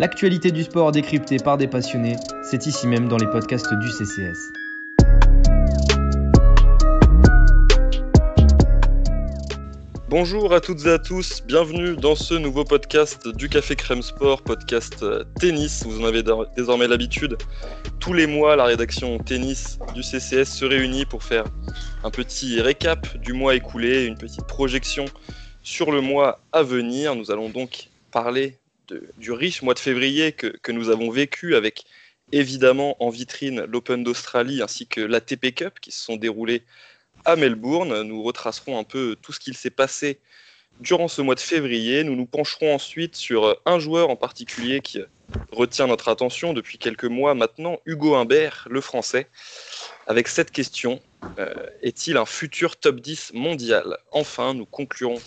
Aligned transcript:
L'actualité 0.00 0.50
du 0.50 0.62
sport 0.62 0.92
décryptée 0.92 1.36
par 1.36 1.58
des 1.58 1.68
passionnés, 1.68 2.16
c'est 2.42 2.64
ici 2.64 2.86
même 2.86 3.06
dans 3.06 3.18
les 3.18 3.26
podcasts 3.26 3.74
du 3.74 3.90
CCS. 3.90 4.50
Bonjour 10.08 10.54
à 10.54 10.62
toutes 10.62 10.86
et 10.86 10.92
à 10.92 10.98
tous, 10.98 11.42
bienvenue 11.44 11.96
dans 11.96 12.14
ce 12.14 12.32
nouveau 12.32 12.64
podcast 12.64 13.28
du 13.28 13.50
Café 13.50 13.76
Crème 13.76 14.00
Sport, 14.00 14.40
podcast 14.40 15.02
euh, 15.02 15.22
tennis. 15.38 15.84
Vous 15.84 16.00
en 16.00 16.06
avez 16.06 16.22
désormais 16.56 16.88
l'habitude. 16.88 17.36
Tous 17.98 18.14
les 18.14 18.26
mois, 18.26 18.56
la 18.56 18.64
rédaction 18.64 19.18
tennis 19.18 19.78
du 19.94 20.02
CCS 20.02 20.46
se 20.46 20.64
réunit 20.64 21.04
pour 21.04 21.22
faire 21.22 21.44
un 22.04 22.10
petit 22.10 22.62
récap 22.62 23.18
du 23.18 23.34
mois 23.34 23.54
écoulé, 23.54 24.06
une 24.06 24.16
petite 24.16 24.46
projection 24.46 25.04
sur 25.62 25.92
le 25.92 26.00
mois 26.00 26.40
à 26.52 26.62
venir. 26.62 27.14
Nous 27.14 27.30
allons 27.30 27.50
donc 27.50 27.90
parler 28.10 28.59
du 29.18 29.32
riche 29.32 29.62
mois 29.62 29.74
de 29.74 29.78
février 29.78 30.32
que, 30.32 30.72
nous 30.72 30.88
avons 30.90 31.10
vécu 31.10 31.54
avec 31.54 31.84
évidemment 32.32 32.96
en 33.02 33.10
vitrine 33.10 33.64
l'Open 33.64 34.04
d'Australie 34.04 34.62
ainsi 34.62 34.86
que 34.86 35.00
l'ATP 35.00 35.54
Cup 35.54 35.80
qui 35.80 35.90
se 35.90 36.04
sont 36.04 36.16
déroulés 36.16 36.62
à 37.24 37.36
Melbourne. 37.36 38.02
Nous 38.02 38.22
retracerons 38.22 38.78
un 38.78 38.84
peu 38.84 39.16
tout 39.20 39.32
ce 39.32 39.40
qu'il 39.40 39.56
s'est 39.56 39.70
passé 39.70 40.20
durant 40.80 41.08
ce 41.08 41.22
mois 41.22 41.34
de 41.34 41.40
février. 41.40 42.04
Nous 42.04 42.16
nous 42.16 42.26
pencherons 42.26 42.74
ensuite 42.74 43.16
sur 43.16 43.60
un 43.66 43.78
joueur 43.78 44.10
en 44.10 44.16
particulier 44.16 44.80
qui 44.80 45.00
retient 45.52 45.86
notre 45.86 46.08
attention 46.08 46.52
depuis 46.52 46.78
quelques 46.78 47.04
mois 47.04 47.34
maintenant, 47.34 47.78
Hugo 47.86 48.14
Humbert, 48.14 48.66
le 48.70 48.80
français, 48.80 49.28
avec 50.06 50.28
cette 50.28 50.50
question. 50.50 51.00
Euh, 51.38 51.54
est-il 51.82 52.16
un 52.16 52.24
futur 52.24 52.76
top 52.76 53.00
10 53.00 53.32
mondial? 53.34 53.98
Enfin, 54.12 54.54
nous 54.54 54.66
conclurons 54.66 55.20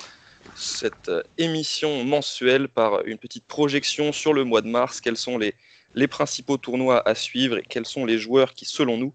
cette 0.55 1.11
émission 1.37 2.03
mensuelle 2.03 2.67
par 2.67 3.05
une 3.05 3.17
petite 3.17 3.45
projection 3.45 4.11
sur 4.11 4.33
le 4.33 4.43
mois 4.43 4.61
de 4.61 4.67
mars. 4.67 5.01
Quels 5.01 5.17
sont 5.17 5.37
les, 5.37 5.55
les 5.95 6.07
principaux 6.07 6.57
tournois 6.57 7.07
à 7.07 7.15
suivre 7.15 7.57
et 7.57 7.63
quels 7.67 7.85
sont 7.85 8.05
les 8.05 8.17
joueurs 8.17 8.53
qui, 8.53 8.65
selon 8.65 8.97
nous, 8.97 9.13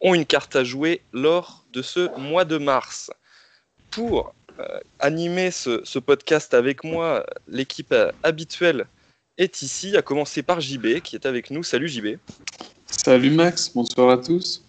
ont 0.00 0.14
une 0.14 0.26
carte 0.26 0.56
à 0.56 0.64
jouer 0.64 1.02
lors 1.12 1.64
de 1.72 1.82
ce 1.82 2.16
mois 2.18 2.44
de 2.44 2.58
mars? 2.58 3.10
Pour 3.90 4.34
euh, 4.60 4.80
animer 4.98 5.50
ce, 5.50 5.98
podcast 5.98 6.54
avec 6.54 6.84
moi, 6.84 7.26
l'équipe 7.48 7.92
euh, 7.92 8.12
habituelle 8.22 8.86
est 9.38 9.62
ici, 9.62 9.96
à 9.96 10.02
commencer 10.02 10.42
par 10.42 10.60
JB 10.60 11.00
qui 11.00 11.16
est 11.16 11.26
avec 11.26 11.50
nous. 11.50 11.62
Salut 11.62 11.88
JB. 11.88 12.18
Salut 12.86 13.30
Max, 13.30 13.72
bonsoir 13.74 14.10
à 14.10 14.18
tous. 14.18 14.62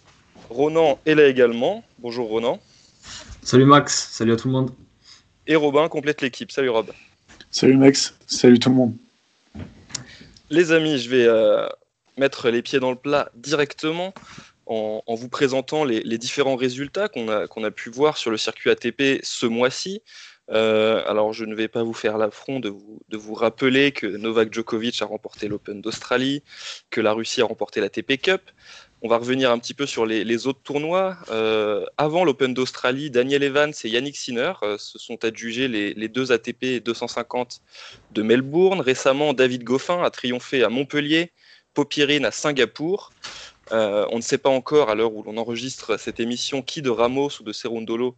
Ronan 0.48 0.98
est 1.06 1.14
là 1.14 1.26
également. 1.26 1.84
Bonjour 1.98 2.28
Ronan. 2.28 2.60
Salut 3.42 3.64
Max, 3.64 4.08
salut 4.12 4.32
à 4.32 4.36
tout 4.36 4.48
le 4.48 4.52
monde. 4.52 4.70
Et 5.46 5.56
Robin 5.56 5.88
complète 5.88 6.22
l'équipe. 6.22 6.52
Salut 6.52 6.70
Rob. 6.70 6.92
Salut 7.50 7.76
Max, 7.76 8.14
salut 8.26 8.58
tout 8.58 8.70
le 8.70 8.76
monde. 8.76 8.96
Les 10.50 10.72
amis, 10.72 10.98
je 10.98 11.10
vais 11.10 11.26
euh, 11.26 11.66
mettre 12.16 12.48
les 12.50 12.62
pieds 12.62 12.78
dans 12.78 12.90
le 12.90 12.96
plat 12.96 13.30
directement 13.34 14.14
en, 14.66 15.02
vous 15.08 15.28
présentant 15.28 15.84
les, 15.84 16.18
différents 16.18 16.56
résultats 16.56 17.08
qu'on 17.08 17.28
a, 17.28 17.46
qu'on 17.46 17.64
a 17.64 17.70
pu 17.70 17.90
voir 17.90 18.16
sur 18.16 18.30
le 18.30 18.36
circuit 18.36 18.70
ATP 18.70 19.20
ce 19.22 19.44
mois-ci. 19.44 20.00
Euh, 20.50 21.02
alors, 21.06 21.32
je 21.32 21.44
ne 21.44 21.54
vais 21.54 21.68
pas 21.68 21.82
vous 21.82 21.92
faire 21.92 22.16
l'affront 22.18 22.60
de 22.60 22.68
vous, 22.68 23.00
de 23.08 23.16
vous 23.16 23.34
rappeler 23.34 23.92
que 23.92 24.06
Novak 24.06 24.52
Djokovic 24.52 25.02
a 25.02 25.06
remporté 25.06 25.48
l'Open 25.48 25.80
d'Australie, 25.80 26.42
que 26.90 27.00
la 27.00 27.12
Russie 27.12 27.42
a 27.42 27.44
remporté 27.44 27.80
l'ATP 27.80 28.20
Cup. 28.20 28.42
On 29.04 29.08
va 29.08 29.18
revenir 29.18 29.50
un 29.50 29.58
petit 29.58 29.74
peu 29.74 29.84
sur 29.84 30.06
les, 30.06 30.46
autres 30.46 30.60
tournois. 30.62 31.16
Euh, 31.28 31.84
avant 31.98 32.24
l'Open 32.24 32.54
d'Australie, 32.54 33.10
Daniel 33.10 33.42
Evans 33.42 33.72
et 33.82 33.88
Yannick 33.88 34.16
Sinner 34.16 34.52
euh, 34.62 34.78
se 34.78 34.96
sont 34.96 35.24
adjugés 35.24 35.66
les, 35.66 36.08
deux 36.08 36.30
ATP 36.30 36.80
250 36.84 37.62
de 38.12 38.22
Melbourne. 38.22 38.80
Récemment, 38.80 39.32
David 39.32 39.64
Goffin 39.64 40.00
a 40.04 40.10
triomphé 40.10 40.62
à 40.62 40.68
Montpellier, 40.68 41.32
Popirine 41.74 42.24
à 42.24 42.30
Singapour. 42.30 43.10
Euh, 43.72 44.06
on 44.12 44.18
ne 44.18 44.22
sait 44.22 44.38
pas 44.38 44.50
encore, 44.50 44.88
à 44.88 44.94
l'heure 44.94 45.12
où 45.12 45.24
l'on 45.24 45.36
enregistre 45.36 45.98
cette 45.98 46.20
émission, 46.20 46.62
qui 46.62 46.80
de 46.80 46.90
Ramos 46.90 47.30
ou 47.40 47.42
de 47.42 47.52
Serundolo 47.52 48.16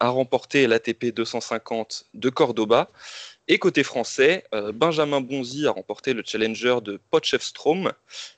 a 0.00 0.08
remporté 0.08 0.66
l'ATP 0.66 1.12
250 1.12 2.06
de 2.14 2.30
Cordoba. 2.30 2.90
Et 3.46 3.58
côté 3.58 3.82
français, 3.82 4.44
euh, 4.54 4.72
Benjamin 4.72 5.20
Bonzi 5.20 5.66
a 5.66 5.70
remporté 5.70 6.14
le 6.14 6.22
challenger 6.24 6.76
de 6.82 6.98
Potchefstroom 7.10 7.92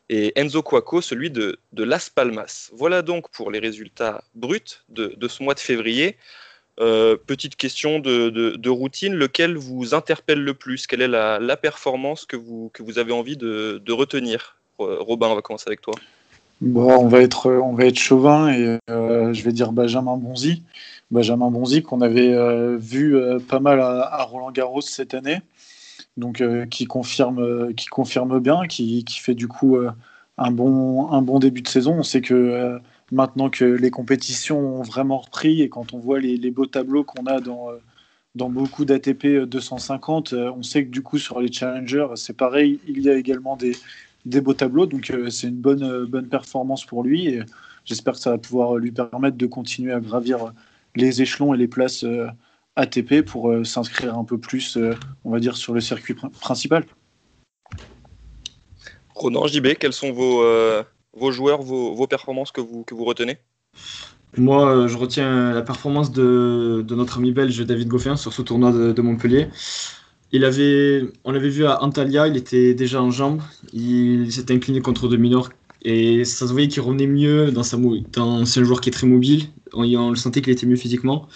et 0.08 0.32
Enzo 0.34 0.62
Quaco 0.62 1.00
celui 1.00 1.30
de, 1.30 1.58
Las 1.76 2.10
Palmas. 2.10 2.70
Voilà 2.72 3.02
donc 3.02 3.30
pour 3.30 3.50
les 3.50 3.60
résultats 3.60 4.24
bruts 4.34 4.82
de, 4.88 5.16
ce 5.28 5.42
mois 5.42 5.54
de 5.54 5.60
février. 5.60 6.16
petite 6.76 7.54
question 7.54 8.00
de, 8.00 8.68
routine, 8.68 9.14
lequel 9.14 9.56
vous 9.56 9.94
interpelle 9.94 10.42
le 10.42 10.54
plus? 10.54 10.88
Quelle 10.88 11.02
est 11.02 11.08
la, 11.08 11.56
performance 11.56 12.26
que 12.26 12.36
vous, 12.36 12.70
que 12.74 12.82
vous 12.82 12.98
avez 12.98 13.12
envie 13.12 13.36
de, 13.36 13.92
retenir? 13.92 14.56
Robin, 14.78 15.28
on 15.28 15.36
va 15.36 15.42
commencer 15.42 15.68
avec 15.68 15.82
toi. 15.82 15.94
Bon, 16.62 16.90
on 16.98 17.08
va 17.08 17.20
être, 17.20 17.50
on 17.50 17.74
va 17.74 17.84
être 17.84 17.98
chauvin 17.98 18.48
et 18.48 18.78
euh, 18.88 19.34
je 19.34 19.42
vais 19.42 19.52
dire 19.52 19.72
Benjamin 19.72 20.16
Bonzi. 20.16 20.62
Benjamin 21.10 21.50
Bonzi 21.50 21.82
qu'on 21.82 22.00
avait 22.00 22.32
euh, 22.32 22.78
vu 22.78 23.14
euh, 23.14 23.38
pas 23.38 23.60
mal 23.60 23.78
à, 23.80 24.22
Roland 24.24 24.50
Garros 24.52 24.80
cette 24.80 25.12
année, 25.12 25.42
donc 26.16 26.42
qui 26.70 26.86
confirme, 26.86 27.74
qui 27.74 27.86
confirme 27.86 28.40
bien, 28.40 28.66
qui, 28.66 29.04
qui 29.04 29.18
fait 29.20 29.34
du 29.34 29.48
coup 29.48 29.76
un 30.38 30.50
bon, 30.50 31.10
un 31.12 31.20
bon 31.20 31.38
début 31.38 31.60
de 31.60 31.68
saison. 31.68 31.96
On 31.98 32.02
sait 32.02 32.22
que 32.22 32.80
maintenant 33.12 33.50
que 33.50 33.64
les 33.64 33.90
compétitions 33.90 34.78
ont 34.80 34.82
vraiment 34.82 35.18
repris 35.18 35.60
et 35.60 35.68
quand 35.68 35.92
on 35.92 35.98
voit 35.98 36.20
les, 36.20 36.38
les 36.38 36.50
beaux 36.50 36.66
tableaux 36.66 37.04
qu'on 37.04 37.26
a 37.26 37.40
dans 37.40 37.68
dans 38.34 38.50
beaucoup 38.50 38.84
d'ATP 38.84 39.46
250, 39.46 40.34
on 40.34 40.62
sait 40.62 40.84
que 40.84 40.90
du 40.90 41.02
coup 41.02 41.16
sur 41.18 41.40
les 41.40 41.50
challengers, 41.50 42.08
c'est 42.16 42.36
pareil, 42.36 42.80
il 42.86 43.00
y 43.00 43.08
a 43.08 43.14
également 43.14 43.56
des, 43.56 43.72
des 44.26 44.40
beaux 44.40 44.54
tableaux. 44.54 44.86
Donc 44.86 45.10
euh, 45.10 45.30
c'est 45.30 45.48
une 45.48 45.60
bonne, 45.60 45.82
euh, 45.82 46.06
bonne 46.06 46.28
performance 46.28 46.84
pour 46.84 47.02
lui. 47.02 47.28
Et 47.28 47.42
j'espère 47.84 48.14
que 48.14 48.20
ça 48.20 48.30
va 48.30 48.38
pouvoir 48.38 48.76
lui 48.76 48.92
permettre 48.92 49.38
de 49.38 49.46
continuer 49.46 49.92
à 49.92 50.00
gravir 50.00 50.52
les 50.94 51.22
échelons 51.22 51.54
et 51.54 51.56
les 51.56 51.68
places 51.68 52.04
euh, 52.04 52.26
ATP 52.74 53.22
pour 53.22 53.54
s'inscrire 53.64 54.18
un 54.18 54.24
peu 54.24 54.36
plus, 54.36 54.78
on 55.24 55.30
va 55.30 55.40
dire, 55.40 55.56
sur 55.56 55.72
le 55.72 55.80
circuit 55.80 56.14
principal. 56.40 56.84
Ronan 59.14 59.46
JB, 59.46 59.78
quels 59.80 59.94
sont 59.94 60.12
vos, 60.12 60.44
vos 61.14 61.30
joueurs, 61.30 61.62
vos, 61.62 61.94
vos, 61.94 62.06
performances 62.06 62.52
que 62.52 62.60
vous, 62.60 62.84
que 62.84 62.94
vous 62.94 63.06
retenez? 63.06 63.38
Moi, 64.36 64.86
je 64.88 64.96
retiens 64.98 65.54
la 65.54 65.62
performance 65.62 66.12
de, 66.12 66.84
de, 66.86 66.94
notre 66.94 67.16
ami 67.16 67.32
belge 67.32 67.64
David 67.64 67.88
Goffin 67.88 68.16
sur 68.16 68.34
ce 68.34 68.42
tournoi 68.42 68.72
de, 68.72 68.92
de 68.92 69.00
Montpellier. 69.00 69.48
Il 70.32 70.44
avait, 70.44 71.04
on 71.24 71.32
l'avait 71.32 71.48
vu 71.48 71.66
à 71.66 71.82
Antalya, 71.82 72.26
il 72.26 72.36
était 72.36 72.74
déjà 72.74 73.00
en 73.00 73.10
jambes, 73.10 73.40
il 73.72 74.32
s'était 74.32 74.54
incliné 74.54 74.80
contre 74.80 75.08
Dominor 75.08 75.50
et 75.82 76.24
ça 76.24 76.46
se 76.46 76.52
voyait 76.52 76.68
qu'il 76.68 76.82
revenait 76.82 77.06
mieux 77.06 77.52
dans 77.52 77.62
sa 77.62 77.76
dans 78.12 78.44
c'est 78.44 78.60
un 78.60 78.64
joueur 78.64 78.80
qui 78.80 78.88
est 78.88 78.92
très 78.92 79.06
mobile, 79.06 79.44
on, 79.72 80.10
le 80.10 80.16
sentait 80.16 80.42
qu'il 80.42 80.52
était 80.52 80.66
mieux 80.66 80.76
physiquement. 80.76 81.28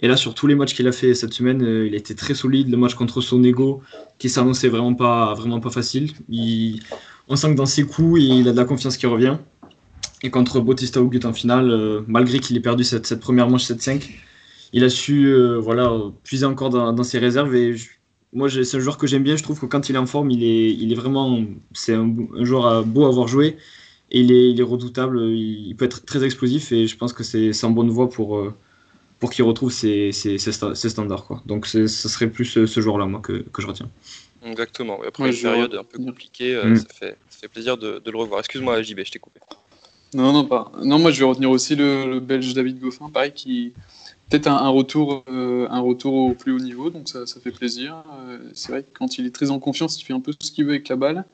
Et 0.00 0.08
là, 0.08 0.16
sur 0.16 0.34
tous 0.34 0.46
les 0.46 0.54
matchs 0.54 0.74
qu'il 0.74 0.86
a 0.86 0.92
fait 0.92 1.14
cette 1.14 1.32
semaine, 1.32 1.62
euh, 1.62 1.86
il 1.86 1.94
était 1.94 2.14
très 2.14 2.34
solide. 2.34 2.68
Le 2.68 2.76
match 2.76 2.94
contre 2.94 3.20
son 3.22 3.42
ego, 3.42 3.82
qui 4.18 4.28
s'annonçait 4.28 4.68
vraiment 4.68 4.94
pas, 4.94 5.34
vraiment 5.34 5.58
pas 5.58 5.70
facile. 5.70 6.12
Il, 6.28 6.82
on 7.28 7.36
sent 7.36 7.52
que 7.52 7.56
dans 7.56 7.66
ses 7.66 7.84
coups, 7.84 8.20
il 8.20 8.46
a 8.48 8.52
de 8.52 8.56
la 8.56 8.64
confiance 8.64 8.96
qui 8.96 9.06
revient. 9.06 9.38
Et 10.22 10.30
contre 10.30 10.60
Bautista 10.60 11.00
Agut 11.00 11.20
en 11.24 11.32
finale, 11.32 11.70
euh, 11.70 12.02
malgré 12.06 12.40
qu'il 12.40 12.56
ait 12.56 12.60
perdu 12.60 12.84
cette, 12.84 13.18
première 13.20 13.48
manche 13.48 13.64
7-5, 13.64 14.10
il 14.72 14.84
a 14.84 14.90
su 14.90 15.26
euh, 15.26 15.58
voilà, 15.58 15.90
puiser 16.24 16.44
encore 16.44 16.70
dans, 16.70 16.92
dans, 16.92 17.02
ses 17.02 17.18
réserves. 17.18 17.54
Et 17.54 17.74
moi, 18.36 18.50
c'est 18.50 18.76
un 18.76 18.80
joueur 18.80 18.98
que 18.98 19.06
j'aime 19.06 19.22
bien. 19.22 19.36
Je 19.36 19.42
trouve 19.42 19.58
que 19.58 19.64
quand 19.64 19.88
il 19.88 19.96
est 19.96 19.98
en 19.98 20.04
forme, 20.04 20.30
il 20.30 20.44
est, 20.44 20.70
il 20.70 20.92
est 20.92 20.94
vraiment. 20.94 21.42
C'est 21.72 21.94
un, 21.94 22.14
joueur 22.40 22.84
beau 22.84 23.06
à 23.06 23.08
avoir 23.08 23.28
joué. 23.28 23.56
Et 24.10 24.20
il 24.20 24.30
est, 24.30 24.50
il 24.50 24.60
est 24.60 24.62
redoutable. 24.62 25.30
Il, 25.30 25.74
peut 25.74 25.86
être 25.86 26.04
très 26.04 26.22
explosif. 26.22 26.70
Et 26.70 26.86
je 26.86 26.96
pense 26.98 27.14
que 27.14 27.24
c'est 27.24 27.64
en 27.64 27.70
bonne 27.70 27.88
voie 27.88 28.10
pour, 28.10 28.36
euh, 28.36 28.54
pour 29.20 29.30
qu'il 29.30 29.42
retrouve 29.44 29.72
ses, 29.72 30.12
ses, 30.12 30.36
ses, 30.36 30.52
standards. 30.52 31.24
Quoi. 31.24 31.42
Donc, 31.46 31.66
ce 31.66 31.86
serait 31.86 32.28
plus 32.28 32.44
ce, 32.44 32.80
joueur-là, 32.80 33.06
moi, 33.06 33.20
que, 33.20 33.42
que, 33.52 33.62
je 33.62 33.66
retiens. 33.66 33.88
Exactement. 34.44 35.00
Après 35.08 35.30
une 35.30 35.42
période 35.42 35.74
un 35.74 35.84
peu 35.84 35.98
compliquée, 35.98 36.54
euh, 36.54 36.66
mm. 36.66 36.76
ça, 36.76 36.86
fait, 36.92 37.16
ça, 37.30 37.38
fait, 37.40 37.48
plaisir 37.48 37.78
de, 37.78 38.02
de 38.04 38.10
le 38.10 38.18
revoir. 38.18 38.40
Excuse-moi, 38.40 38.82
JB, 38.82 39.00
je 39.02 39.12
t'ai 39.12 39.18
coupé. 39.18 39.40
Non, 40.12 40.34
non, 40.34 40.44
pas. 40.44 40.70
Non, 40.84 40.98
moi, 40.98 41.10
je 41.10 41.20
vais 41.20 41.26
retenir 41.26 41.50
aussi 41.50 41.74
le, 41.74 42.04
le 42.04 42.20
Belge 42.20 42.52
David 42.52 42.78
Goffin, 42.80 43.08
pareil, 43.08 43.32
qui 43.32 43.72
peut-être 44.28 44.48
un, 44.48 44.68
retour, 44.68 45.24
euh, 45.28 45.66
un 45.70 45.80
retour 45.80 46.14
au 46.14 46.34
plus 46.34 46.52
haut 46.52 46.58
niveau, 46.58 46.90
donc 46.90 47.08
ça, 47.08 47.24
fait 47.26 47.50
plaisir. 47.50 48.02
Euh, 48.12 48.38
c'est 48.54 48.72
vrai 48.72 48.82
que 48.82 48.88
quand 48.92 49.18
il 49.18 49.26
est 49.26 49.34
très 49.34 49.50
en 49.50 49.58
confiance, 49.58 50.00
il 50.00 50.04
fait 50.04 50.12
un 50.12 50.20
peu 50.20 50.32
ce 50.40 50.50
qu'il 50.50 50.64
veut 50.64 50.72
avec 50.72 50.88
la 50.88 50.96
balle. 50.96 51.24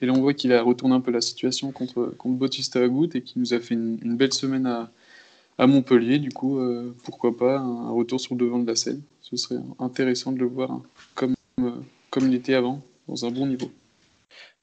Et 0.00 0.06
là, 0.06 0.12
on 0.12 0.20
voit 0.20 0.34
qu'il 0.34 0.52
a 0.52 0.62
retourné 0.62 0.94
un 0.94 1.00
peu 1.00 1.10
la 1.10 1.20
situation 1.20 1.72
contre, 1.72 2.14
contre 2.18 2.36
Bautista 2.36 2.82
Agut 2.82 3.08
et 3.14 3.22
qu'il 3.22 3.40
nous 3.40 3.54
a 3.54 3.60
fait 3.60 3.74
une, 3.74 4.16
belle 4.16 4.32
semaine 4.32 4.66
à, 4.66 5.66
Montpellier. 5.66 6.18
Du 6.18 6.30
coup, 6.30 6.58
euh, 6.58 6.94
pourquoi 7.04 7.36
pas 7.36 7.58
un, 7.58 7.90
retour 7.90 8.20
sur 8.20 8.34
le 8.34 8.44
devant 8.44 8.58
de 8.58 8.66
la 8.66 8.76
scène 8.76 9.02
Ce 9.22 9.36
serait 9.36 9.60
intéressant 9.78 10.32
de 10.32 10.38
le 10.38 10.46
voir 10.46 10.80
comme, 11.14 11.34
comme 12.10 12.28
il 12.28 12.34
était 12.34 12.54
avant, 12.54 12.82
dans 13.08 13.24
un 13.24 13.30
bon 13.30 13.46
niveau. 13.46 13.70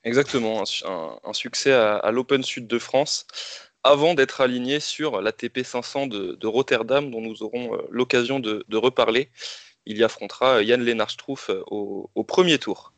Exactement, 0.03 0.61
un, 0.61 1.33
succès 1.33 1.71
à 1.71 2.11
l'Open 2.11 2.43
Sud 2.43 2.67
de 2.67 2.77
France 2.77 3.25
avant 3.83 4.13
d'être 4.13 4.41
aligné 4.41 4.79
sur 4.79 5.21
l'ATP 5.21 5.63
500 5.63 6.07
de, 6.07 6.47
Rotterdam, 6.47 7.11
dont 7.11 7.21
nous 7.21 7.43
aurons 7.43 7.75
euh, 7.75 7.81
l'occasion 7.89 8.39
de, 8.39 8.63
reparler. 8.71 9.29
Il 9.85 9.97
y 9.97 10.03
affrontera 10.03 10.63
Yann 10.63 10.81
Lennart 10.81 11.11
Struff 11.11 11.49
euh, 11.49 11.61
au, 11.67 12.23
premier 12.23 12.57
tour. 12.57 12.93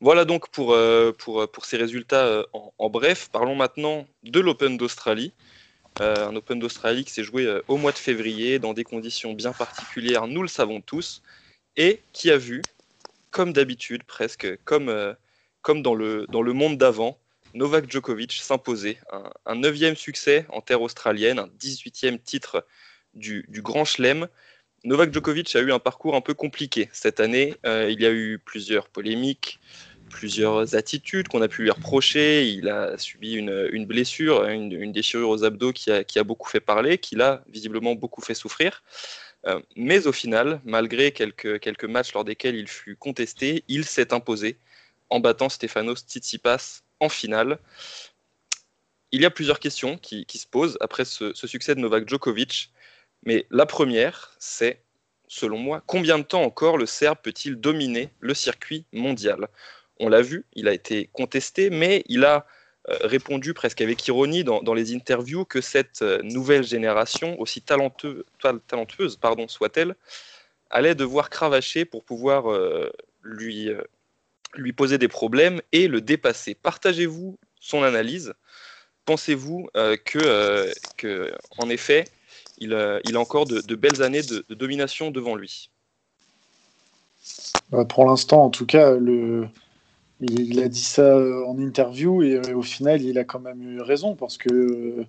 Voilà 0.00 0.24
donc 0.24 0.48
pour, 0.48 0.74
pour, 1.18 1.50
pour 1.50 1.64
ces 1.66 1.76
résultats 1.76 2.46
en, 2.54 2.88
bref. 2.88 3.28
Parlons 3.30 3.54
maintenant 3.54 4.06
de 4.22 4.40
l'Open 4.40 4.78
d'Australie. 4.78 5.34
un 6.00 6.34
Open 6.36 6.58
d'Australie 6.58 7.04
qui 7.04 7.12
s'est 7.12 7.22
joué 7.22 7.60
au 7.68 7.76
mois 7.76 7.92
de 7.92 7.98
février 7.98 8.58
dans 8.58 8.72
des 8.72 8.84
conditions 8.84 9.34
bien 9.34 9.52
particulières, 9.52 10.26
nous 10.26 10.40
le 10.40 10.48
savons 10.48 10.80
tous, 10.80 11.20
et 11.76 12.00
qui 12.14 12.30
a 12.30 12.38
vu, 12.38 12.62
comme 13.30 13.52
d'habitude 13.52 14.04
presque, 14.04 14.48
comme, 14.64 15.14
comme 15.60 15.82
dans, 15.82 15.94
le, 15.94 16.24
dans 16.30 16.40
le 16.40 16.54
monde 16.54 16.78
d'avant, 16.78 17.18
Novak 17.54 17.90
Djokovic 17.90 18.32
s'imposer. 18.32 18.98
Un, 19.46 19.54
neuvième 19.56 19.96
succès 19.96 20.46
en 20.50 20.60
terre 20.60 20.82
australienne, 20.82 21.38
un 21.38 21.48
18e 21.58 22.20
titre 22.22 22.64
du, 23.14 23.44
Grand 23.48 23.84
Chelem. 23.84 24.28
Novak 24.84 25.12
Djokovic 25.12 25.54
a 25.56 25.60
eu 25.60 25.72
un 25.72 25.78
parcours 25.78 26.14
un 26.14 26.20
peu 26.20 26.34
compliqué 26.34 26.88
cette 26.92 27.20
année. 27.20 27.56
Euh, 27.66 27.90
il 27.90 28.00
y 28.00 28.06
a 28.06 28.12
eu 28.12 28.38
plusieurs 28.38 28.88
polémiques, 28.88 29.58
plusieurs 30.10 30.74
attitudes 30.74 31.28
qu'on 31.28 31.42
a 31.42 31.48
pu 31.48 31.62
lui 31.62 31.70
reprocher. 31.70 32.48
Il 32.48 32.68
a 32.68 32.96
subi 32.98 33.32
une, 33.32 33.84
blessure, 33.84 34.44
une, 34.46 34.92
déchirure 34.92 35.28
aux 35.28 35.44
abdos 35.44 35.72
qui 35.72 35.90
a, 35.90 36.24
beaucoup 36.24 36.48
fait 36.48 36.60
parler, 36.60 36.98
qui 36.98 37.16
l'a 37.16 37.42
visiblement 37.48 37.94
beaucoup 37.94 38.22
fait 38.22 38.34
souffrir. 38.34 38.82
Euh, 39.46 39.60
mais 39.74 40.06
au 40.06 40.12
final, 40.12 40.60
malgré 40.64 41.12
quelques, 41.12 41.60
quelques 41.60 41.84
matchs 41.84 42.12
lors 42.12 42.24
desquels 42.24 42.56
il 42.56 42.68
fut 42.68 42.94
contesté, 42.94 43.64
il 43.68 43.84
s'est 43.86 44.12
imposé 44.12 44.58
en 45.08 45.18
battant 45.18 45.48
Stefanos 45.48 46.04
Tsitsipas 46.06 46.82
en 47.00 47.08
finale. 47.08 47.58
Il 49.12 49.20
y 49.20 49.26
a 49.26 49.30
plusieurs 49.30 49.58
questions 49.58 49.98
qui, 49.98 50.24
se 50.28 50.46
posent 50.46 50.78
après 50.80 51.04
ce, 51.04 51.34
succès 51.34 51.74
de 51.74 51.80
Novak 51.80 52.08
Djokovic. 52.08 52.70
Mais 53.24 53.46
la 53.50 53.66
première, 53.66 54.32
c'est, 54.38 54.82
selon 55.26 55.58
moi, 55.58 55.82
combien 55.86 56.18
de 56.18 56.24
temps 56.24 56.42
encore 56.42 56.78
le 56.78 56.86
Serbe 56.86 57.18
peut-il 57.22 57.56
dominer 57.56 58.10
le 58.20 58.34
circuit 58.34 58.86
mondial? 58.92 59.48
On 59.98 60.08
l'a 60.08 60.22
vu, 60.22 60.46
il 60.54 60.68
a 60.68 60.72
été 60.72 61.10
contesté, 61.12 61.68
mais 61.68 62.04
il 62.06 62.24
a 62.24 62.46
euh, 62.88 62.96
répondu 63.02 63.52
presque 63.52 63.82
avec 63.82 64.06
ironie 64.08 64.42
dans, 64.42 64.74
les 64.74 64.94
interviews 64.94 65.44
que 65.44 65.60
cette 65.60 66.00
euh, 66.00 66.22
nouvelle 66.22 66.64
génération, 66.64 67.38
aussi 67.38 67.60
talentueuse 67.60 69.16
pardon, 69.20 69.48
soit-elle, 69.48 69.94
allait 70.70 70.94
devoir 70.94 71.28
cravacher 71.28 71.84
pour 71.84 72.04
pouvoir 72.04 72.50
euh, 72.50 72.90
lui 73.22 73.70
lui 74.54 74.72
poser 74.72 74.98
des 74.98 75.08
problèmes 75.08 75.60
et 75.72 75.88
le 75.88 76.00
dépasser. 76.00 76.54
Partagez-vous 76.54 77.38
son 77.60 77.82
analyse. 77.82 78.34
Pensez-vous 79.04 79.68
euh, 79.76 79.96
que, 80.04 80.18
euh, 81.04 81.30
en 81.58 81.68
effet, 81.70 82.04
il, 82.58 82.72
euh, 82.72 83.00
il 83.04 83.16
a 83.16 83.20
encore 83.20 83.46
de, 83.46 83.74
belles 83.74 84.02
années 84.02 84.22
de, 84.22 84.44
domination 84.54 85.10
devant 85.10 85.34
lui? 85.34 85.70
Bah, 87.70 87.84
Pour 87.84 88.06
l'instant, 88.06 88.44
en 88.44 88.50
tout 88.50 88.66
cas, 88.66 88.96
il 90.20 90.62
a 90.62 90.68
dit 90.68 90.82
ça 90.82 91.16
en 91.46 91.58
interview 91.58 92.22
et 92.22 92.52
au 92.52 92.62
final, 92.62 93.02
il 93.02 93.18
a 93.18 93.24
quand 93.24 93.40
même 93.40 93.62
eu 93.62 93.80
raison 93.80 94.14
parce 94.14 94.36
que 94.36 95.04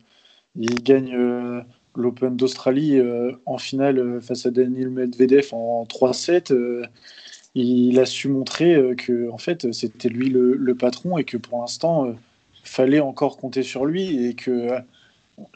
il 0.56 0.84
gagne 0.84 1.64
l'Open 1.96 2.36
d'Australie 2.36 3.02
en 3.46 3.58
finale 3.58 4.22
face 4.22 4.46
à 4.46 4.52
Daniel 4.52 4.90
Medvedev 4.90 5.54
en 5.54 5.86
3-7 5.86 6.54
il 7.56 8.00
a 8.00 8.06
su 8.06 8.30
montrer 8.30 8.76
euh, 8.76 8.96
que 8.96 9.30
en 9.30 9.38
fait 9.38 9.72
c'était 9.74 10.10
lui 10.10 10.30
le, 10.30 10.76
patron 10.76 11.18
et 11.18 11.24
que 11.24 11.38
pour 11.38 11.60
l'instant 11.60 12.06
il 12.06 12.12
euh, 12.12 12.16
fallait 12.64 13.00
encore 13.00 13.38
compter 13.38 13.64
sur 13.64 13.86
lui 13.86 14.26
et 14.26 14.36
que 14.36 14.52
euh, 14.52 14.80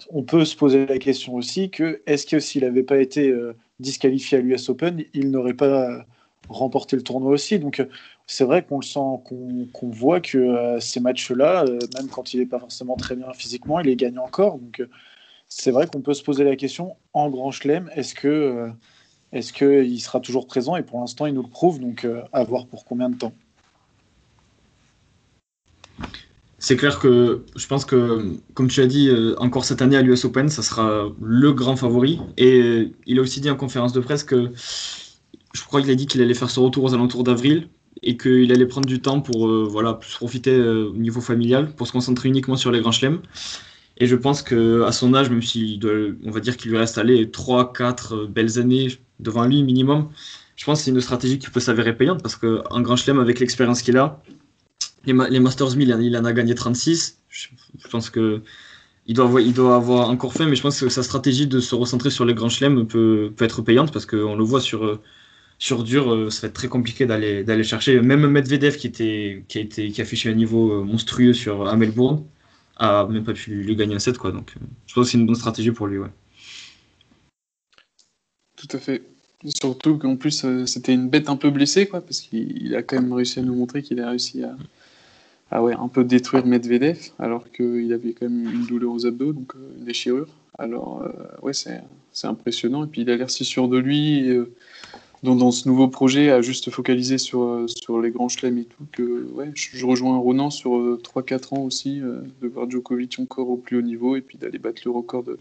on 0.09 0.24
peut 0.24 0.45
se 0.45 0.56
poser 0.56 0.86
la 0.86 0.97
question 0.97 1.36
aussi 1.36 1.69
que 1.69 2.01
est-ce 2.06 2.25
que 2.25 2.39
s'il 2.39 2.63
n'avait 2.63 2.83
pas 2.83 2.97
été 2.97 3.31
disqualifié 3.80 4.39
à 4.39 4.42
l'US 4.42 4.69
Open, 4.69 5.03
il 5.13 5.30
n'aurait 5.30 5.53
pas 5.53 6.03
remporté 6.50 6.95
le 6.95 7.03
tournoi 7.03 7.31
aussi. 7.31 7.59
Donc 7.59 7.86
c'est 8.25 8.45
vrai 8.45 8.63
qu'on 8.63 8.80
le 8.80 8.83
sent, 8.83 9.00
qu'on 9.25 9.89
voit 9.89 10.21
que 10.21 10.80
ces 10.80 11.00
matchs-là, 11.01 11.65
même 11.95 12.07
quand 12.09 12.33
il 12.33 12.39
n'est 12.39 12.48
pas 12.48 12.57
forcément 12.59 12.95
très 12.95 13.15
bien 13.15 13.31
physiquement, 13.33 13.80
il 13.80 13.86
les 13.86 13.95
gagne 13.95 14.18
encore. 14.18 14.57
Donc 14.57 14.81
c'est 15.50 15.71
vrai 15.71 15.86
qu'on 15.86 16.01
peut 16.01 16.15
se 16.15 16.24
poser 16.24 16.44
la 16.44 16.56
question 16.56 16.95
en 17.13 17.30
Grand 17.30 17.51
Chelem, 17.51 17.91
est-ce 17.95 18.15
que 18.15 18.71
est-ce 19.35 19.51
qu'il 19.51 20.01
sera 20.01 20.21
toujours 20.21 20.47
présent? 20.47 20.77
Et 20.77 20.81
pour 20.81 21.01
l'instant, 21.01 21.25
il 21.25 21.33
nous 21.33 21.43
le 21.43 21.49
prouve, 21.49 21.79
donc 21.79 22.05
euh, 22.05 22.21
à 22.31 22.43
voir 22.45 22.67
pour 22.67 22.85
combien 22.85 23.09
de 23.09 23.17
temps. 23.17 23.33
C'est 26.57 26.77
clair 26.77 26.99
que 26.99 27.43
je 27.55 27.67
pense 27.67 27.83
que, 27.83 28.37
comme 28.53 28.69
tu 28.69 28.79
as 28.81 28.87
dit, 28.87 29.09
euh, 29.09 29.35
encore 29.37 29.65
cette 29.65 29.81
année 29.81 29.97
à 29.97 30.01
l'US 30.01 30.23
Open, 30.23 30.47
ça 30.47 30.63
sera 30.63 31.09
le 31.21 31.51
grand 31.51 31.75
favori. 31.75 32.21
Et 32.37 32.93
il 33.05 33.19
a 33.19 33.21
aussi 33.21 33.41
dit 33.41 33.49
en 33.49 33.57
conférence 33.57 33.91
de 33.91 33.99
presse 33.99 34.23
que 34.23 34.51
je 34.55 35.63
crois 35.65 35.81
qu'il 35.81 35.91
a 35.91 35.95
dit 35.95 36.07
qu'il 36.07 36.21
allait 36.21 36.33
faire 36.33 36.49
ce 36.49 36.61
retour 36.61 36.85
aux 36.85 36.93
alentours 36.93 37.25
d'avril 37.25 37.67
et 38.03 38.15
qu'il 38.15 38.51
allait 38.53 38.65
prendre 38.65 38.88
du 38.88 39.01
temps 39.01 39.19
pour 39.19 39.47
euh, 39.47 39.67
voilà, 39.69 39.95
profiter 39.95 40.57
au 40.57 40.93
niveau 40.93 41.19
familial, 41.19 41.75
pour 41.75 41.88
se 41.88 41.91
concentrer 41.91 42.29
uniquement 42.29 42.55
sur 42.55 42.71
les 42.71 42.79
grands 42.79 42.93
chelems. 42.93 43.19
Et 43.97 44.07
je 44.07 44.15
pense 44.15 44.42
qu'à 44.42 44.92
son 44.92 45.13
âge, 45.13 45.30
même 45.30 45.42
s'il 45.42 45.80
on 46.25 46.31
va 46.31 46.39
dire 46.39 46.57
qu'il 46.57 46.71
lui 46.71 46.77
reste 46.77 46.97
aller 46.97 47.25
3-4 47.27 48.27
belles 48.27 48.59
années 48.59 48.88
devant 49.19 49.45
lui 49.45 49.63
minimum, 49.63 50.09
je 50.56 50.65
pense 50.65 50.80
que 50.80 50.86
c'est 50.86 50.92
une 50.92 51.01
stratégie 51.01 51.39
qui 51.39 51.50
peut 51.50 51.59
s'avérer 51.59 51.95
payante 51.95 52.21
parce 52.21 52.36
qu'un 52.36 52.81
grand 52.81 52.95
chelem 52.95 53.19
avec 53.19 53.39
l'expérience 53.39 53.81
qu'il 53.81 53.97
a, 53.97 54.21
les, 55.06 55.39
Masters 55.39 55.75
1000, 55.75 55.97
il 56.01 56.18
en 56.18 56.25
a 56.25 56.33
gagné 56.33 56.56
36. 56.56 57.19
Je, 57.30 57.47
pense 57.89 58.09
que 58.09 58.42
il 59.07 59.13
doit, 59.13 59.75
avoir, 59.75 60.09
encore 60.09 60.33
fait, 60.33 60.45
mais 60.45 60.56
je 60.56 60.62
pense 60.62 60.80
que 60.80 60.89
sa 60.89 61.03
stratégie 61.03 61.48
de 61.48 61.59
se 61.59 61.75
recentrer 61.75 62.09
sur 62.09 62.25
les 62.25 62.33
grands 62.33 62.50
chelems 62.50 62.88
peut, 62.88 63.33
être 63.39 63.62
payante 63.62 63.94
parce 63.94 64.06
qu'on 64.06 64.36
le 64.36 64.44
voit 64.44 64.62
sur, 64.62 65.00
sur 65.59 65.83
dur, 65.83 66.12
euh, 66.12 66.30
ça 66.30 66.41
va 66.41 66.48
être 66.48 66.56
très 66.56 66.68
compliqué 66.68 67.06
d'aller, 67.06 67.63
chercher. 67.63 68.01
Même 68.01 68.25
Medvedev 68.27 68.77
qui, 68.77 68.88
était, 68.88 69.45
qui, 69.48 69.59
a 69.59 69.62
été, 69.62 69.91
qui 69.91 70.01
a 70.01 70.03
affiché 70.03 70.30
un 70.30 70.33
niveau 70.33 70.71
euh, 70.71 70.83
monstrueux 70.83 71.33
sur, 71.33 71.68
à 71.68 71.75
Melbourne 71.75 72.24
a 72.77 73.06
même 73.07 73.24
pas 73.24 73.33
pu 73.33 73.51
lui, 73.51 73.75
gagner 73.75 73.95
un 73.95 74.00
set. 74.00 74.18
Quoi. 74.18 74.31
Donc, 74.31 74.54
euh, 74.56 74.66
je 74.88 74.94
pense 74.94 75.06
que 75.06 75.12
c'est 75.12 75.18
une 75.18 75.25
bonne 75.25 75.36
stratégie 75.36 75.72
pour 75.72 75.88
lui. 75.88 75.98
Ouais. 75.98 76.12
Tout 78.56 78.68
à 78.72 78.80
fait. 78.80 79.04
Surtout 79.45 79.98
qu'en 79.98 80.16
plus, 80.16 80.44
euh, 80.45 80.66
c'était 80.66 80.94
une 80.94 81.10
bête 81.10 81.30
un 81.30 81.36
peu 81.36 81.50
blessée, 81.51 81.88
quoi, 81.88 82.01
parce 82.01 82.22
qu'il 82.22 82.75
a 82.75 82.81
quand 82.81 83.00
même 83.00 83.13
réussi 83.13 83.39
à 83.39 83.44
nous 83.44 83.54
montrer 83.54 83.83
qu'il 83.83 84.00
a 84.01 84.10
réussi 84.10 84.44
à, 85.51 85.62
ouais, 85.62 85.74
un 85.74 85.88
peu 85.88 86.04
détruire 86.04 86.45
Medvedev, 86.45 87.12
alors 87.19 87.51
qu'il 87.51 87.94
avait 87.94 88.13
quand 88.13 88.27
même 88.27 88.50
une 88.51 88.66
douleur 88.66 88.92
aux 88.92 89.06
abdos, 89.06 89.33
donc 89.33 89.54
euh, 89.56 89.75
une 89.77 89.86
déchirure. 89.86 90.27
Alors, 90.57 91.06
ouais, 91.42 91.51
c'est 91.51 91.81
impressionnant. 92.24 92.86
Et 92.86 92.88
puis, 92.88 93.01
il 93.01 93.10
a 93.10 93.18
l'air 93.18 93.30
si 93.30 93.44
sûr 93.44 93.68
de 93.68 93.77
lui, 93.77 94.25
dans, 95.25 95.36
dans, 95.36 95.51
ce 95.51 95.68
nouveau 95.68 95.88
projet, 95.88 96.30
à 96.30 96.42
juste 96.42 96.69
focaliser 96.69 97.18
sur, 97.18 97.66
sur 97.68 98.00
les 98.00 98.12
grands 98.12 98.30
chelems 98.30 98.60
et 98.60 98.66
tout, 98.66 98.83
que 98.92 99.27
ouais, 99.33 99.51
je, 99.56 99.86
rejoins 99.86 100.18
Ronan 100.18 100.50
sur 100.50 100.72
3-4 100.72 101.56
ans 101.56 101.62
aussi, 101.62 102.00
de 102.00 102.48
voir 102.48 102.70
Djokovic 102.70 103.20
encore 103.20 103.50
au 103.50 103.58
plus 103.58 103.77
haut 103.77 103.82
niveau, 103.82 104.15
et 104.15 104.22
puis 104.22 104.38
d'aller 104.38 104.60
battre 104.60 104.82
le 104.86 104.91
record 104.91 105.24
de 105.24 105.38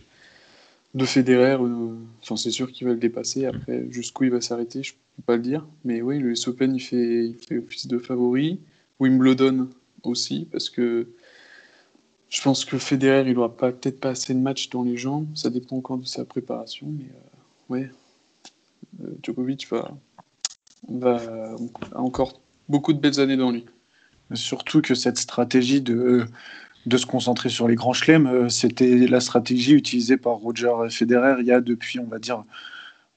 de 0.95 1.05
Federer, 1.05 1.59
euh, 1.61 1.97
enfin, 2.23 2.37
c'est 2.37 2.51
sûr 2.51 2.71
qu'il 2.71 2.87
va 2.87 2.93
le 2.93 3.01
dépasser. 3.01 3.47
Après, 3.47 3.87
jusqu'où 3.91 4.25
il 4.25 4.31
va 4.31 4.41
s'arrêter, 4.41 4.83
je 4.83 4.93
peux 4.93 5.23
pas 5.27 5.37
le 5.37 5.43
dire. 5.43 5.67
Mais 5.85 6.01
oui, 6.03 6.19
le 6.19 6.31
US 6.31 6.49
Open, 6.49 6.75
il 6.75 6.81
fait, 6.81 7.27
il 7.27 7.35
fait 7.35 7.59
office 7.59 7.87
de 7.89 7.99
favori. 7.99 8.61
Wimbledon 9.01 9.69
aussi, 10.05 10.47
parce 10.53 10.71
que 10.71 11.09
je 12.29 12.43
pense 12.43 12.65
que 12.65 12.79
Federer, 12.79 13.29
il 13.29 13.35
n'aura 13.35 13.55
peut-être 13.57 13.99
pas 13.99 14.11
assez 14.11 14.35
de 14.35 14.39
matchs 14.39 14.71
dans 14.71 14.85
les 14.85 14.97
jambes. 14.97 15.27
Ça 15.35 15.51
dépend 15.51 15.77
encore 15.77 15.99
de 15.99 16.07
sa 16.07 16.25
préparation. 16.25 16.87
Mais 16.87 17.05
euh, 17.05 17.73
ouais, 17.75 17.83
euh, 17.83 18.04
Djokovic 19.23 19.69
va, 19.71 21.21
a 21.93 22.01
encore 22.01 22.41
beaucoup 22.69 22.93
de 22.93 22.99
belles 22.99 23.21
années 23.21 23.37
dans 23.37 23.51
lui. 23.51 23.65
Surtout 24.33 24.81
que 24.81 24.95
cette 24.95 25.19
stratégie 25.19 25.81
de 25.81 26.27
de 26.87 26.97
se 26.97 27.07
concentrer 27.07 27.49
sur 27.49 27.69
les 27.69 27.75
grands 27.75 27.93
chelems. 27.93 28.27
Euh, 28.27 28.49
c'était 28.49 29.07
la 29.07 29.21
stratégie 29.21 29.73
utilisée 29.73 30.17
par 30.17 30.35
Roger 30.35 30.73
Federer 30.91 31.37
il 31.41 31.47
y 31.47 31.53
a 31.53 31.61
depuis, 31.61 31.99
on 31.99 32.07
va 32.07 32.19
dire, 32.19 32.45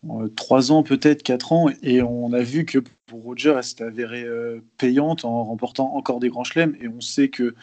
euh, 0.09 0.27
trois 0.29 0.71
ans, 0.71 0.83
peut-être 0.83 1.23
quatre 1.23 1.51
ans. 1.51 1.69
Et 1.83 2.01
on 2.01 2.31
a 2.33 2.41
vu 2.41 2.65
que 2.65 2.79
pour 3.07 3.23
Roger, 3.23 3.55
elle 3.57 3.63
s'est 3.63 3.83
avérée 3.83 4.23
euh, 4.23 4.61
payante 4.77 5.25
en 5.25 5.43
remportant 5.43 5.95
encore 5.95 6.19
des 6.19 6.29
grands 6.29 6.43
chelems. 6.43 6.75
Et 6.81 6.87
on 6.87 7.01
sait 7.01 7.29
que 7.29 7.55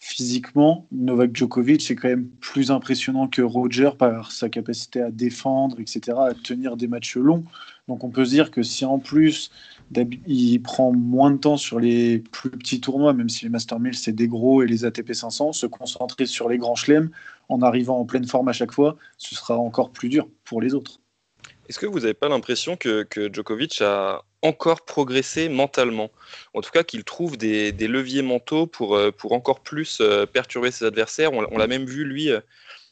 physiquement, 0.00 0.86
Novak 0.92 1.36
Djokovic 1.36 1.90
est 1.90 1.94
quand 1.94 2.08
même 2.08 2.28
plus 2.40 2.70
impressionnant 2.70 3.28
que 3.28 3.42
Roger 3.42 3.90
par 3.98 4.32
sa 4.32 4.48
capacité 4.48 5.02
à 5.02 5.10
défendre, 5.10 5.78
etc., 5.78 6.16
à 6.18 6.32
tenir 6.34 6.76
des 6.78 6.88
matchs 6.88 7.16
longs. 7.16 7.44
Donc 7.86 8.02
on 8.02 8.08
peut 8.08 8.24
se 8.24 8.30
dire 8.30 8.50
que 8.50 8.62
si 8.62 8.86
en 8.86 8.98
plus 8.98 9.50
il 10.26 10.62
prend 10.62 10.92
moins 10.92 11.30
de 11.30 11.36
temps 11.36 11.58
sur 11.58 11.78
les 11.78 12.20
plus 12.32 12.50
petits 12.50 12.80
tournois, 12.80 13.12
même 13.12 13.28
si 13.28 13.44
les 13.44 13.50
Master 13.50 13.78
1000 13.78 13.94
c'est 13.94 14.12
des 14.12 14.26
gros 14.26 14.62
et 14.62 14.66
les 14.66 14.86
ATP 14.86 15.12
500, 15.12 15.52
se 15.52 15.66
concentrer 15.66 16.24
sur 16.26 16.48
les 16.48 16.56
grands 16.56 16.76
chelems 16.76 17.10
en 17.48 17.60
arrivant 17.60 17.98
en 17.98 18.06
pleine 18.06 18.26
forme 18.26 18.48
à 18.48 18.52
chaque 18.52 18.72
fois, 18.72 18.96
ce 19.18 19.34
sera 19.34 19.58
encore 19.58 19.90
plus 19.90 20.08
dur 20.08 20.28
pour 20.44 20.62
les 20.62 20.72
autres. 20.72 21.00
Est-ce 21.68 21.78
que 21.78 21.86
vous 21.86 22.00
n'avez 22.00 22.14
pas 22.14 22.28
l'impression 22.28 22.76
que, 22.76 23.06
Djokovic 23.32 23.82
a 23.82 24.22
encore 24.42 24.84
progressé 24.84 25.48
mentalement 25.48 26.10
En 26.54 26.60
tout 26.60 26.70
cas, 26.70 26.82
qu'il 26.82 27.04
trouve 27.04 27.36
des, 27.36 27.72
leviers 27.72 28.22
mentaux 28.22 28.66
pour, 28.66 28.96
euh, 28.96 29.10
pour 29.10 29.32
encore 29.32 29.60
plus 29.60 29.98
euh, 30.00 30.26
perturber 30.26 30.70
ses 30.70 30.84
adversaires. 30.84 31.32
On, 31.32 31.58
l'a 31.58 31.66
même 31.66 31.84
vu, 31.84 32.04
lui, 32.04 32.30
euh, 32.30 32.40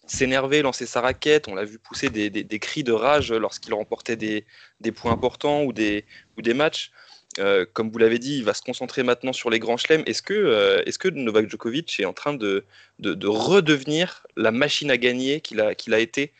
s'énerver, 0.06 0.62
lancer 0.62 0.86
sa 0.86 1.00
raquette. 1.00 1.48
On 1.48 1.54
l'a 1.54 1.64
vu 1.64 1.78
pousser 1.78 2.10
des, 2.10 2.58
cris 2.58 2.84
de 2.84 2.92
rage 2.92 3.32
lorsqu'il 3.32 3.74
remportait 3.74 4.16
des, 4.16 4.44
points 4.92 5.12
importants 5.12 5.62
ou 5.64 5.72
des, 5.72 6.04
matchs. 6.54 6.90
comme 7.72 7.90
vous 7.90 7.98
l'avez 7.98 8.18
dit, 8.18 8.38
il 8.38 8.44
va 8.44 8.54
se 8.54 8.62
concentrer 8.62 9.02
maintenant 9.02 9.32
sur 9.32 9.50
les 9.50 9.58
grands 9.58 9.76
chelems. 9.76 10.02
Est-ce 10.06 10.22
que, 10.22 11.08
Novak 11.10 11.50
Djokovic 11.50 11.98
est 12.00 12.04
en 12.04 12.12
train 12.12 12.34
de, 12.34 12.64
de, 12.98 13.26
redevenir 13.26 14.26
la 14.36 14.50
machine 14.50 14.90
à 14.90 14.96
gagner 14.96 15.40
qu'il 15.40 15.60
a, 15.60 15.98
été 15.98 16.32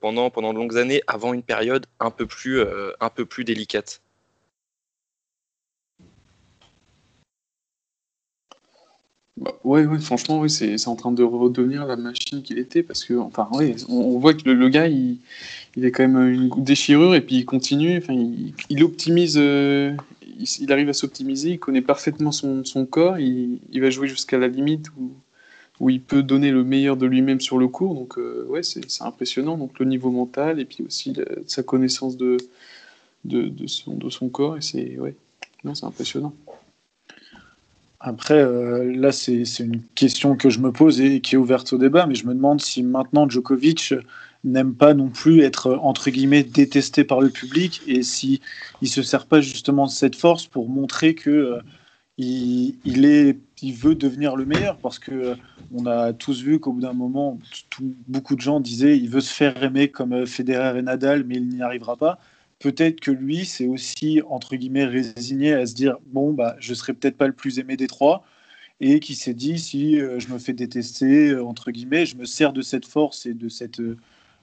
pendant, 0.00 0.28
de 0.28 0.58
longues 0.58 0.78
années, 0.78 1.02
avant 1.06 1.32
une 1.32 1.44
période 1.44 1.86
un 2.00 2.10
peu 2.10 2.26
plus 2.26 3.44
délicate? 3.44 4.01
Bah, 9.38 9.58
ouais, 9.64 9.86
ouais, 9.86 9.98
franchement, 9.98 10.40
oui, 10.40 10.50
c'est 10.50 10.88
en 10.88 10.96
train 10.96 11.10
de 11.10 11.22
redevenir 11.22 11.86
la 11.86 11.96
machine 11.96 12.42
qu'il 12.42 12.58
était 12.58 12.82
parce 12.82 13.02
que, 13.04 13.14
enfin, 13.14 13.48
ouais, 13.52 13.74
on, 13.88 14.18
voit 14.18 14.34
que 14.34 14.48
le, 14.48 14.68
gars, 14.68 14.88
il, 14.88 15.18
il, 15.74 15.84
est 15.86 15.90
quand 15.90 16.06
même 16.06 16.28
une 16.28 16.50
déchirure 16.62 17.14
et 17.14 17.22
puis 17.22 17.36
il 17.36 17.44
continue, 17.46 17.96
enfin, 17.96 18.12
il, 18.68 18.84
optimise, 18.84 19.36
euh, 19.38 19.96
il, 20.38 20.70
arrive 20.70 20.90
à 20.90 20.92
s'optimiser, 20.92 21.52
il 21.52 21.58
connaît 21.58 21.80
parfaitement 21.80 22.30
son, 22.30 22.62
corps, 22.84 23.18
il, 23.18 23.58
va 23.74 23.88
jouer 23.88 24.06
jusqu'à 24.06 24.36
la 24.36 24.48
limite 24.48 24.88
où, 24.98 25.88
il 25.88 26.00
peut 26.00 26.22
donner 26.22 26.52
le 26.52 26.62
meilleur 26.62 26.96
de 26.96 27.06
lui-même 27.06 27.40
sur 27.40 27.58
le 27.58 27.66
cours, 27.66 27.94
donc 27.94 28.16
euh, 28.18 28.46
ouais, 28.48 28.62
c'est 28.62 28.84
impressionnant, 29.00 29.56
donc 29.56 29.80
le 29.80 29.86
niveau 29.86 30.10
mental 30.10 30.60
et 30.60 30.64
puis 30.64 30.84
aussi 30.84 31.12
sa 31.48 31.64
connaissance 31.64 32.16
de, 32.16 32.36
de, 33.24 33.66
son, 33.66 33.94
de 33.94 34.10
son 34.10 34.28
corps, 34.28 34.58
et 34.58 34.60
c'est 34.60 34.98
ouais, 34.98 35.16
c'est 35.74 35.84
impressionnant. 35.84 36.34
Après, 38.04 38.34
euh, 38.34 38.92
là, 38.96 39.12
c'est 39.12 39.44
une 39.60 39.80
question 39.94 40.34
que 40.36 40.50
je 40.50 40.58
me 40.58 40.72
pose 40.72 41.00
et 41.00 41.20
qui 41.20 41.36
est 41.36 41.38
ouverte 41.38 41.72
au 41.72 41.78
débat, 41.78 42.06
mais 42.06 42.16
je 42.16 42.26
me 42.26 42.34
demande 42.34 42.60
si 42.60 42.82
maintenant 42.82 43.28
Djokovic 43.28 43.94
n'aime 44.42 44.74
pas 44.74 44.92
non 44.92 45.08
plus 45.08 45.42
être, 45.42 45.78
entre 45.80 46.10
guillemets, 46.10 46.42
détesté 46.42 47.04
par 47.04 47.20
le 47.20 47.30
public 47.30 47.80
et 47.86 48.02
si 48.02 48.40
il 48.80 48.88
se 48.88 49.02
sert 49.02 49.26
pas 49.26 49.40
justement 49.40 49.86
de 49.86 49.92
cette 49.92 50.16
force 50.16 50.46
pour 50.46 50.68
montrer 50.68 51.14
que 51.14 51.30
euh, 51.30 51.60
il, 52.18 53.04
est, 53.04 53.38
veut 53.62 53.94
devenir 53.94 54.34
le 54.34 54.46
meilleur 54.46 54.78
parce 54.78 54.98
que 54.98 55.12
euh, 55.12 55.34
on 55.72 55.86
a 55.86 56.12
tous 56.12 56.42
vu 56.42 56.58
qu'au 56.58 56.72
bout 56.72 56.80
d'un 56.80 56.94
moment, 56.94 57.38
beaucoup 58.08 58.34
de 58.34 58.40
gens 58.40 58.58
disaient 58.58 58.98
il 58.98 59.10
veut 59.10 59.20
se 59.20 59.32
faire 59.32 59.62
aimer 59.62 59.90
comme 59.90 60.26
Federer 60.26 60.76
et 60.76 60.82
Nadal, 60.82 61.22
mais 61.22 61.36
il 61.36 61.48
n'y 61.48 61.62
arrivera 61.62 61.96
pas 61.96 62.18
peut-être 62.62 63.00
que 63.00 63.10
lui, 63.10 63.44
c'est 63.44 63.66
aussi, 63.66 64.22
entre 64.28 64.54
guillemets, 64.54 64.84
résigné 64.84 65.52
à 65.52 65.66
se 65.66 65.74
dire 65.74 65.96
bon, 66.06 66.32
bah, 66.32 66.54
je 66.60 66.72
serai 66.74 66.94
peut-être 66.94 67.16
pas 67.16 67.26
le 67.26 67.32
plus 67.32 67.58
aimé 67.58 67.76
des 67.76 67.88
trois. 67.88 68.24
Et 68.80 68.98
qui 68.98 69.14
s'est 69.14 69.34
dit 69.34 69.58
si 69.58 70.00
euh, 70.00 70.18
je 70.18 70.28
me 70.28 70.38
fais 70.38 70.52
détester, 70.52 71.30
euh, 71.30 71.44
entre 71.44 71.70
guillemets, 71.70 72.06
je 72.06 72.16
me 72.16 72.24
sers 72.24 72.52
de 72.52 72.62
cette 72.62 72.86
force 72.86 73.26
et 73.26 73.34
de 73.34 73.48
cette 73.48 73.80
euh, 73.80 73.96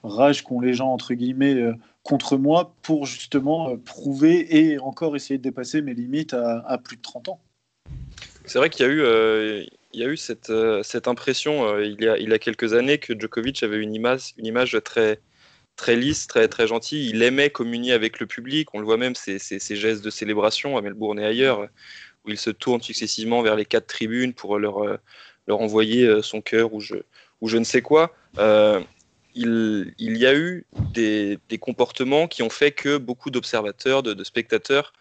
rage 0.04 0.44
qu'ont 0.44 0.62
les 0.62 0.74
gens, 0.74 0.94
entre 0.94 1.14
guillemets, 1.14 1.62
contre 2.04 2.38
moi 2.38 2.74
pour 2.82 3.06
justement 3.06 3.76
prouver 3.78 4.58
et 4.58 4.80
encore 4.80 5.16
essayer 5.18 5.38
de 5.38 5.44
dépasser 5.44 5.82
mes 5.82 5.94
limites 5.94 6.34
à, 6.34 6.78
plus 6.82 6.96
de 6.96 7.02
30 7.02 7.30
ans. 7.30 7.40
C'est 8.46 8.60
vrai 8.60 8.70
qu'il 8.70 8.86
y 8.86 8.90
a 8.90 8.92
eu. 8.94 9.68
il 9.92 10.00
y 10.00 10.04
a 10.06 10.08
eu 10.08 10.16
cette, 10.16 10.54
cette 10.84 11.10
impression 11.10 11.78
il, 11.80 12.02
y 12.02 12.08
a, 12.08 12.18
il 12.18 12.30
y 12.30 12.34
a 12.34 12.40
quelques 12.40 12.74
années 12.74 12.98
que 12.98 13.14
Djokovic 13.20 13.62
avait 13.62 13.82
une 13.82 13.94
image, 13.94 14.34
une 14.38 14.46
image 14.46 14.78
très, 14.86 15.20
très 15.80 15.96
lisse, 15.96 16.28
très, 16.28 16.50
très 16.50 16.68
gentil. 16.68 17.10
Il 17.10 17.24
aimait 17.24 17.50
communier 17.50 17.94
avec 17.94 18.20
le 18.20 18.28
public. 18.28 18.68
On 18.74 18.80
le 18.80 18.86
voit 18.86 18.98
même, 18.98 19.16
ses, 19.16 19.40
gestes 19.76 20.04
de 20.04 20.10
célébration 20.10 20.78
à 20.78 20.82
Melbourne 20.82 21.20
et 21.20 21.26
ailleurs, 21.26 21.68
où 22.26 22.30
il 22.30 22.38
se 22.38 22.50
tourne 22.50 22.82
successivement 22.82 23.42
vers 23.42 23.56
les 23.56 23.66
quatre 23.66 23.88
tribunes 23.88 24.34
pour 24.34 24.60
leur, 24.60 24.84
euh, 24.84 24.98
leur 25.48 25.62
envoyer 25.62 26.06
euh, 26.06 26.22
son 26.22 26.42
cœur 26.42 26.74
ou 26.74 26.82
je, 26.82 26.96
ou 27.40 27.48
je 27.48 27.58
ne 27.58 27.64
sais 27.64 27.82
quoi. 27.82 28.14
Euh, 28.40 28.82
il, 29.36 29.94
il, 29.98 30.18
y 30.18 30.26
a 30.26 30.36
eu 30.36 30.66
des, 30.94 31.40
des, 31.48 31.58
comportements 31.58 32.28
qui 32.28 32.44
ont 32.44 32.50
fait 32.50 32.74
que 32.74 32.98
beaucoup 32.98 33.30
d'observateurs, 33.30 34.04
de, 34.04 34.24
spectateurs, 34.26 34.92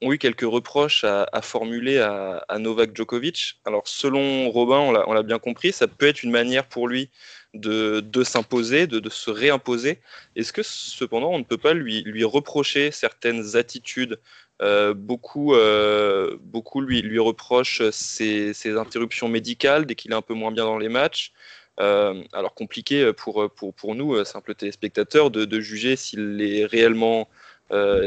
ont 0.00 0.12
eu 0.12 0.18
quelques 0.18 0.42
reproches 0.42 1.04
à, 1.04 1.42
formuler 1.42 1.98
à, 1.98 2.58
Novak 2.58 2.96
Djokovic. 2.96 3.58
Alors, 3.64 3.86
selon 3.86 4.50
Robin, 4.50 4.78
on 4.78 5.12
l'a 5.12 5.22
bien 5.22 5.38
compris, 5.38 5.72
ça 5.72 5.88
peut 5.88 6.06
être 6.06 6.22
une 6.22 6.30
manière 6.30 6.66
pour 6.66 6.88
lui 6.88 7.10
de, 7.54 8.22
s'imposer, 8.24 8.86
de, 8.86 9.08
se 9.08 9.30
réimposer. 9.30 10.00
Est-ce 10.36 10.52
que 10.52 10.62
cependant 10.62 11.30
on 11.30 11.38
ne 11.38 11.44
peut 11.44 11.58
pas 11.58 11.74
lui, 11.74 12.24
reprocher 12.24 12.90
certaines 12.90 13.56
attitudes 13.56 14.18
euh, 14.60 14.92
beaucoup, 14.92 15.54
euh, 15.54 16.36
beaucoup 16.40 16.80
lui, 16.80 17.00
lui 17.00 17.20
reprochent 17.20 17.88
ses, 17.90 18.76
interruptions 18.76 19.28
médicales 19.28 19.86
dès 19.86 19.94
qu'il 19.94 20.10
est 20.10 20.16
un 20.16 20.22
peu 20.22 20.34
moins 20.34 20.50
bien 20.52 20.64
dans 20.64 20.78
les 20.78 20.88
matchs. 20.88 21.32
Euh, 21.80 22.24
alors 22.32 22.54
compliqué 22.54 23.12
pour, 23.12 23.94
nous, 23.94 24.24
simples 24.24 24.54
téléspectateurs, 24.54 25.30
de 25.30 25.60
juger 25.60 25.96
s'il 25.96 26.40
est 26.42 26.66
réellement 26.66 27.28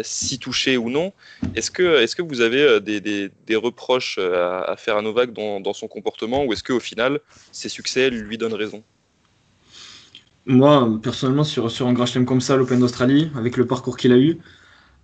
si 0.03 0.39
touché 0.39 0.77
ou 0.77 0.89
non. 0.89 1.13
Est-ce 1.55 1.71
que, 1.71 2.01
est 2.01 2.15
que 2.15 2.21
vous 2.21 2.41
avez 2.41 2.81
des, 2.81 2.99
des, 2.99 3.55
reproches 3.55 4.17
à, 4.17 4.75
faire 4.77 4.97
à 4.97 5.01
Novak 5.01 5.33
dans, 5.33 5.73
son 5.73 5.87
comportement 5.87 6.45
ou 6.45 6.53
est-ce 6.53 6.63
qu'au 6.63 6.79
final, 6.79 7.19
ses 7.51 7.69
succès 7.69 8.09
lui 8.09 8.37
donnent 8.37 8.53
raison? 8.53 8.83
Moi, 10.45 10.99
personnellement, 11.03 11.43
sur, 11.43 11.69
sur 11.69 11.87
un 11.87 11.93
grand 11.93 12.07
chelem 12.07 12.25
comme 12.25 12.41
ça, 12.41 12.55
l'Open 12.55 12.79
d'Australie, 12.79 13.29
avec 13.35 13.57
le 13.57 13.67
parcours 13.67 13.97
qu'il 13.97 14.11
a 14.11 14.17
eu, 14.17 14.39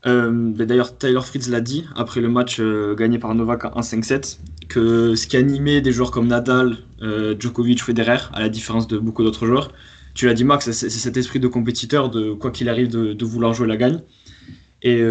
euh, 0.05 0.31
ben 0.31 0.65
d'ailleurs, 0.67 0.97
Tyler 0.97 1.21
Fritz 1.21 1.49
l'a 1.49 1.61
dit 1.61 1.85
après 1.95 2.21
le 2.21 2.29
match 2.29 2.57
euh, 2.59 2.95
gagné 2.95 3.19
par 3.19 3.33
Novak 3.33 3.65
en 3.65 3.81
5-7, 3.81 4.39
que 4.69 5.15
ce 5.15 5.27
qui 5.27 5.37
animait 5.37 5.81
des 5.81 5.91
joueurs 5.91 6.11
comme 6.11 6.27
Nadal, 6.27 6.77
euh, 7.01 7.35
Djokovic, 7.37 7.83
Federer, 7.83 8.19
à 8.33 8.39
la 8.39 8.49
différence 8.49 8.87
de 8.87 8.97
beaucoup 8.97 9.23
d'autres 9.23 9.45
joueurs, 9.45 9.71
tu 10.13 10.25
l'as 10.25 10.33
dit 10.33 10.43
Max, 10.43 10.71
c'est 10.71 10.89
cet 10.89 11.17
esprit 11.17 11.39
de 11.39 11.47
compétiteur, 11.47 12.09
de 12.09 12.33
quoi 12.33 12.51
qu'il 12.51 12.69
arrive, 12.69 12.89
de, 12.89 13.25
vouloir 13.25 13.53
jouer 13.53 13.67
la 13.67 13.77
gagne. 13.77 14.01
Et 14.83 15.03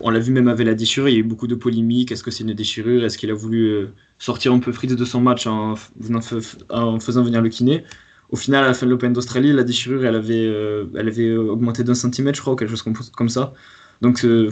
on 0.00 0.10
l'a 0.10 0.18
vu 0.18 0.32
même 0.32 0.48
avec 0.48 0.66
la 0.66 0.74
déchirure, 0.74 1.08
il 1.08 1.12
y 1.12 1.16
a 1.16 1.20
eu 1.20 1.22
beaucoup 1.22 1.46
de 1.46 1.54
polémiques. 1.54 2.10
Est-ce 2.10 2.24
que 2.24 2.30
c'est 2.32 2.42
une 2.42 2.54
déchirure? 2.54 3.04
Est-ce 3.04 3.16
qu'il 3.16 3.30
a 3.30 3.34
voulu 3.34 3.86
sortir 4.18 4.52
un 4.52 4.58
peu 4.58 4.72
Fritz 4.72 4.96
de 4.96 5.04
son 5.04 5.20
match 5.20 5.46
en, 5.46 5.76
faisant 5.76 7.22
venir 7.22 7.40
le 7.40 7.48
kiné? 7.48 7.84
Au 8.32 8.36
final, 8.36 8.64
à 8.64 8.68
la 8.68 8.74
fin 8.74 8.86
de 8.86 8.90
l'Open 8.90 9.12
d'Australie, 9.12 9.52
la 9.52 9.62
déchirure, 9.62 10.06
elle 10.06 10.16
avait, 10.16 10.46
euh, 10.46 10.86
elle 10.96 11.06
avait 11.06 11.36
augmenté 11.36 11.84
d'un 11.84 11.94
centimètre, 11.94 12.36
je 12.36 12.40
crois, 12.40 12.54
ou 12.54 12.56
quelque 12.56 12.70
chose 12.70 12.82
comme, 12.82 13.28
ça. 13.28 13.52
Donc, 14.00 14.24
euh, 14.24 14.50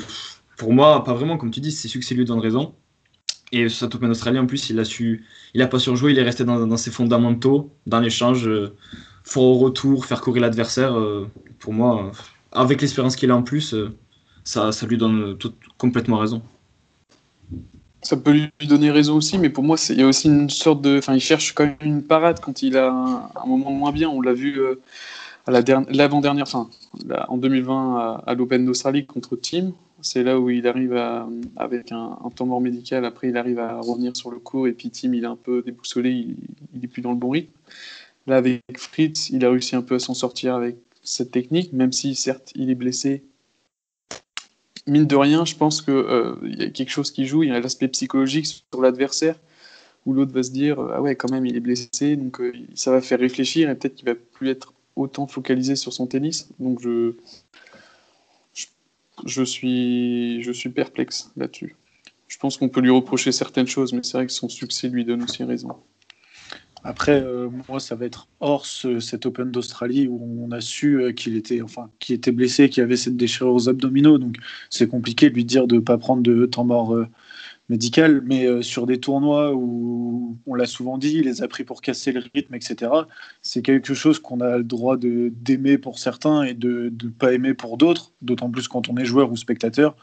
pour 0.59 0.75
moi, 0.75 1.03
pas 1.03 1.15
vraiment, 1.15 1.39
comme 1.39 1.51
tu 1.51 1.61
dis, 1.61 1.73
c'est 1.73 1.89
succès 1.89 2.15
lui 2.15 2.27
donne 2.27 2.41
raison. 2.41 2.75
Et 3.53 3.71
cet 3.71 3.95
Open 3.95 4.09
d'Australie, 4.09 4.39
en 4.39 4.47
plus, 4.47 4.69
il 4.69 4.79
a 4.79 4.85
su, 4.85 5.25
il 5.55 5.63
a 5.63 5.67
pas 5.67 5.79
surjoué, 5.79 6.13
il 6.13 6.19
est 6.19 6.23
resté 6.23 6.45
dans, 6.45 6.77
ses 6.77 6.91
fondamentaux, 6.91 7.73
dans 7.87 8.01
l'échange, 8.01 8.47
euh, 8.47 8.75
fort 9.25 9.45
au 9.45 9.59
retour, 9.59 10.05
faire 10.05 10.21
courir 10.21 10.43
l'adversaire. 10.43 10.95
pour 11.59 11.73
moi, 11.73 12.13
avec 12.53 12.83
l'expérience 12.83 13.17
qu'il 13.17 13.31
a 13.31 13.37
en 13.37 13.43
plus, 13.43 13.75
ça, 14.45 14.71
lui 14.87 14.97
donne 14.97 15.37
tout, 15.39 15.53
complètement 15.79 16.19
raison 16.19 16.43
ça 18.03 18.17
peut 18.17 18.33
lui 18.33 18.67
donner 18.67 18.91
raison 18.91 19.17
aussi, 19.17 19.39
mais 19.39 19.51
pour 19.51 19.65
moi, 19.65 19.77
il 19.91 20.01
y 20.01 20.03
a 20.03 20.07
aussi 20.07 20.29
une 20.29 20.51
sorte 20.51 20.81
de. 20.81 20.99
Enfin, 20.99 21.15
il 21.15 21.21
cherche 21.21 21.53
quand 21.53 21.65
même 21.65 21.77
une 21.83 22.03
parade 22.03 22.41
quand 22.41 22.63
il 22.63 22.77
a 22.77 22.89
un, 22.91 23.47
moment 23.47 23.71
moins 23.71 23.93
bien. 23.93 24.09
On 24.09 24.21
l'a 24.21 24.33
vu 24.33 24.59
euh, 24.59 24.81
à 25.47 25.51
l'avant-dernière, 25.51 26.45
enfin, 26.47 26.71
en 27.29 27.37
2020 27.37 28.23
à, 28.27 28.35
l'Open 28.35 28.65
d'Australie 28.65 29.07
contre 29.07 29.37
Team. 29.37 29.73
C'est 30.03 30.23
là 30.23 30.41
où 30.41 30.49
il 30.49 30.67
arrive 30.67 30.95
avec 31.57 31.93
un, 31.93 32.17
temps 32.35 32.47
mort 32.47 32.61
médical. 32.63 33.05
Après, 33.05 33.29
il 33.29 33.37
arrive 33.37 33.59
à 33.59 33.81
revenir 33.81 34.17
sur 34.17 34.31
le 34.31 34.39
cours 34.39 34.67
et 34.67 34.73
puis 34.73 34.91
Team, 34.91 35.13
il 35.13 35.25
est 35.25 35.27
un 35.27 35.37
peu 35.37 35.63
déboussolé, 35.63 36.11
il, 36.11 36.37
il 36.75 36.85
est 36.85 36.89
plus 36.89 37.03
dans 37.03 37.11
le 37.11 37.19
bon 37.19 37.31
rythme. 37.31 37.53
Là, 38.27 38.37
avec 38.37 38.63
Fritz, 38.77 39.29
il 39.31 39.45
a 39.45 39.51
réussi 39.51 39.77
un 39.77 39.83
peu 39.83 39.97
à 39.97 39.99
s'en 39.99 40.15
sortir 40.15 40.55
avec 40.55 40.77
cette 41.03 41.33
technique, 41.33 41.73
même 41.73 41.93
si 41.93 42.15
certes 42.15 42.51
il 42.55 42.71
est 42.71 42.75
blessé 42.75 43.25
mine 44.87 45.07
de 45.07 45.17
rien, 45.17 45.45
je 45.45 45.55
pense 45.55 45.83
qu'il 45.83 45.95
euh, 45.95 46.37
y 46.43 46.63
a 46.63 46.71
quelque 46.71 46.91
chose 46.91 47.11
qui 47.11 47.27
joue. 47.27 47.43
Il 47.43 47.51
y 47.51 47.53
a 47.53 47.61
l'aspect 47.61 47.89
psychologique 47.89 48.47
sur 48.47 48.81
l'adversaire 48.81 49.37
où 50.07 50.13
l'autre 50.13 50.33
va 50.33 50.43
se 50.43 50.51
dire 50.51 50.81
Ah 50.81 51.01
ouais, 51.01 51.17
quand 51.17 51.31
même, 51.31 51.47
il 51.47 51.57
est 51.57 51.61
blessé, 51.61 52.17
donc 52.17 52.41
euh, 52.41 52.53
ça 52.75 52.91
va 52.91 53.01
faire 53.01 53.21
réfléchir 53.21 53.71
et 53.71 53.75
peut-être 53.75 53.95
qu'il 53.95 54.07
va 54.07 54.15
plus 54.15 54.49
être 54.49 54.73
autant 54.97 55.27
focalisé 55.27 55.77
sur 55.77 55.93
son 55.93 56.07
tennis. 56.07 56.49
Donc 56.59 56.81
je, 56.81 57.15
je, 59.25 59.43
suis, 59.43 60.43
je 60.43 60.53
suis 60.53 60.71
perplexe 60.71 61.31
là-dessus. 61.37 61.77
Je 62.29 62.39
pense 62.39 62.57
qu'on 62.57 62.69
peut 62.69 62.81
lui 62.81 62.91
reprocher 62.91 63.33
certaines 63.33 63.67
choses, 63.67 63.93
mais 63.93 64.03
c'est 64.03 64.17
vrai 64.17 64.27
que 64.27 64.33
son 64.33 64.49
succès 64.49 64.89
lui 64.89 65.05
donne 65.05 65.23
aussi 65.23 65.43
raison. 65.45 65.77
Après, 66.83 67.23
euh, 67.23 67.51
moi, 67.69 67.79
ça 67.79 67.95
va 67.95 68.07
être 68.07 68.29
hors 68.41 68.65
cet 68.65 69.27
Open 69.27 69.51
d'Australie 69.51 70.09
où 70.09 70.43
on 70.43 70.51
a 70.51 70.61
su 70.61 71.01
euh, 71.01 71.13
qu'il 71.13 71.37
était, 71.37 71.61
enfin, 71.61 71.91
qu'il 71.99 72.15
était 72.15 72.33
blessé, 72.33 72.71
qu'il 72.71 72.83
avait 72.83 72.97
cette 72.97 73.17
déchirure 73.17 73.53
aux 73.55 73.69
abdominaux. 73.69 74.19
Donc, 74.19 74.37
c'est 74.71 74.89
compliqué 74.89 75.29
de 75.29 75.35
lui 75.35 75.45
dire 75.45 75.67
de 75.67 75.77
ne 75.77 75.81
pas 75.81 75.99
prendre 75.99 76.23
de 76.23 76.47
temps 76.47 76.65
mort 76.65 76.95
euh, 76.95 77.07
médical. 77.69 78.23
Mais 78.25 78.63
sur 78.63 78.87
des 78.87 78.99
tournois 78.99 79.55
où 79.55 80.39
on 80.47 80.55
l'a 80.55 80.67
souvent 80.67 80.97
dit, 80.99 81.17
il 81.19 81.25
les 81.27 81.43
a 81.43 81.49
pris 81.49 81.65
pour 81.65 81.83
casser 81.83 82.13
le 82.13 82.23
rythme, 82.35 82.55
etc. 82.55 82.91
C'est 83.43 83.63
quelque 83.63 83.95
chose 83.95 84.19
qu'on 84.19 84.41
a 84.41 84.59
le 84.59 84.65
droit 84.65 84.97
d'aimer 84.97 85.79
pour 85.79 85.99
certains 85.99 86.43
et 86.45 86.55
de 86.55 86.93
ne 87.03 87.11
pas 87.11 87.33
aimer 87.33 87.55
pour 87.55 87.77
d'autres, 87.77 88.13
d'autant 88.23 88.51
plus 88.51 88.69
quand 88.69 88.89
on 88.89 88.97
est 88.97 89.05
joueur 89.05 89.31
ou 89.31 89.37
spectateur. 89.37 89.97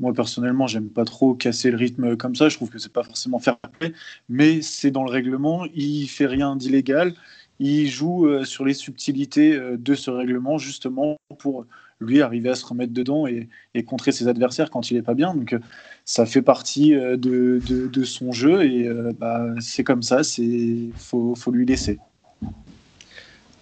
Moi, 0.00 0.12
personnellement, 0.12 0.66
j'aime 0.66 0.88
pas 0.88 1.04
trop 1.04 1.34
casser 1.34 1.70
le 1.70 1.76
rythme 1.76 2.16
comme 2.16 2.34
ça. 2.34 2.48
Je 2.48 2.56
trouve 2.56 2.70
que 2.70 2.78
c'est 2.78 2.92
pas 2.92 3.04
forcément 3.04 3.38
fair 3.38 3.58
play, 3.58 3.92
mais 4.28 4.60
c'est 4.60 4.90
dans 4.90 5.04
le 5.04 5.10
règlement. 5.10 5.66
Il 5.74 6.08
fait 6.08 6.26
rien 6.26 6.56
d'illégal. 6.56 7.14
Il 7.60 7.88
joue 7.88 8.26
euh, 8.26 8.44
sur 8.44 8.64
les 8.64 8.74
subtilités 8.74 9.54
euh, 9.54 9.76
de 9.78 9.94
ce 9.94 10.10
règlement 10.10 10.58
justement 10.58 11.16
pour 11.38 11.66
lui 12.00 12.20
arriver 12.22 12.50
à 12.50 12.56
se 12.56 12.66
remettre 12.66 12.92
dedans 12.92 13.28
et, 13.28 13.48
contrer 13.84 14.10
ses 14.10 14.26
adversaires 14.26 14.70
quand 14.70 14.90
il 14.90 14.96
est 14.96 15.02
pas 15.02 15.14
bien. 15.14 15.32
Donc 15.32 15.56
ça 16.04 16.26
fait 16.26 16.42
partie 16.42 16.90
de, 16.92 17.60
son 18.04 18.32
jeu 18.32 18.64
et 18.64 18.90
bah, 19.18 19.46
c'est 19.60 19.84
comme 19.84 20.02
ça, 20.02 20.22
il 20.38 20.90
faut, 20.96 21.36
lui 21.52 21.64
laisser. 21.64 21.98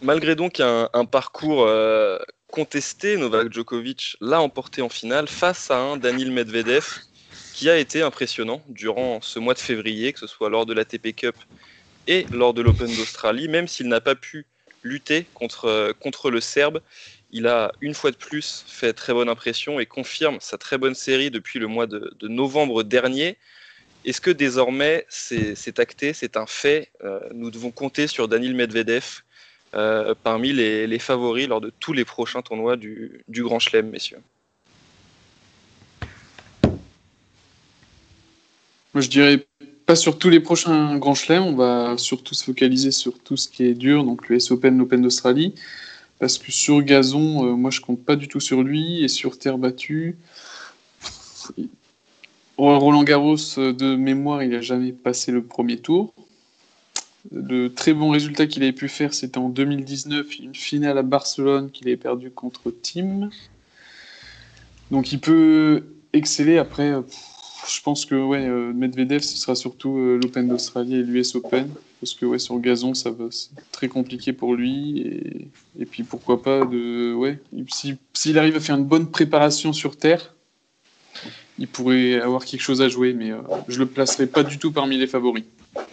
Malgré 0.01 0.35
donc 0.35 0.61
un 0.61 1.05
parcours 1.05 1.69
contesté, 2.53 3.17
Novak 3.17 3.51
Djokovic 3.51 4.19
l'a 4.21 4.43
emporté 4.43 4.83
en 4.83 4.91
finale 4.91 5.27
face 5.27 5.71
à 5.71 5.79
un 5.79 5.97
Daniil 5.97 6.31
Medvedev 6.31 6.85
qui 7.55 7.71
a 7.71 7.79
été 7.79 8.03
impressionnant 8.03 8.63
durant 8.69 9.21
ce 9.23 9.39
mois 9.39 9.55
de 9.55 9.59
février, 9.59 10.13
que 10.13 10.19
ce 10.19 10.27
soit 10.27 10.51
lors 10.51 10.67
de 10.67 10.75
la 10.75 10.85
TP 10.85 11.15
Cup 11.17 11.35
et 12.07 12.27
lors 12.31 12.53
de 12.53 12.61
l'Open 12.61 12.95
d'Australie, 12.95 13.49
même 13.49 13.69
s'il 13.69 13.89
n'a 13.89 14.03
pas 14.03 14.15
pu 14.15 14.45
lutter 14.83 15.27
contre, 15.33 15.95
contre 15.99 16.31
le 16.31 16.41
Serbe. 16.41 16.83
Il 17.31 17.47
a 17.47 17.73
une 17.81 17.95
fois 17.95 18.11
de 18.11 18.17
plus 18.17 18.65
fait 18.69 18.93
très 18.93 19.15
bonne 19.15 19.31
impression 19.31 19.81
et 19.81 19.87
confirme 19.87 20.37
sa 20.41 20.59
très 20.59 20.77
bonne 20.77 20.95
série 20.95 21.31
depuis 21.31 21.59
le 21.59 21.69
mois 21.69 21.87
de, 21.87 22.15
novembre 22.21 22.83
dernier. 22.83 23.39
Est-ce 24.05 24.21
que 24.21 24.31
désormais 24.31 25.07
c'est 25.09 25.79
acté, 25.79 26.13
c'est 26.13 26.37
un 26.37 26.47
fait 26.47 26.91
euh, 27.03 27.19
Nous 27.33 27.51
devons 27.51 27.71
compter 27.71 28.09
sur 28.09 28.29
Daniil 28.29 28.55
Medvedev 28.55 29.23
euh, 29.75 30.15
parmi 30.23 30.53
les, 30.53 30.99
favoris 30.99 31.49
lors 31.49 31.61
de 31.61 31.73
tous 31.81 31.93
les 31.93 32.05
prochains 32.05 32.43
tournois 32.43 32.77
du, 32.77 33.25
Grand 33.29 33.59
Chelem, 33.59 33.89
messieurs. 33.89 34.19
Moi, 38.95 39.01
je 39.01 39.09
dirais 39.09 39.47
pas 39.87 39.97
sur 39.97 40.19
tous 40.19 40.29
les 40.29 40.41
prochains 40.41 40.99
grands 40.99 41.15
chelems. 41.15 41.45
On 41.45 41.55
va 41.55 41.97
surtout 41.97 42.35
se 42.35 42.45
focaliser 42.45 42.91
sur 42.91 43.19
tout 43.19 43.39
ce 43.39 43.49
qui 43.49 43.65
est 43.65 43.75
dur, 43.75 44.05
donc 44.05 44.29
l'US 44.29 44.51
Open, 44.51 44.77
l'Open 44.77 45.01
d'Australie. 45.01 45.55
Parce 46.19 46.39
que 46.39 46.53
sur 46.53 46.83
gazon, 46.83 47.47
euh, 47.47 47.53
moi, 47.55 47.71
je 47.71 47.81
compte 47.81 48.05
pas 48.05 48.17
du 48.17 48.29
tout 48.29 48.41
sur 48.41 48.63
lui. 48.63 49.03
Et 49.03 49.09
sur 49.09 49.39
terre 49.39 49.57
battue, 49.57 50.19
Roland 52.59 53.03
Garros, 53.03 53.59
euh, 53.59 53.73
de 53.73 53.97
mémoire, 53.97 54.43
il 54.43 54.51
n'a 54.51 54.61
jamais 54.61 54.93
passé 54.93 55.33
le 55.33 55.43
premier 55.43 55.79
tour. 55.79 56.13
Le 57.31 57.69
très 57.69 57.93
bon 57.93 58.11
résultat 58.11 58.47
qu'il 58.47 58.63
avait 58.63 58.73
pu 58.73 58.89
faire, 58.89 59.15
c'était 59.15 59.39
en 59.39 59.49
2019, 59.49 60.41
une 60.41 60.55
finale 60.55 60.99
à 60.99 61.03
Barcelone 61.03 61.71
qu'il 61.71 61.87
avait 61.87 61.97
perdu 61.97 62.31
contre 62.31 62.73
Tim. 62.83 63.31
Donc 64.91 65.13
il 65.13 65.21
peut 65.21 65.85
exceller 66.13 66.59
après. 66.59 66.91
Euh, 66.91 67.03
je 67.69 67.81
pense 67.81 68.05
que 68.05 68.17
euh, 68.17 68.73
Medvedev, 68.73 69.23
ce 69.23 69.37
sera 69.37 69.55
surtout 69.55 69.97
euh, 69.97 70.19
l'Open 70.21 70.49
d'Australie 70.49 70.97
et 70.97 71.03
l'US 71.03 71.37
Open. 71.37 71.69
Parce 72.01 72.15
que 72.15 72.27
ouais, 72.27 72.41
sur 72.41 72.59
gazon, 72.59 72.95
ça 72.95 73.11
va 73.11 73.27
c'est 73.31 73.51
très 73.71 73.87
compliqué 73.87 74.33
pour 74.33 74.57
lui. 74.57 75.49
Et, 75.79 75.87
puis 75.87 76.03
pourquoi 76.03 76.43
pas 76.43 76.65
de. 76.65 77.15
Ouais, 77.15 77.39
s'il 78.13 78.39
arrive 78.39 78.57
à 78.57 78.61
faire 78.61 78.77
une 78.77 78.85
bonne 78.85 79.09
préparation 79.09 79.73
sur 79.73 79.97
terre, 79.97 80.35
il 81.61 81.69
pourrait 81.69 82.21
avoir 82.21 82.45
quelque 82.45 82.63
chose 82.63 82.83
à 82.83 82.89
jouer, 82.89 83.13
mais 83.13 83.31
je 83.69 83.79
le 83.79 83.87
placerai 83.87 84.27
pas 84.27 84.43
du 84.43 84.59
tout 84.59 84.73
parmi 84.73 84.99
les 84.99 85.07
favoris. 85.07 85.45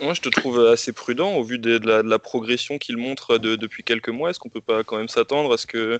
Moi, 0.01 0.13
je 0.13 0.21
te 0.21 0.29
trouve 0.29 0.65
assez 0.67 0.91
prudent 0.91 1.35
au 1.35 1.43
vu 1.43 1.59
de, 1.59 1.77
la, 1.77 2.19
progression 2.19 2.77
qu'il 2.77 2.97
montre 2.97 3.37
depuis 3.37 3.83
quelques 3.83 4.09
mois. 4.09 4.29
Est-ce 4.29 4.39
qu'on 4.39 4.49
peut 4.49 4.61
pas 4.61 4.83
quand 4.83 4.97
même 4.97 5.07
s'attendre 5.07 5.53
à 5.53 5.57
ce 5.57 5.67
que, 5.67 5.99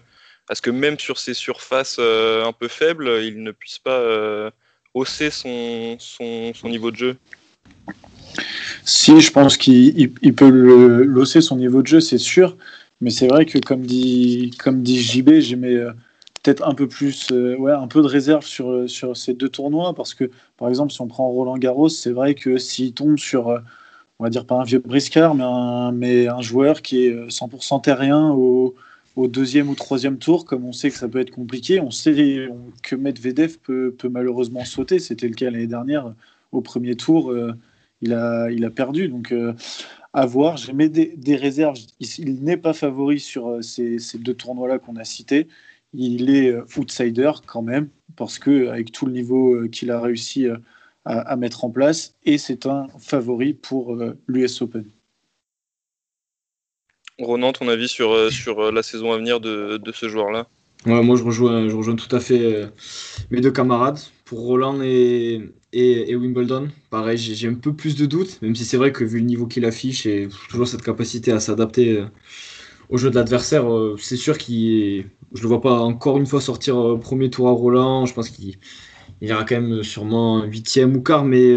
à 0.50 0.56
ce 0.56 0.62
que 0.62 0.70
même 0.70 1.00
sur 1.00 1.18
ces 1.18 1.34
surfaces 1.34 2.00
un 2.00 2.52
peu 2.52 2.68
faibles, 2.68 3.10
il 3.24 3.42
ne 3.42 3.52
puisse 3.52 3.80
pas 3.80 4.52
hausser 4.94 5.30
son, 5.30 5.98
son, 6.00 6.54
niveau 6.66 6.92
de 6.92 6.98
jeu? 6.98 7.16
Si, 8.84 9.22
je 9.22 9.32
pense 9.32 9.58
qu'il 9.58 10.36
peut 10.36 10.50
l'hausser 10.50 11.42
son 11.42 11.56
niveau 11.56 11.82
de 11.82 11.88
jeu, 11.88 12.00
c'est 12.00 12.18
sûr. 12.18 12.58
Mais 13.02 13.12
c'est 13.12 13.28
vrai 13.28 13.46
que, 13.46 13.60
comme 13.60 13.86
dit, 13.86 14.52
comme 14.60 14.84
dit 14.84 15.02
JB, 15.02 15.40
j'aimais 15.40 15.74
euh, 15.74 15.92
peut-être 16.44 16.68
un 16.68 16.74
peu 16.74 16.88
plus, 16.88 17.32
euh, 17.32 17.56
ouais, 17.58 17.72
un 17.72 17.88
peu 17.88 18.02
de 18.02 18.08
réserve 18.08 18.46
sur, 18.46 18.70
euh, 18.70 18.88
sur 18.88 19.16
ces 19.18 19.34
deux 19.34 19.50
tournois. 19.50 19.94
Parce 19.94 20.14
que, 20.14 20.30
par 20.58 20.70
exemple, 20.70 20.92
si 20.94 21.02
on 21.02 21.08
prend 21.08 21.30
Roland 21.30 21.58
Garros, 21.58 21.90
c'est 21.90 22.12
vrai 22.12 22.36
que 22.36 22.58
s'il 22.58 22.94
tombe 22.94 23.18
sur, 23.18 23.48
on 24.20 24.24
va 24.24 24.30
dire 24.30 24.46
pas 24.46 24.56
un 24.56 24.64
vieux 24.64 24.80
briscard, 24.80 25.36
mais 25.36 25.44
un, 25.44 25.92
mais 25.92 26.28
un 26.28 26.42
joueur 26.42 26.82
qui 26.82 27.06
est 27.06 27.30
100% 27.30 27.82
terrien 27.82 28.32
au, 28.32 28.76
deuxième 29.28 29.68
ou 29.68 29.76
troisième 29.76 30.18
tour, 30.18 30.46
comme 30.46 30.64
on 30.64 30.72
sait 30.72 30.90
que 30.90 30.96
ça 30.96 31.10
peut 31.10 31.20
être 31.20 31.32
compliqué, 31.32 31.82
on 31.82 31.92
sait 31.92 32.48
que 32.84 32.96
Medvedev 32.96 33.58
peut, 33.58 33.94
peut 33.98 34.08
malheureusement 34.08 34.64
sauter. 34.64 35.00
C'était 35.00 35.28
le 35.28 35.36
cas 35.36 35.50
l'année 35.50 35.68
dernière. 35.68 36.14
Au 36.54 36.62
premier 36.62 36.96
tour, 36.96 37.32
euh, 37.32 37.54
il, 38.02 38.14
a, 38.14 38.50
il 38.50 38.64
a 38.64 38.70
perdu. 38.70 39.10
Donc, 39.10 39.34
euh, 39.34 39.54
à 40.14 40.26
voir. 40.26 40.58
J'ai 40.58 40.74
mis 40.74 40.90
des, 40.90 41.14
des, 41.16 41.36
réserves. 41.36 41.78
Il, 42.00 42.44
n'est 42.44 42.58
pas 42.58 42.74
favori 42.74 43.20
sur 43.20 43.48
euh, 43.48 43.62
ces, 43.62 44.00
ces 44.00 44.18
deux 44.18 44.34
tournois-là 44.34 44.80
qu'on 44.80 44.96
a 44.96 45.04
cités. 45.04 45.48
Il 45.94 46.30
est 46.30 46.56
outsider 46.78 47.32
quand 47.46 47.62
même, 47.62 47.90
parce 48.16 48.40
que 48.40 48.68
avec 48.68 48.92
tout 48.92 49.06
le 49.06 49.12
niveau 49.12 49.68
qu'il 49.70 49.92
a 49.92 50.00
réussi 50.00 50.48
à, 50.48 50.60
à, 51.06 51.36
mettre 51.36 51.66
en 51.66 51.72
place, 51.72 52.16
et 52.24 52.38
c'est 52.38 52.66
un 52.66 52.88
favori 53.00 53.54
pour 53.54 53.98
l'US 54.28 54.62
Open. 54.62 54.86
Ronan, 57.20 57.52
ton 57.52 57.68
avis 57.68 57.88
sur, 57.88 58.12
euh, 58.12 58.30
sur 58.30 58.60
euh, 58.60 58.72
la 58.72 58.84
saison 58.84 59.12
à 59.12 59.18
venir 59.18 59.40
de, 59.40 59.78
de 59.78 59.92
ce 59.92 60.08
joueur-là? 60.08 60.48
Moi, 60.86 61.18
je 61.18 61.24
rejoins, 61.24 61.68
je 61.68 61.76
rejoins 61.76 61.98
tout 61.98 62.14
à 62.16 62.22
fait 62.22 62.40
euh, 62.42 62.68
mes 63.32 63.42
deux 63.42 63.52
camarades. 63.52 64.00
Pour 64.24 64.40
Roland 64.40 64.82
et, 64.82 65.42
et, 65.74 66.16
Wimbledon, 66.16 66.70
pareil, 66.90 67.18
j'ai 67.18 67.48
un 67.50 67.56
peu 67.56 67.74
plus 67.74 67.96
de 67.96 68.06
doutes, 68.06 68.42
même 68.42 68.56
si 68.56 68.64
c'est 68.64 68.78
vrai 68.78 68.94
que 68.94 69.04
vu 69.04 69.20
le 69.20 69.26
niveau 69.26 69.46
qu'il 69.46 69.66
affiche 69.66 70.06
et 70.06 70.30
toujours 70.50 70.68
cette 70.68 70.84
capacité 70.84 71.34
à 71.34 71.42
s'adapter 71.42 72.06
au 72.90 72.98
jeu 72.98 73.10
de 73.10 73.16
l'adversaire, 73.16 73.66
c'est 73.98 74.16
sûr 74.18 74.38
qu'il. 74.38 75.08
Je 75.34 75.42
le 75.42 75.48
vois 75.48 75.62
pas 75.62 75.80
encore 75.80 76.18
une 76.18 76.26
fois 76.26 76.42
sortir 76.42 76.98
premier 77.00 77.30
tour 77.30 77.48
à 77.48 77.52
Roland. 77.52 78.06
Je 78.06 78.14
pense 78.14 78.30
qu'il 78.30 78.58
ira 79.22 79.44
quand 79.44 79.62
même 79.62 79.84
sûrement 79.84 80.44
huitième 80.44 80.96
ou 80.96 81.02
quart, 81.02 81.26
mais 81.26 81.54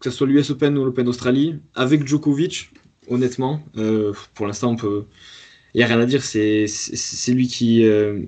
que 0.00 0.10
ce 0.10 0.16
soit 0.16 0.26
l'US 0.26 0.50
Open 0.50 0.76
ou 0.78 0.84
l'Open 0.84 1.08
Australie, 1.08 1.56
avec 1.74 2.06
Djokovic, 2.06 2.70
honnêtement. 3.08 3.60
Euh, 3.76 4.12
pour 4.34 4.46
l'instant. 4.46 4.76
Il 5.74 5.78
n'y 5.78 5.82
a 5.82 5.86
rien 5.86 6.00
à 6.00 6.06
dire. 6.06 6.22
C'est 6.22 6.66
lui 7.28 7.48
qui 7.48 7.84
euh, 7.84 8.20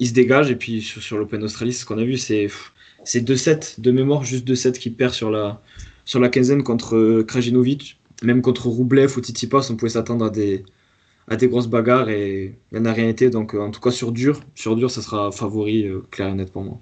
se 0.00 0.12
dégage. 0.12 0.50
Et 0.50 0.56
puis 0.56 0.80
sur, 0.82 1.18
l'Open 1.18 1.42
Australie, 1.42 1.72
ce 1.72 1.84
qu'on 1.84 1.98
a 1.98 2.04
vu, 2.04 2.16
c'est 2.16 2.48
2-7 3.06 3.80
de 3.80 3.90
mémoire, 3.90 4.24
juste 4.24 4.48
2-7 4.48 4.72
qui 4.72 4.90
perd 4.90 5.12
sur 5.12 5.30
la, 5.30 5.62
sur 6.04 6.20
la 6.20 6.28
quinzaine 6.28 6.62
contre 6.62 6.96
euh, 6.96 7.24
Krajinovic. 7.24 7.98
Même 8.22 8.42
contre 8.42 8.68
Roublev 8.68 9.16
ou 9.16 9.20
Tsitsipas, 9.20 9.68
on 9.70 9.76
pouvait 9.76 9.92
s'attendre 9.92 10.26
à 10.26 10.30
des, 10.30 10.64
à 11.30 11.36
des 11.36 11.48
grosses 11.48 11.68
bagarres 11.68 12.10
et 12.10 12.54
il 12.72 12.78
n'y 12.78 12.80
en 12.80 12.90
a 12.90 12.92
rien 12.92 13.08
été. 13.08 13.30
Donc 13.30 13.54
en 13.54 13.70
tout 13.70 13.80
cas 13.80 13.90
sur 13.90 14.12
dur, 14.12 14.40
sur 14.54 14.76
dur, 14.76 14.90
ça 14.90 15.02
sera 15.02 15.32
favori 15.32 15.88
clair 16.10 16.28
et 16.28 16.34
net 16.34 16.52
pour 16.52 16.62
moi. 16.62 16.80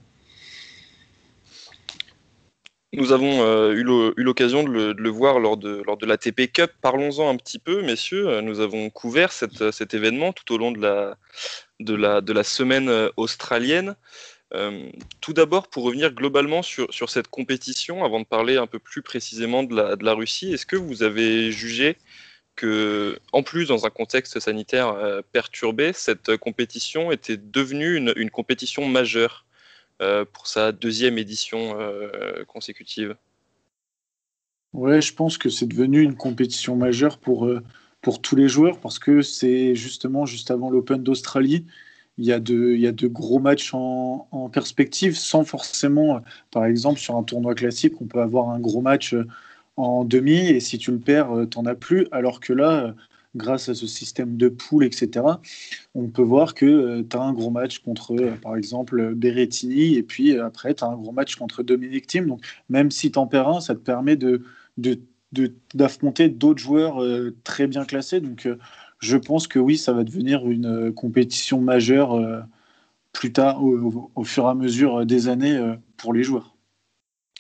Nous 2.95 3.13
avons 3.13 3.43
euh, 3.43 3.75
eu 3.75 3.85
l'occasion 4.23 4.63
de, 4.63 4.95
le 4.97 5.09
voir 5.11 5.41
lors 5.41 5.59
de, 5.59 5.83
lors 5.87 5.99
de 5.99 6.07
la 6.07 6.17
TP 6.17 6.51
Cup. 6.51 6.71
Parlons-en 6.81 7.29
un 7.29 7.37
petit 7.37 7.59
peu, 7.59 7.83
messieurs. 7.83 8.29
Euh, 8.29 8.41
nous 8.41 8.61
avons 8.61 8.89
couvert 8.89 9.31
cet 9.31 9.93
événement 9.93 10.33
tout 10.33 10.55
au 10.55 10.59
long 10.59 10.73
de 10.73 10.81
la, 10.81 11.19
de 11.81 11.95
la, 11.95 12.23
de 12.23 12.33
la 12.33 12.43
semaine 12.43 12.89
euh, 12.89 13.11
australienne. 13.19 13.95
tout 15.21 15.35
d'abord, 15.35 15.69
pour 15.69 15.85
revenir 15.85 16.13
globalement 16.15 16.63
sur, 16.63 16.87
sur, 16.93 17.11
cette 17.11 17.29
compétition, 17.29 18.05
avant 18.05 18.21
de 18.21 18.25
parler 18.25 18.57
un 18.57 18.67
peu 18.67 18.79
plus 18.79 19.03
précisément 19.03 19.63
de 19.65 19.77
la, 19.77 19.97
de 19.97 20.05
la 20.05 20.15
Russie, 20.15 20.55
est-ce 20.55 20.65
que 20.65 20.77
vous 20.77 21.03
avez 21.03 21.53
jugé 21.53 21.99
en 22.65 23.43
plus, 23.43 23.67
dans 23.67 23.87
un 23.87 23.91
contexte 23.91 24.41
sanitaire 24.41 24.97
perturbé, 25.33 25.93
cette 25.93 26.37
compétition 26.37 27.13
était 27.13 27.37
devenue 27.37 27.97
une, 27.97 28.31
compétition 28.31 28.87
majeure 28.87 29.47
euh, 30.01 30.25
pour 30.33 30.47
sa 30.47 30.71
deuxième 30.71 31.19
édition 31.19 31.77
euh, 31.81 32.45
consécutive. 32.47 33.17
Ouais, 34.73 35.01
je 35.01 35.13
pense 35.13 35.39
que 35.39 35.49
c'est 35.49 35.67
devenu 35.67 36.03
une 36.03 36.15
compétition 36.15 36.77
majeure 36.77 37.19
pour, 37.19 37.47
euh, 37.47 37.65
pour 38.01 38.23
tous 38.23 38.37
les 38.37 38.49
joueurs 38.49 38.79
parce 38.79 39.01
que 39.01 39.23
c'est 39.23 39.75
justement 39.75 40.25
juste 40.25 40.53
avant 40.53 40.71
l'Open 40.71 41.03
d'Australie. 41.03 41.67
Il 42.17 42.25
y, 42.25 42.33
a 42.33 42.39
de, 42.39 42.75
il 42.75 42.81
y 42.81 42.87
a 42.87 42.93
de 42.93 43.09
gros 43.09 43.41
matchs 43.41 43.71
en, 43.73 44.51
perspective 44.53 45.17
sans 45.17 45.45
forcément, 45.45 46.21
par 46.53 46.65
exemple, 46.65 47.01
sur 47.01 47.17
un 47.17 47.25
tournoi 47.25 47.55
classique, 47.55 48.01
on 48.01 48.07
peut 48.07 48.21
avoir 48.21 48.51
un 48.51 48.61
gros 48.61 48.81
match 48.81 49.15
en 49.79 50.05
demi 50.05 50.39
et 50.39 50.61
si 50.61 50.79
tu 50.79 50.91
le 50.91 50.99
perds, 50.99 51.47
tu 51.51 51.59
n'en 51.59 51.67
as 51.67 51.75
plus. 51.75 52.07
Alors 52.11 52.41
que 52.41 52.53
là, 52.53 52.95
grâce 53.37 53.69
à 53.69 53.75
ce 53.75 53.87
système 53.87 54.37
de 54.37 54.49
poule, 54.49 54.85
etc., 54.85 55.25
on 55.95 56.09
peut 56.09 56.23
voir 56.23 56.55
que 56.55 56.67
euh, 56.67 57.03
tu 57.09 57.17
as 57.17 57.23
un 57.23 57.33
gros 57.33 57.51
match 57.51 57.79
contre, 57.79 58.15
euh, 58.15 58.33
par 58.43 58.57
exemple, 58.57 59.15
Berrettini, 59.15 59.95
et 59.95 60.03
puis 60.03 60.37
euh, 60.37 60.45
après, 60.45 60.75
tu 60.75 60.85
as 60.85 60.89
un 60.89 60.97
gros 60.97 61.13
match 61.13 61.37
contre 61.37 61.63
Dominique 61.63 62.07
Thiem. 62.07 62.27
Donc, 62.27 62.45
même 62.69 62.91
si 62.91 63.11
tu 63.11 63.19
perds 63.31 63.49
un, 63.49 63.61
ça 63.61 63.75
te 63.75 63.81
permet 63.81 64.17
de, 64.17 64.43
d'affronter 65.75 66.29
d'autres 66.29 66.61
joueurs 66.61 67.03
très 67.45 67.67
bien 67.67 67.85
classés. 67.85 68.21
Donc, 68.21 68.49
je 69.01 69.17
pense 69.17 69.47
que 69.47 69.59
oui, 69.59 69.77
ça 69.77 69.93
va 69.93 70.05
devenir 70.05 70.49
une 70.49 70.93
compétition 70.93 71.61
majeure 71.61 72.47
plus 73.13 73.33
tard, 73.33 73.63
au, 73.63 74.25
fur 74.25 74.45
et 74.45 74.49
à 74.49 74.55
mesure 74.55 75.05
des 75.05 75.29
années, 75.29 75.61
pour 75.97 76.13
les 76.13 76.23
joueurs. 76.23 76.58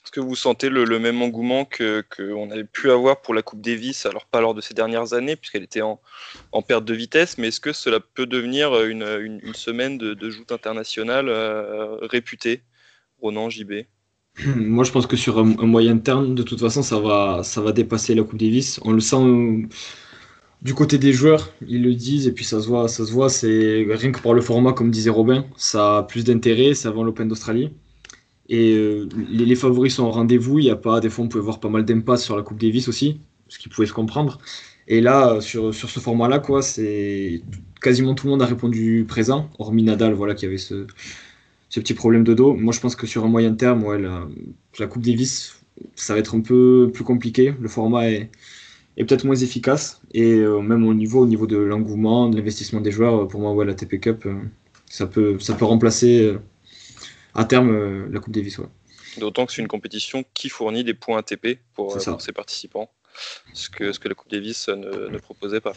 Est-ce 0.08 0.20
que 0.20 0.20
vous 0.20 0.36
sentez 0.36 0.70
le, 0.70 0.98
même 0.98 1.20
engouement 1.20 1.66
qu'on 1.66 2.50
avait 2.50 2.64
pu 2.64 2.90
avoir 2.90 3.20
pour 3.20 3.34
la 3.34 3.42
Coupe 3.42 3.60
Davis, 3.60 4.06
alors 4.06 4.24
pas 4.24 4.40
lors 4.40 4.54
de 4.54 4.62
ces 4.62 4.72
dernières 4.72 5.12
années, 5.12 5.36
puisqu'elle 5.36 5.64
était 5.64 5.82
en, 5.82 6.00
perte 6.66 6.86
de 6.86 6.94
vitesse, 6.94 7.36
mais 7.36 7.48
est-ce 7.48 7.60
que 7.60 7.74
cela 7.74 8.00
peut 8.00 8.24
devenir 8.24 8.82
une, 8.86 9.52
semaine 9.52 9.98
de, 9.98 10.14
de 10.14 10.30
joute 10.30 10.50
internationale 10.50 11.28
réputée? 12.00 12.62
Ronan, 13.20 13.50
JB 13.50 13.84
Moi, 14.56 14.82
je 14.84 14.92
pense 14.92 15.06
que 15.06 15.16
sur 15.18 15.38
un, 15.38 15.44
moyen 15.44 15.98
terme, 15.98 16.34
de 16.34 16.42
toute 16.42 16.60
façon, 16.60 16.82
ça 16.82 16.98
va, 16.98 17.42
ça 17.42 17.60
va 17.60 17.72
dépasser 17.72 18.14
la 18.14 18.22
Coupe 18.22 18.38
Davis. 18.38 18.80
On 18.84 18.92
le 18.92 19.00
sent 19.00 19.16
euh, 19.16 19.60
du 20.62 20.72
côté 20.72 20.96
des 20.96 21.12
joueurs, 21.12 21.52
ils 21.66 21.82
le 21.82 21.94
disent, 21.94 22.26
et 22.26 22.32
puis 22.32 22.46
ça 22.46 22.62
se 22.62 22.66
voit, 22.66 22.88
ça 22.88 23.04
se 23.04 23.12
voit, 23.12 23.28
c'est 23.28 23.86
rien 23.90 24.10
que 24.10 24.22
par 24.22 24.32
le 24.32 24.40
format, 24.40 24.72
comme 24.72 24.90
disait 24.90 25.10
Robin, 25.10 25.44
ça 25.58 25.98
a 25.98 26.02
plus 26.02 26.24
d'intérêt, 26.24 26.72
ça 26.72 26.90
va 26.90 27.02
l'Open 27.02 27.28
d'Australie. 27.28 27.74
Et 28.48 28.74
euh, 28.76 29.08
les, 29.28 29.54
favoris 29.56 29.94
sont 29.94 30.04
au 30.04 30.10
rendez-vous. 30.10 30.58
Il 30.58 30.64
y 30.66 30.70
a 30.70 30.76
pas, 30.76 31.00
des 31.00 31.10
fois, 31.10 31.24
on 31.24 31.28
pouvait 31.28 31.44
voir 31.44 31.60
pas 31.60 31.68
mal 31.68 31.84
d'impasse 31.84 32.24
sur 32.24 32.36
la 32.36 32.42
Coupe 32.42 32.58
Davis 32.58 32.88
aussi, 32.88 33.20
ce 33.48 33.58
qui 33.58 33.68
pouvait 33.68 33.86
se 33.86 33.92
comprendre. 33.92 34.38
Et 34.86 35.00
là, 35.02 35.40
sur, 35.40 35.74
sur 35.74 35.90
ce 35.90 36.00
format-là, 36.00 36.38
quoi, 36.38 36.62
c'est 36.62 37.42
quasiment 37.82 38.14
tout 38.14 38.26
le 38.26 38.32
monde 38.32 38.42
a 38.42 38.46
répondu 38.46 39.04
présent, 39.06 39.50
hormis 39.58 39.82
Nadal, 39.82 40.14
voilà, 40.14 40.34
qui 40.34 40.46
avait 40.46 40.56
ce, 40.58 40.86
ce 41.68 41.80
petit 41.80 41.94
problème 41.94 42.24
de 42.24 42.32
dos. 42.34 42.54
Moi, 42.54 42.72
je 42.72 42.80
pense 42.80 42.96
que 42.96 43.06
sur 43.06 43.24
un 43.24 43.28
moyen 43.28 43.54
terme, 43.54 43.84
ouais, 43.84 43.98
la, 43.98 44.86
Coupe 44.86 45.02
Davis, 45.02 45.60
ça 45.94 46.14
va 46.14 46.20
être 46.20 46.34
un 46.34 46.40
peu 46.40 46.90
plus 46.92 47.04
compliqué. 47.04 47.54
Le 47.60 47.68
format 47.68 48.10
est, 48.10 48.30
est 48.96 49.04
peut-être 49.04 49.24
moins 49.24 49.36
efficace. 49.36 50.00
Et 50.14 50.32
euh, 50.32 50.60
même 50.60 50.86
au 50.86 50.94
niveau, 50.94 51.20
au 51.20 51.26
niveau 51.26 51.46
de 51.46 51.58
l'engouement, 51.58 52.30
de 52.30 52.36
l'investissement 52.36 52.80
des 52.80 52.90
joueurs, 52.90 53.28
pour 53.28 53.40
moi, 53.40 53.52
ouais, 53.52 53.66
la 53.66 53.74
TP 53.74 54.00
Cup, 54.00 54.24
euh, 54.24 54.34
ça, 54.86 55.06
peut, 55.06 55.38
ça 55.38 55.54
peut 55.54 55.66
remplacer 55.66 56.34
à 57.34 57.44
terme 57.44 58.10
la 58.10 58.20
Coupe 58.20 58.34
Davis. 58.34 58.60
D'autant 59.18 59.46
que 59.46 59.52
c'est 59.52 59.62
une 59.62 59.68
compétition 59.68 60.24
qui 60.34 60.48
fournit 60.48 60.84
des 60.84 60.94
points 60.94 61.18
ATP 61.18 61.58
pour, 61.74 62.00
ses 62.00 62.32
participants, 62.32 62.90
ce 63.52 63.68
que, 63.68 63.92
ce 63.92 63.98
que 63.98 64.08
la 64.08 64.14
Coupe 64.14 64.30
Davis 64.30 64.68
ne, 64.68 65.08
ne 65.08 65.18
proposait 65.18 65.60
pas 65.60 65.72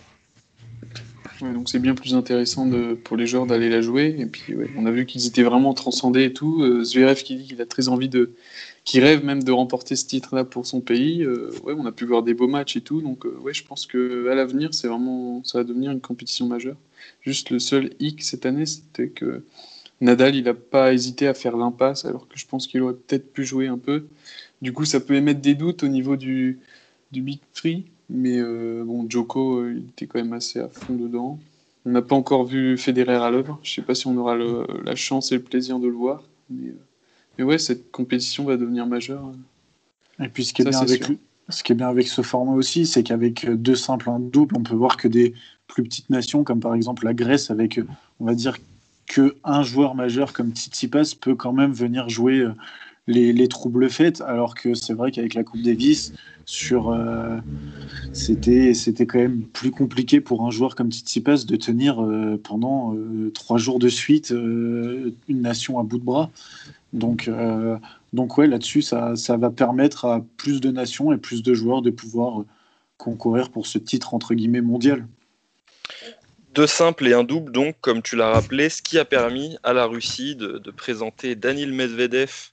donc 1.50 1.70
c'est 1.70 1.80
bien 1.80 1.96
plus 1.96 2.14
intéressant 2.14 2.66
de, 2.66 2.94
pour 2.94 3.18
les 3.18 3.26
joueurs 3.26 3.46
d'aller 3.46 3.70
la 3.70 3.82
jouer. 3.82 4.16
Et 4.18 4.26
puis 4.26 4.54
on 4.78 4.86
a 4.86 4.92
vu 4.92 5.06
qu'ils 5.06 5.28
étaient 5.28 5.44
vraiment 5.44 5.74
transcendés 5.74 6.26
et 6.26 6.34
tout. 6.34 6.62
Euh, 6.62 6.84
Zverev 6.84 7.24
qui 7.24 7.36
dit 7.36 7.48
qu'il 7.48 7.62
a 7.62 7.66
très 7.66 7.88
envie 7.88 8.10
de, 8.10 8.34
qui 8.84 9.00
rêve 9.00 9.24
même 9.26 9.44
de 9.44 9.52
remporter 9.52 9.96
ce 9.96 10.06
titre-là 10.06 10.44
pour 10.44 10.66
son 10.66 10.82
pays. 10.82 11.24
Euh, 11.24 11.52
ouais, 11.64 11.74
on 11.78 11.86
a 11.86 11.92
pu 11.92 12.06
voir 12.06 12.24
des 12.24 12.34
beaux 12.34 12.48
matchs 12.48 12.78
et 12.78 12.82
tout. 12.82 13.02
Donc 13.02 13.26
euh, 13.26 13.36
ouais, 13.42 13.54
je 13.54 13.64
pense 13.64 13.86
que 13.86 14.28
à 14.30 14.36
l'avenir, 14.36 14.74
c'est 14.74 14.88
vraiment, 14.88 15.44
ça 15.44 15.60
va 15.60 15.64
devenir 15.64 15.92
une 15.92 16.02
compétition 16.02 16.48
majeure. 16.48 16.78
Juste 17.22 17.50
le 17.50 17.60
seul 17.60 17.92
hic 18.00 18.24
cette 18.24 18.46
année, 18.46 18.66
c'était 18.66 19.10
que 19.10 19.44
Nadal, 20.02 20.36
il 20.36 20.44
n'a 20.46 20.56
pas 20.56 20.94
hésité 20.94 21.28
à 21.28 21.34
faire 21.34 21.56
l'impasse, 21.56 22.06
alors 22.06 22.28
que 22.28 22.38
je 22.38 22.48
pense 22.48 22.68
qu'il 22.68 22.82
aurait 22.82 22.96
peut-être 22.96 23.32
pu 23.32 23.46
jouer 23.46 23.68
un 23.68 23.78
peu. 23.78 24.08
Du 24.62 24.74
coup, 24.74 24.84
ça 24.84 25.00
peut 25.00 25.14
émettre 25.14 25.42
des 25.42 25.56
doutes 25.56 25.84
au 25.84 25.88
niveau 25.88 26.16
du, 26.16 26.60
du 27.12 27.22
Big 27.22 27.40
Free. 27.54 27.86
Mais 28.10 28.40
euh, 28.40 28.84
bon, 28.84 29.06
Joko, 29.10 29.60
euh, 29.60 29.76
il 29.78 29.90
était 29.90 30.06
quand 30.06 30.20
même 30.20 30.34
assez 30.34 30.60
à 30.60 30.68
fond 30.68 30.96
dedans. 30.96 31.40
On 31.86 31.92
n'a 31.92 32.02
pas 32.02 32.16
encore 32.16 32.46
vu 32.46 32.78
Federer 32.78 33.16
à 33.16 33.30
l'œuvre. 33.30 33.60
Je 33.64 33.72
ne 33.72 33.76
sais 33.76 33.82
pas 33.82 33.96
si 33.96 34.08
on 34.08 34.18
aura 34.18 34.36
la 34.36 34.96
chance 34.96 35.32
et 35.32 35.36
le 35.36 35.42
plaisir 35.42 35.80
de 35.80 35.88
le 35.88 35.94
voir. 35.94 36.24
Mais, 36.50 36.70
euh, 36.70 36.80
mais, 37.38 37.44
ouais, 37.44 37.58
cette 37.58 37.92
compétition 37.92 38.44
va 38.44 38.58
devenir 38.58 38.86
majeure. 38.86 39.32
Et 40.20 40.28
puis 40.28 40.44
ce 40.44 40.54
qui 40.54 40.62
est, 40.62 40.66
bien 40.66 40.80
avec, 40.80 41.06
ce 41.50 41.64
qui 41.64 41.72
est 41.72 41.76
bien 41.76 41.88
avec 41.88 42.08
ce 42.08 42.22
format 42.22 42.54
aussi, 42.54 42.86
c'est 42.86 43.02
qu'avec 43.02 43.50
deux 43.50 43.76
simples 43.76 44.10
en 44.10 44.20
double, 44.20 44.56
on 44.58 44.64
peut 44.64 44.76
voir 44.76 44.98
que 44.98 45.08
des 45.08 45.34
plus 45.68 45.84
petites 45.84 46.10
nations, 46.10 46.44
comme 46.44 46.60
par 46.60 46.76
exemple 46.76 47.06
la 47.06 47.14
Grèce, 47.14 47.50
avec, 47.50 47.80
on 48.20 48.26
va 48.26 48.36
dire, 48.36 48.58
que 49.12 49.36
un 49.44 49.62
joueur 49.62 49.94
majeur 49.94 50.32
comme 50.32 50.52
Tsitsipas 50.52 51.16
peut 51.20 51.36
quand 51.36 51.52
même 51.52 51.74
venir 51.74 52.08
jouer 52.08 52.48
les, 53.08 53.34
les 53.34 53.48
troubles 53.50 53.90
faits, 53.90 54.22
alors 54.22 54.56
que 54.56 54.74
c'est 54.74 54.94
vrai 54.94 55.12
qu'avec 55.12 55.34
la 55.34 55.44
Coupe 55.44 55.62
Davis, 55.62 56.14
sur, 56.46 56.90
euh, 56.90 57.38
c'était, 58.14 58.74
quand 59.06 59.20
même 59.20 59.44
plus 59.44 59.72
compliqué 59.72 60.22
pour 60.22 60.46
un 60.46 60.52
joueur 60.52 60.76
comme 60.76 60.92
Tsitsipas 60.92 61.46
de 61.46 61.56
tenir 61.56 62.02
euh, 62.02 62.40
pendant 62.42 62.96
euh, 62.96 63.32
trois 63.34 63.58
jours 63.58 63.80
de 63.80 63.90
suite 63.90 64.32
une 64.32 65.14
nation 65.42 65.80
à 65.80 65.84
bout 65.84 65.98
de 65.98 66.04
bras. 66.04 66.30
Donc, 66.94 67.30
donc 68.12 68.38
ouais, 68.38 68.48
là-dessus, 68.48 68.82
ça, 68.82 69.16
ça 69.16 69.38
va 69.38 69.50
permettre 69.50 70.04
à 70.04 70.26
plus 70.36 70.60
de 70.60 70.72
nations 70.72 71.14
et 71.14 71.18
plus 71.18 71.42
de 71.42 71.54
joueurs 71.54 71.82
de 71.82 71.90
pouvoir 71.90 72.44
concourir 72.98 73.50
pour 73.50 73.66
ce 73.66 73.78
titre 73.78 74.14
entre 74.14 74.34
guillemets 74.34 74.60
mondial. 74.60 75.08
Deux 76.54 76.68
simples 76.68 77.08
et 77.08 77.14
un 77.14 77.24
double, 77.24 77.54
donc, 77.54 77.78
comme 77.80 78.02
tu 78.02 78.18
l'as 78.18 78.30
rappelé, 78.30 78.68
ce 78.68 78.82
qui 78.82 79.00
a 79.00 79.06
permis 79.06 79.58
à 79.64 79.72
la 79.72 79.86
Russie 79.86 80.36
de, 80.36 80.60
présenter 80.72 81.36
Danil 81.36 81.72
Medvedev 81.72 82.52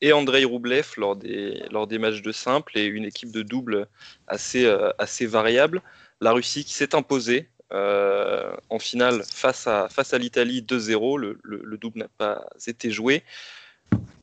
et 0.00 0.12
Andrei 0.12 0.44
Roublev 0.44 0.92
lors 0.96 1.16
des, 1.16 1.60
lors 1.72 1.88
matchs 1.90 2.22
de 2.22 2.30
simple 2.30 2.78
et 2.78 2.84
une 2.84 3.04
équipe 3.04 3.32
de 3.32 3.42
double 3.42 3.88
assez, 4.28 4.64
euh, 4.64 4.90
variable. 5.22 5.82
La 6.20 6.30
Russie 6.30 6.64
qui 6.64 6.72
s'est 6.72 6.94
imposée 6.94 7.48
euh, 7.72 8.54
en 8.70 8.78
finale 8.78 9.24
face 9.28 9.66
à, 9.66 9.88
l'Italie 10.18 10.62
2-0. 10.62 11.18
Le, 11.18 11.40
le, 11.42 11.76
double 11.78 11.98
n'a 11.98 12.08
pas 12.16 12.46
été 12.68 12.92
joué. 12.92 13.24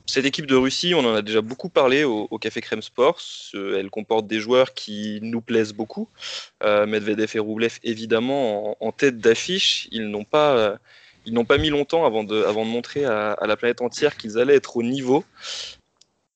Cette 0.10 0.26
équipe 0.26 0.48
de 0.48 0.56
Russie, 0.56 0.96
on 0.96 1.06
en 1.06 1.14
a 1.14 1.22
déjà 1.22 1.42
beaucoup 1.42 1.70
parlé 1.70 2.04
au, 2.04 2.28
Café 2.40 2.62
Crème 2.62 2.82
Sports. 2.82 3.22
Elle 3.54 3.92
comporte 3.92 4.26
des 4.26 4.40
joueurs 4.40 4.74
qui 4.74 5.20
nous 5.22 5.40
plaisent 5.40 5.74
beaucoup. 5.74 6.10
Euh, 6.64 6.88
Medvedev 6.88 7.30
et 7.36 7.38
Roublev, 7.38 7.78
évidemment, 7.84 8.76
en, 8.84 8.92
tête 8.92 9.20
d'affiche. 9.20 9.88
Ils 9.92 10.10
n'ont 10.10 10.24
pas 10.24 10.80
n'ont 11.28 11.46
pas 11.46 11.60
mis 11.60 11.70
longtemps 11.70 12.08
avant 12.08 12.24
de, 12.24 12.42
avant 12.42 12.66
de 12.66 12.72
montrer 12.72 13.06
à, 13.06 13.38
la 13.46 13.56
planète 13.56 13.84
entière 13.84 14.18
qu'ils 14.18 14.40
allaient 14.40 14.56
être 14.56 14.78
au 14.78 14.82
niveau. 14.82 15.24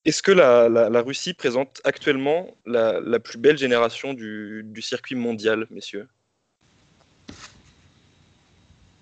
Est-ce 0.06 0.22
que 0.22 0.32
la, 0.32 1.02
Russie 1.02 1.34
présente 1.34 1.82
actuellement 1.84 2.56
la, 2.68 3.20
plus 3.20 3.40
belle 3.40 3.58
génération 3.58 4.14
du, 4.14 4.82
circuit 4.82 5.16
mondial, 5.16 5.66
messieurs? 5.72 6.08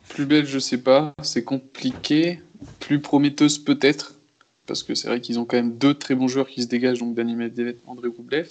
Plus 0.07 0.25
belle, 0.25 0.47
je 0.47 0.59
sais 0.59 0.81
pas. 0.81 1.13
C'est 1.21 1.43
compliqué. 1.43 2.39
Plus 2.79 3.01
prometteuse 3.01 3.59
peut-être. 3.59 4.20
Parce 4.71 4.83
que 4.83 4.95
c'est 4.95 5.09
vrai 5.09 5.19
qu'ils 5.19 5.37
ont 5.37 5.43
quand 5.43 5.57
même 5.57 5.77
deux 5.77 5.93
très 5.93 6.15
bons 6.15 6.29
joueurs 6.29 6.47
qui 6.47 6.61
se 6.61 6.67
dégagent, 6.67 6.99
donc 6.99 7.13
Dani 7.13 7.35
Medvedev, 7.35 7.75
André 7.87 8.07
Roublev. 8.07 8.47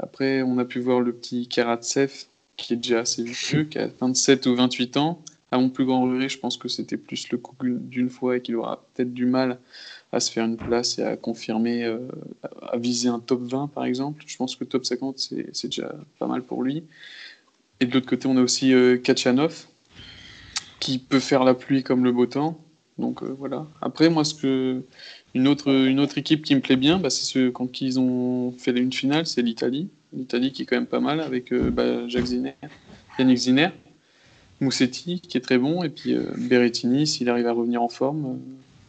Après, 0.00 0.42
on 0.42 0.58
a 0.58 0.64
pu 0.64 0.80
voir 0.80 1.00
le 1.00 1.12
petit 1.12 1.46
Karatsev, 1.46 2.26
qui 2.56 2.72
est 2.72 2.76
déjà 2.76 3.00
assez 3.00 3.22
vieux, 3.22 3.62
qui 3.62 3.78
a 3.78 3.86
27 4.00 4.46
ou 4.46 4.56
28 4.56 4.96
ans 4.96 5.22
à 5.52 5.58
mon 5.58 5.68
plus 5.68 5.84
grand 5.84 6.02
regret, 6.02 6.28
je 6.28 6.40
pense 6.40 6.56
que 6.56 6.66
c'était 6.66 6.96
plus 6.96 7.30
le 7.30 7.38
coup 7.38 7.54
d'une 7.62 8.10
fois 8.10 8.36
et 8.36 8.40
qu'il 8.40 8.56
aura 8.56 8.84
peut-être 8.94 9.14
du 9.14 9.24
mal 9.24 9.60
à 10.10 10.18
se 10.18 10.32
faire 10.32 10.44
une 10.44 10.56
place 10.56 10.98
et 10.98 11.04
à 11.04 11.16
confirmer, 11.16 11.84
euh, 11.84 11.98
à 12.60 12.76
viser 12.76 13.08
un 13.08 13.20
top 13.20 13.42
20 13.42 13.68
par 13.68 13.84
exemple. 13.84 14.24
Je 14.26 14.36
pense 14.36 14.56
que 14.56 14.64
top 14.64 14.84
50, 14.84 15.16
c'est 15.52 15.68
déjà 15.68 15.94
pas 16.18 16.26
mal 16.26 16.42
pour 16.42 16.64
lui. 16.64 16.82
Et 17.78 17.86
de 17.86 17.94
l'autre 17.94 18.08
côté, 18.08 18.26
on 18.26 18.36
a 18.36 18.42
aussi 18.42 18.74
euh, 18.74 18.96
Kachanov, 18.96 19.66
qui 20.80 20.98
peut 20.98 21.20
faire 21.20 21.44
la 21.44 21.54
pluie 21.54 21.84
comme 21.84 22.02
le 22.02 22.10
beau 22.10 22.26
temps. 22.26 22.58
Donc 22.98 23.22
euh, 23.22 23.32
voilà. 23.38 23.68
Après, 23.80 24.08
moi, 24.08 24.24
ce 24.24 24.34
que 24.34 24.82
une 25.34 25.48
autre, 25.48 25.68
une 25.68 26.00
autre 26.00 26.18
équipe 26.18 26.44
qui 26.44 26.54
me 26.54 26.60
plaît 26.60 26.76
bien, 26.76 26.98
bah, 26.98 27.10
c'est 27.10 27.24
ceux 27.24 27.50
quand 27.50 27.80
ils 27.80 27.98
ont 27.98 28.52
fait 28.58 28.70
une 28.70 28.92
finale, 28.92 29.26
c'est 29.26 29.42
l'Italie. 29.42 29.88
L'Italie 30.12 30.52
qui 30.52 30.62
est 30.62 30.66
quand 30.66 30.76
même 30.76 30.86
pas 30.86 31.00
mal 31.00 31.20
avec 31.20 31.52
bah, 31.52 32.06
Jacques 32.08 32.26
Ziner, 32.26 32.54
Yannick 33.18 33.38
Ziner. 33.38 33.70
Moussetti 34.60 35.20
qui 35.20 35.36
est 35.36 35.40
très 35.40 35.58
bon, 35.58 35.82
et 35.82 35.88
puis 35.88 36.14
euh, 36.14 36.24
Berrettini, 36.36 37.06
s'il 37.06 37.28
arrive 37.28 37.46
à 37.46 37.52
revenir 37.52 37.82
en 37.82 37.88
forme, 37.88 38.24
euh, 38.24 38.36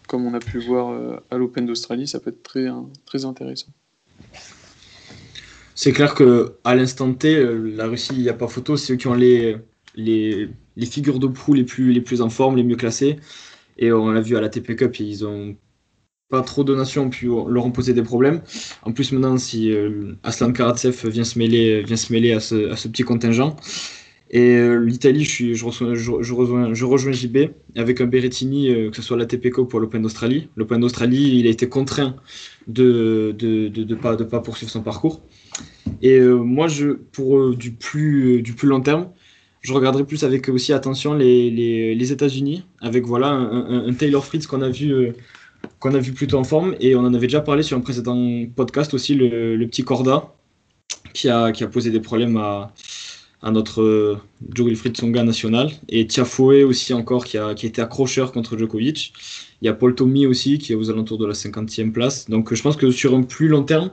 comme 0.07 0.25
on 0.25 0.33
a 0.33 0.39
pu 0.39 0.59
voir 0.59 0.89
euh, 0.89 1.17
à 1.31 1.37
l'Open 1.37 1.65
d'Australie, 1.65 2.07
ça 2.07 2.19
peut 2.19 2.29
être 2.29 2.43
très, 2.43 2.67
très 3.05 3.25
intéressant. 3.25 3.67
C'est 5.73 5.91
clair 5.91 6.13
que 6.13 6.55
à 6.63 6.75
l'instant 6.75 7.13
T, 7.13 7.43
la 7.75 7.87
Russie, 7.87 8.13
il 8.13 8.21
n'y 8.21 8.29
a 8.29 8.33
pas 8.33 8.47
photo, 8.47 8.77
c'est 8.77 8.93
eux 8.93 8.95
qui 8.95 9.07
ont 9.07 9.13
les, 9.13 9.57
les, 9.95 10.47
les, 10.77 10.85
figures 10.85 11.19
de 11.19 11.27
proue 11.27 11.53
les 11.53 11.65
plus, 11.65 11.91
les 11.91 11.99
plus 11.99 12.21
en 12.21 12.29
forme, 12.29 12.55
les 12.55 12.63
mieux 12.63 12.77
classées. 12.77 13.17
Et 13.77 13.91
on 13.91 14.09
l'a 14.09 14.21
vu 14.21 14.37
à 14.37 14.41
la 14.41 14.47
TP 14.47 14.77
Cup, 14.77 14.97
ils 15.01 15.25
ont 15.25 15.57
pas 16.29 16.41
trop 16.41 16.63
de 16.63 16.75
nations 16.75 17.09
pu 17.09 17.27
leur 17.27 17.65
ont 17.65 17.71
posé 17.71 17.93
des 17.93 18.03
problèmes. 18.03 18.41
En 18.83 18.91
plus, 18.91 19.11
maintenant, 19.11 19.37
si 19.37 19.71
Aslan 20.23 20.51
Karatsev 20.51 21.07
vient 21.07 21.23
se 21.23 21.37
mêler, 21.37 21.83
vient 21.83 21.97
se 21.97 22.11
mêler 22.11 22.33
à, 22.33 22.39
ce, 22.39 22.71
à 22.71 22.75
ce 22.75 22.87
petit 22.87 23.03
contingent, 23.03 23.55
et 24.31 24.57
euh, 24.57 24.79
l'Italie, 24.79 25.23
je, 25.23 25.53
je, 25.53 25.95
je, 25.95 26.33
rejoins, 26.33 26.73
je 26.73 26.85
rejoins 26.85 27.11
JB 27.11 27.37
avec 27.75 28.01
un 28.01 28.05
Berrettini, 28.05 28.69
euh, 28.69 28.89
que 28.89 28.95
ce 28.95 29.01
soit 29.01 29.17
la 29.17 29.25
TPCO 29.25 29.65
pour 29.65 29.79
l'Open 29.79 30.01
d'Australie. 30.01 30.49
L'Open 30.55 30.81
d'Australie, 30.81 31.39
il 31.39 31.47
a 31.47 31.49
été 31.49 31.69
contraint 31.69 32.15
de 32.67 33.35
ne 33.39 33.67
de, 33.67 33.83
de, 33.83 33.95
pas, 33.95 34.15
de 34.15 34.23
pas 34.23 34.39
poursuivre 34.39 34.71
son 34.71 34.81
parcours. 34.81 35.21
Et 36.01 36.17
euh, 36.17 36.35
moi, 36.35 36.67
je, 36.67 36.89
pour 36.89 37.55
du, 37.55 37.71
plus, 37.71 38.41
du 38.41 38.53
plus 38.53 38.67
long 38.67 38.81
terme, 38.81 39.09
je 39.61 39.73
regarderai 39.73 40.05
plus 40.05 40.23
avec 40.23 40.49
aussi 40.49 40.73
attention 40.73 41.13
les, 41.13 41.51
les, 41.51 41.93
les 41.93 42.11
États-Unis, 42.11 42.65
avec 42.81 43.05
voilà 43.05 43.29
un, 43.29 43.93
Taylor 43.93 44.25
Fritz 44.25 44.47
qu'on 44.47 44.61
a 44.61 44.69
vu. 44.69 45.13
Qu'on 45.85 45.93
a 45.93 45.99
vu 45.99 46.13
plutôt 46.13 46.39
en 46.39 46.43
forme 46.43 46.75
et 46.79 46.95
on 46.95 47.01
en 47.01 47.13
avait 47.13 47.27
déjà 47.27 47.41
parlé 47.41 47.61
sur 47.61 47.77
un 47.77 47.81
précédent 47.81 48.45
podcast 48.55 48.95
aussi 48.95 49.13
le, 49.13 49.63
petit 49.67 49.83
Corda 49.83 50.33
qui 51.13 51.29
a, 51.29 51.51
qui 51.51 51.63
a 51.63 51.67
posé 51.67 51.91
des 51.91 51.99
problèmes 51.99 52.37
à, 52.37 52.73
à 53.43 53.51
notre 53.51 53.83
euh, 53.83 54.17
Joe 54.51 54.65
Wilfried 54.65 54.97
Songa 54.97 55.23
national. 55.23 55.69
Et 55.87 56.07
Tiafoe 56.07 56.63
aussi 56.63 56.91
encore 56.95 57.23
qui 57.23 57.37
a, 57.37 57.53
qui 57.53 57.67
a 57.67 57.69
été 57.69 57.83
accrocheur 57.83 58.31
contre 58.31 58.57
Djokovic. 58.57 59.13
Il 59.61 59.65
y 59.65 59.69
a 59.69 59.73
Paul 59.73 59.93
Tommy 59.93 60.25
aussi 60.25 60.57
qui 60.57 60.71
est 60.71 60.75
aux 60.75 60.89
alentours 60.89 61.19
de 61.19 61.27
la 61.27 61.33
50e 61.33 61.91
place. 61.91 62.27
Donc 62.31 62.51
je 62.51 62.61
pense 62.63 62.77
que 62.77 62.89
sur 62.89 63.13
un 63.13 63.21
plus 63.21 63.47
long 63.47 63.61
terme, 63.61 63.91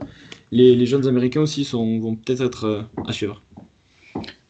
les, 0.51 0.87
jeunes 0.87 1.07
Américains 1.07 1.41
aussi 1.41 1.63
sont, 1.63 1.99
vont 1.99 2.15
peut-être 2.15 2.41
être, 2.41 2.63
euh, 2.63 2.81
à 3.05 3.13
suivre. 3.13 3.39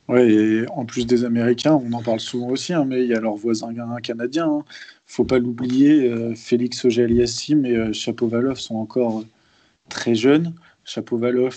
Ouais, 0.08 0.32
et 0.32 0.66
en 0.70 0.86
plus 0.86 1.06
des 1.06 1.26
Américains, 1.26 1.74
on 1.74 1.92
en 1.92 2.02
parle 2.02 2.20
souvent 2.20 2.50
aussi, 2.50 2.74
hein, 2.74 2.86
mais 2.86 3.04
il 3.04 3.10
y 3.10 3.14
a 3.14 3.20
leurs 3.20 3.36
voisins 3.36 3.74
canadiens. 4.02 4.50
Hein. 4.50 4.64
Faut 5.14 5.26
pas 5.26 5.38
l'oublier, 5.38 6.10
euh, 6.10 6.34
Félix 6.34 6.84
Auger-Aliassime 6.86 7.68
et 7.68 7.76
euh, 7.76 7.94
Chapovalov 7.94 8.58
sont 8.58 8.78
encore 8.78 9.24
très 9.88 10.16
jeunes. 10.16 10.56
Chapovalov 10.86 11.56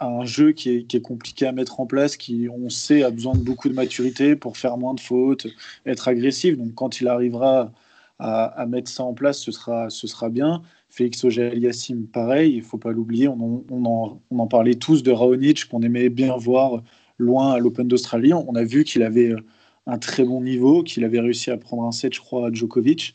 a 0.00 0.06
un 0.06 0.24
jeu 0.24 0.52
qui 0.52 0.70
est, 0.70 0.94
est, 0.94 1.00
compliqué 1.02 1.46
à 1.46 1.52
mettre 1.52 1.80
en 1.80 1.86
place, 1.86 2.16
qui, 2.16 2.48
on 2.50 2.70
sait, 2.70 3.02
a 3.02 3.10
besoin 3.10 3.34
de 3.34 3.40
beaucoup 3.40 3.68
de 3.68 3.74
maturité 3.74 4.36
pour 4.36 4.56
faire 4.56 4.78
moins 4.78 4.94
de 4.94 5.00
fautes, 5.00 5.46
être 5.84 6.08
agressif. 6.08 6.56
Donc 6.56 6.74
quand 6.74 7.02
il 7.02 7.08
arrivera 7.08 7.72
à, 8.18 8.66
mettre 8.66 8.90
ça 8.90 9.04
en 9.04 9.12
place, 9.12 9.38
ce 9.38 9.52
sera, 9.52 10.28
bien. 10.30 10.62
Félix 10.88 11.22
Auger-Aliassime, 11.24 12.06
pareil, 12.06 12.54
il 12.54 12.62
faut 12.62 12.78
pas 12.78 12.92
l'oublier. 12.92 13.28
On 13.28 14.18
en 14.30 14.46
parlait 14.46 14.74
tous 14.74 15.02
de 15.02 15.12
Raonic, 15.12 15.66
qu'on 15.66 15.82
aimait 15.82 16.08
bien 16.08 16.36
voir 16.36 16.82
loin 17.18 17.52
à 17.52 17.58
l'Open 17.58 17.86
d'Australie. 17.86 18.32
On 18.32 18.54
a 18.54 18.64
vu 18.64 18.84
qu'il 18.84 19.02
avait 19.02 19.32
euh, 19.32 19.40
un 19.88 19.98
très 19.98 20.22
bon 20.22 20.42
niveau, 20.42 20.82
qu'il 20.82 21.04
avait 21.04 21.18
réussi 21.18 21.50
à 21.50 21.56
prendre 21.56 21.84
un 21.84 21.92
set, 21.92 22.14
je 22.14 22.20
crois, 22.20 22.48
à 22.48 22.52
Djokovic. 22.52 23.14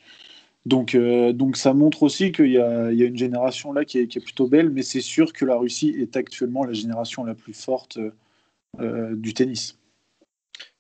Donc, 0.66 0.96
euh, 0.96 1.34
donc 1.34 1.56
ça 1.56 1.74
montre 1.74 2.04
aussi 2.04 2.32
qu'il 2.32 2.48
y, 2.48 2.54
y, 2.54 2.58
a 2.58 2.90
une 2.90 3.18
génération 3.18 3.74
là 3.74 3.86
qui 3.86 4.00
est, 4.00 4.20
plutôt 4.20 4.48
belle, 4.48 4.70
mais 4.70 4.82
c'est 4.82 5.02
sûr 5.02 5.34
que 5.34 5.46
la 5.46 5.56
Russie 5.56 5.90
est 5.90 6.18
actuellement 6.18 6.64
la 6.64 6.74
génération 6.74 7.24
la 7.26 7.36
plus 7.36 7.54
forte 7.54 8.00
euh, 8.80 9.16
du 9.16 9.34
tennis. 9.34 9.78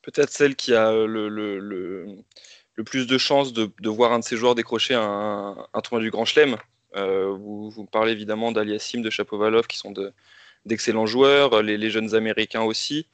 Peut-être 0.01 0.31
celle 0.31 0.55
qui 0.55 0.73
a 0.73 0.91
le, 0.91 1.29
le, 1.29 2.83
plus 2.83 3.05
de 3.05 3.17
chances 3.17 3.53
de, 3.53 3.69
voir 3.89 4.13
un 4.13 4.19
de 4.19 4.23
ses 4.23 4.35
joueurs 4.35 4.55
décrocher 4.55 4.95
un, 4.95 5.55
tournoi 5.83 6.03
du 6.03 6.11
Grand 6.11 6.25
Chelem. 6.25 6.57
Euh, 6.95 7.31
vous, 7.31 7.69
vous, 7.69 7.85
parlez 7.85 8.13
évidemment 8.13 8.51
d'Aliassim, 8.51 9.01
de 9.01 9.09
Chapovalov, 9.09 9.67
qui 9.67 9.77
sont 9.77 9.91
de, 9.91 10.11
d'excellents 10.65 11.05
joueurs, 11.05 11.61
les, 11.61 11.77
les, 11.77 11.89
jeunes 11.89 12.15
Américains 12.15 12.61
aussi. 12.61 13.07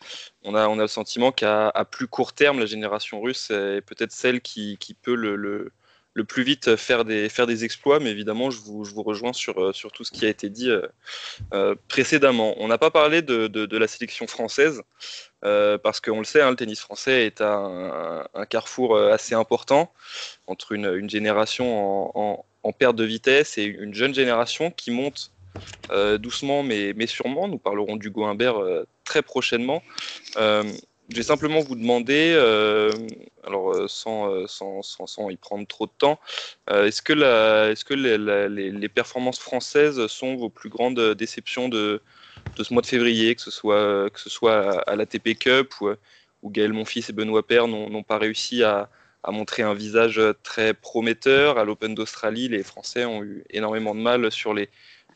On 0.44 0.56
a, 0.56 0.68
on 0.68 0.80
a 0.80 0.84
le 0.84 0.88
sentiment 0.88 1.32
qu'à 1.32 1.72
plus 1.90 2.08
court 2.08 2.34
terme, 2.34 2.60
la 2.60 2.66
génération 2.66 3.22
russe 3.22 3.50
est 3.52 3.82
peut-être 3.82 4.12
celle 4.12 4.42
qui, 4.42 4.78
qui 4.78 4.94
peut 4.94 5.16
le, 5.16 5.36
le, 5.36 5.72
plus 6.28 6.44
vite 6.44 6.76
faire 6.76 7.06
des, 7.06 7.30
faire 7.30 7.48
des 7.48 7.64
exploits, 7.64 8.00
mais 8.00 8.12
évidemment, 8.12 8.52
je 8.52 8.60
vous, 8.60 8.84
je 8.84 8.94
vous 8.94 9.04
rejoins 9.04 9.32
sur, 9.32 9.74
sur, 9.74 9.92
tout 9.94 10.04
ce 10.04 10.12
qui 10.12 10.26
a 10.26 10.30
été 10.30 10.50
dit 10.50 10.70
euh, 10.70 10.86
euh, 11.54 11.76
précédemment. 11.88 12.56
On 12.58 12.68
n'a 12.68 12.78
pas 12.78 12.92
parlé 12.92 13.22
de, 13.22 13.48
de, 13.48 13.78
la 13.78 13.88
sélection 13.88 14.28
française, 14.28 14.82
euh, 15.46 15.78
parce 15.78 16.02
qu'on 16.02 16.20
le 16.20 16.26
sait, 16.26 16.42
hein, 16.42 16.50
le 16.50 16.58
tennis 16.58 16.82
français 16.82 17.26
est 17.26 17.40
un, 17.40 18.28
un, 18.34 18.46
carrefour 18.46 18.98
assez 18.98 19.34
important 19.34 19.94
entre 20.46 20.74
une, 20.74 20.94
une 20.94 21.10
génération 21.10 22.12
en, 22.18 22.46
perte 22.78 22.98
de 22.98 23.06
vitesse 23.06 23.58
et 23.58 23.64
une 23.64 23.94
jeune 23.94 24.14
génération 24.14 24.72
qui 24.72 24.92
monte 24.92 25.32
euh, 25.32 25.39
doucement 26.20 26.64
mais, 26.64 26.94
mais, 26.96 27.08
sûrement. 27.08 27.48
Nous 27.48 27.58
parlerons 27.58 27.96
d'Hugo 27.96 28.26
Humbert 28.26 28.58
euh, 28.58 28.86
très 29.04 29.22
prochainement. 29.22 29.82
Euh, 30.38 30.64
je 31.10 31.16
vais 31.16 31.24
simplement 31.24 31.60
vous 31.60 31.76
demander, 31.76 32.34
euh, 32.36 32.94
alors 33.44 33.90
sans, 33.90 34.46
sans, 34.46 34.84
sans, 34.84 35.30
y 35.32 35.38
prendre 35.38 35.66
trop 35.66 35.88
de 35.88 35.92
temps, 35.98 36.20
est-ce 36.70 37.02
que, 37.02 37.14
la, 37.14 37.72
est-ce 37.72 37.84
que 37.84 37.96
les, 37.96 38.90
performances 38.90 39.40
françaises 39.40 40.06
sont 40.06 40.36
vos 40.36 40.50
plus 40.50 40.70
grandes 40.70 41.16
déceptions 41.16 41.68
de, 41.68 42.04
de 42.58 42.64
ce 42.64 42.72
mois 42.72 42.84
de 42.84 42.88
février, 42.88 43.34
que 43.34 43.42
ce 43.42 43.50
soit, 43.50 44.08
que 44.12 44.20
ce 44.20 44.30
soit 44.30 44.82
à, 44.82 44.92
à 44.92 44.96
l'ATP 44.96 45.34
Cup 45.40 45.74
ou, 45.82 45.90
où 46.44 46.52
Gaël 46.52 46.74
Monfils 46.74 47.10
et 47.10 47.14
Benoît 47.14 47.42
Paire 47.42 47.68
n'ont 47.68 48.04
pas 48.04 48.20
réussi 48.20 48.62
à, 48.62 48.88
à 49.24 49.32
montrer 49.32 49.64
un 49.64 49.74
visage 49.74 50.22
très 50.44 50.76
prometteur. 50.76 51.58
À 51.58 51.64
l'Open 51.64 51.96
d'Australie, 51.96 52.50
les 52.50 52.64
Français 52.64 53.06
ont 53.06 53.24
eu 53.24 53.44
énormément 53.50 53.96
de 53.96 54.00
mal 54.00 54.32
sur 54.32 54.54
les, 54.54 54.70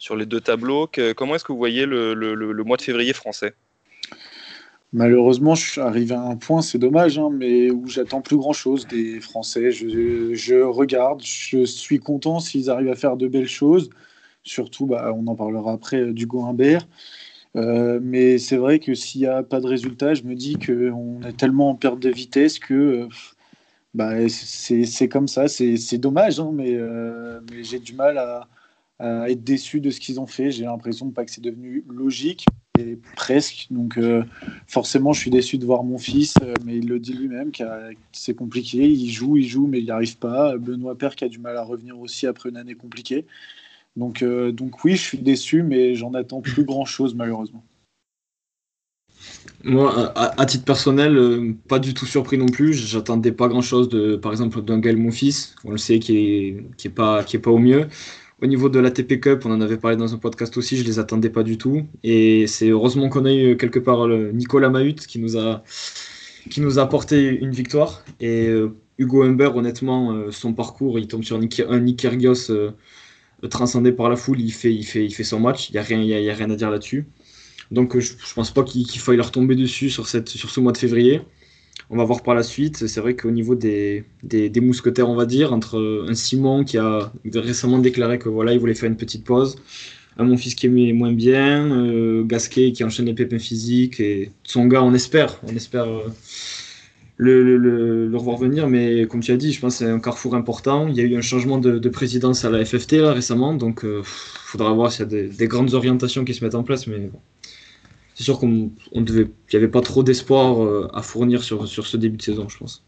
sur 0.03 0.17
les 0.17 0.25
deux 0.25 0.41
tableaux. 0.41 0.89
Comment 1.15 1.35
est-ce 1.35 1.45
que 1.45 1.53
vous 1.53 1.57
voyez 1.57 1.85
le, 1.85 2.63
mois 2.65 2.75
de 2.75 2.81
février 2.81 3.13
français? 3.13 3.53
Malheureusement, 4.91 5.55
je 5.55 5.65
suis 5.65 5.81
arrivé 5.81 6.13
à 6.13 6.21
un 6.21 6.35
point, 6.35 6.61
c'est 6.61 6.77
dommage, 6.77 7.17
hein, 7.17 7.29
mais 7.31 7.71
où 7.71 7.87
j'attends 7.87 8.19
plus 8.19 8.35
grand-chose 8.35 8.85
des 8.85 9.21
Français. 9.21 9.71
Je, 9.71 10.61
regarde, 10.61 11.21
je 11.23 11.63
suis 11.63 11.99
content 11.99 12.41
s'ils 12.41 12.69
arrivent 12.69 12.91
à 12.91 12.95
faire 12.95 13.15
de 13.15 13.29
belles 13.29 13.47
choses. 13.47 13.89
Surtout, 14.43 14.87
bah, 14.87 15.13
on 15.15 15.25
en 15.27 15.35
parlera 15.35 15.71
après, 15.71 16.11
du 16.11 16.27
Humbert. 16.33 16.85
Euh, 17.55 17.99
mais 18.03 18.39
c'est 18.39 18.57
vrai 18.57 18.79
que 18.79 18.93
s'il 18.93 19.21
n'y 19.21 19.27
a 19.27 19.41
pas 19.41 19.61
de 19.61 19.67
résultat, 19.67 20.15
je 20.15 20.23
me 20.23 20.35
dis 20.35 20.57
qu'on 20.57 21.21
est 21.21 21.37
tellement 21.37 21.69
en 21.69 21.75
perte 21.75 21.99
de 21.99 22.09
vitesse 22.09 22.59
que 22.59 22.73
euh, 22.73 23.07
bah, 23.93 24.27
c'est 24.27 25.07
comme 25.07 25.29
ça. 25.29 25.47
C'est 25.47 25.97
dommage, 25.97 26.41
hein, 26.41 26.53
euh, 26.59 27.39
mais 27.49 27.63
j'ai 27.63 27.79
du 27.79 27.93
mal 27.93 28.17
à, 28.17 28.47
à 29.03 29.29
être 29.29 29.43
déçu 29.43 29.81
de 29.81 29.89
ce 29.89 29.99
qu'ils 29.99 30.19
ont 30.19 30.27
fait. 30.27 30.51
J'ai 30.51 30.63
l'impression 30.63 31.09
pas 31.11 31.25
que 31.25 31.31
c'est 31.31 31.41
devenu 31.41 31.83
logique, 31.89 32.45
et 32.79 32.97
presque. 33.15 33.67
Donc 33.69 33.97
euh, 33.97 34.23
forcément, 34.67 35.13
je 35.13 35.19
suis 35.19 35.31
déçu 35.31 35.57
de 35.57 35.65
voir 35.65 35.83
mon 35.83 35.97
fils, 35.97 36.35
euh, 36.41 36.53
mais 36.65 36.77
il 36.77 36.87
le 36.87 36.99
dit 36.99 37.13
lui-même 37.13 37.51
que 37.51 37.63
c'est 38.11 38.35
compliqué. 38.35 38.87
Il 38.87 39.11
joue, 39.11 39.37
il 39.37 39.47
joue, 39.47 39.67
mais 39.67 39.79
il 39.79 39.85
n'y 39.85 39.91
arrive 39.91 40.17
pas. 40.17 40.57
Benoît 40.57 40.97
Père 40.97 41.15
qui 41.15 41.25
a 41.25 41.29
du 41.29 41.39
mal 41.39 41.57
à 41.57 41.63
revenir 41.63 41.99
aussi 41.99 42.27
après 42.27 42.49
une 42.49 42.57
année 42.57 42.75
compliquée. 42.75 43.25
Donc, 43.95 44.23
euh, 44.23 44.51
donc 44.51 44.83
oui, 44.83 44.95
je 44.95 45.01
suis 45.01 45.17
déçu, 45.19 45.61
mais 45.61 45.95
j'en 45.95 46.13
attends 46.13 46.41
plus 46.41 46.63
grand-chose 46.63 47.13
malheureusement. 47.13 47.63
Moi, 49.63 50.11
à, 50.17 50.45
titre 50.45 50.65
personnel, 50.65 51.15
euh, 51.15 51.53
pas 51.69 51.79
du 51.79 51.93
tout 51.93 52.05
surpris 52.05 52.37
non 52.37 52.47
plus. 52.47 52.73
J'attendais 52.73 53.31
pas 53.31 53.47
grand-chose 53.47 53.87
de, 53.87 54.17
par 54.17 54.31
exemple, 54.33 54.61
d'un 54.61 54.79
Gaël 54.79 54.97
Monfils. 54.97 55.55
On 55.63 55.71
le 55.71 55.77
sait 55.77 55.99
qui 55.99 56.17
est, 56.17 56.65
qui 56.75 56.87
est 56.87 56.91
pas, 56.91 57.21
est 57.21 57.39
pas 57.39 57.51
au 57.51 57.59
mieux. 57.59 57.87
Au 58.43 58.45
niveau 58.45 58.67
de 58.67 58.77
la 58.79 58.91
TP 58.91 59.21
Cup, 59.21 59.43
on 59.45 59.51
en 59.51 59.61
avait 59.61 59.77
parlé 59.77 59.95
dans 59.95 60.13
un 60.13 60.17
podcast 60.17 60.57
aussi, 60.57 60.75
je 60.75 60.83
les 60.83 60.99
attendais 60.99 61.29
pas 61.29 61.43
du 61.43 61.57
tout. 61.57 61.87
Et 62.03 62.45
c'est 62.45 62.67
heureusement 62.67 63.07
qu'on 63.07 63.23
a 63.23 63.33
eu 63.33 63.55
quelque 63.55 63.79
part 63.79 64.05
Nicolas 64.09 64.69
Mahut 64.69 64.95
qui 64.95 65.17
nous 65.19 65.37
a, 65.37 65.63
qui 66.49 66.59
nous 66.59 66.77
a 66.77 66.81
apporté 66.81 67.29
une 67.29 67.51
victoire. 67.51 68.03
Et 68.19 68.47
euh, 68.47 68.75
Hugo 68.97 69.23
Humbert, 69.23 69.55
honnêtement, 69.55 70.11
euh, 70.11 70.31
son 70.31 70.51
parcours, 70.51 70.99
il 70.99 71.07
tombe 71.07 71.23
sur 71.23 71.37
un 71.37 71.79
Nick 71.79 72.05
euh, 72.05 72.71
transcendé 73.49 73.93
par 73.93 74.09
la 74.09 74.17
foule, 74.17 74.41
il 74.41 74.51
fait, 74.51 74.73
il 74.73 74.83
fait, 74.83 75.05
il 75.05 75.15
fait 75.15 75.23
son 75.23 75.39
match, 75.39 75.69
il 75.69 75.73
n'y 75.73 75.79
a, 75.79 75.83
rien, 75.83 76.01
y 76.01 76.29
a, 76.29 76.33
rien 76.35 76.49
à 76.49 76.55
dire 76.57 76.69
là-dessus. 76.69 77.07
Donc 77.71 77.97
je, 77.97 78.11
je 78.11 78.33
pense 78.33 78.51
pas 78.51 78.63
qu'il 78.63 78.85
qu 78.85 78.99
faille 78.99 79.15
leur 79.15 79.31
tomber 79.31 79.55
dessus 79.55 79.89
sur 79.89 80.05
ce 80.05 80.59
mois 80.59 80.73
de 80.73 80.77
février. 80.77 81.21
On 81.89 81.97
va 81.97 82.03
voir 82.05 82.23
par 82.23 82.35
la 82.35 82.43
suite. 82.43 82.87
C'est 82.87 83.01
vrai 83.01 83.15
qu'au 83.15 83.31
niveau 83.31 83.55
des, 83.55 84.03
des, 84.23 84.61
mousquetaires, 84.61 85.09
on 85.09 85.15
va 85.15 85.25
dire, 85.25 85.53
entre 85.53 86.05
un 86.07 86.13
Simon 86.15 86.63
qui 86.63 86.77
a 86.77 87.11
récemment 87.33 87.79
déclaré 87.79 88.19
que 88.19 88.29
voilà, 88.29 88.53
il 88.53 88.59
voulait 88.59 88.73
faire 88.73 88.89
une 88.89 88.97
petite 88.97 89.23
pause, 89.23 89.57
un 90.17 90.23
mon 90.23 90.37
fils 90.37 90.55
qui 90.55 90.67
est 90.67 90.93
moins 90.93 91.11
bien, 91.11 91.71
euh, 91.71 92.23
Gasquet 92.23 92.71
qui 92.71 92.83
enchaîne 92.83 93.05
les 93.07 93.13
pépins 93.13 93.39
physiques, 93.39 93.99
et 93.99 94.31
son 94.43 94.65
gars, 94.65 94.83
on 94.83 94.93
espère, 94.93 95.39
on 95.43 95.55
espère 95.55 95.85
euh, 95.85 96.09
le, 97.17 98.11
revoir 98.15 98.37
venir. 98.37 98.67
Mais 98.67 99.05
comme 99.07 99.21
tu 99.21 99.31
as 99.31 99.37
dit, 99.37 99.51
je 99.51 99.59
pense 99.59 99.73
que 99.79 99.85
c'est 99.85 99.91
un 99.91 99.99
carrefour 99.99 100.35
important. 100.35 100.87
Il 100.87 100.95
y 100.95 101.01
a 101.01 101.03
eu 101.03 101.15
un 101.15 101.21
changement 101.21 101.57
de, 101.57 101.79
de 101.79 101.89
présidence 101.89 102.45
à 102.45 102.49
la 102.49 102.63
FFT 102.63 102.93
là, 102.93 103.13
récemment, 103.13 103.53
donc 103.55 103.81
il 103.83 103.89
euh, 103.89 104.01
faudra 104.03 104.73
voir 104.73 104.91
s'il 104.91 105.01
y 105.01 105.03
a 105.03 105.09
des, 105.09 105.27
des, 105.27 105.47
grandes 105.47 105.73
orientations 105.73 106.23
qui 106.25 106.33
se 106.33 106.43
mettent 106.43 106.55
en 106.55 106.63
place. 106.63 106.87
Mais 106.87 106.97
bon 106.99 107.19
c'est 108.15 108.23
sûr 108.23 108.39
qu'on 108.39 108.71
on 108.91 109.01
devait, 109.01 109.23
il 109.23 109.55
n'y 109.55 109.57
avait 109.57 109.71
pas 109.71 109.81
trop 109.81 110.03
d'espoir 110.03 110.63
euh, 110.63 110.87
à 110.93 111.01
fournir 111.01 111.43
sur, 111.43 111.67
sur 111.67 111.87
ce 111.87 111.97
début 111.97 112.17
de 112.17 112.21
saison, 112.21 112.47
je 112.47 112.57
pense. 112.57 112.83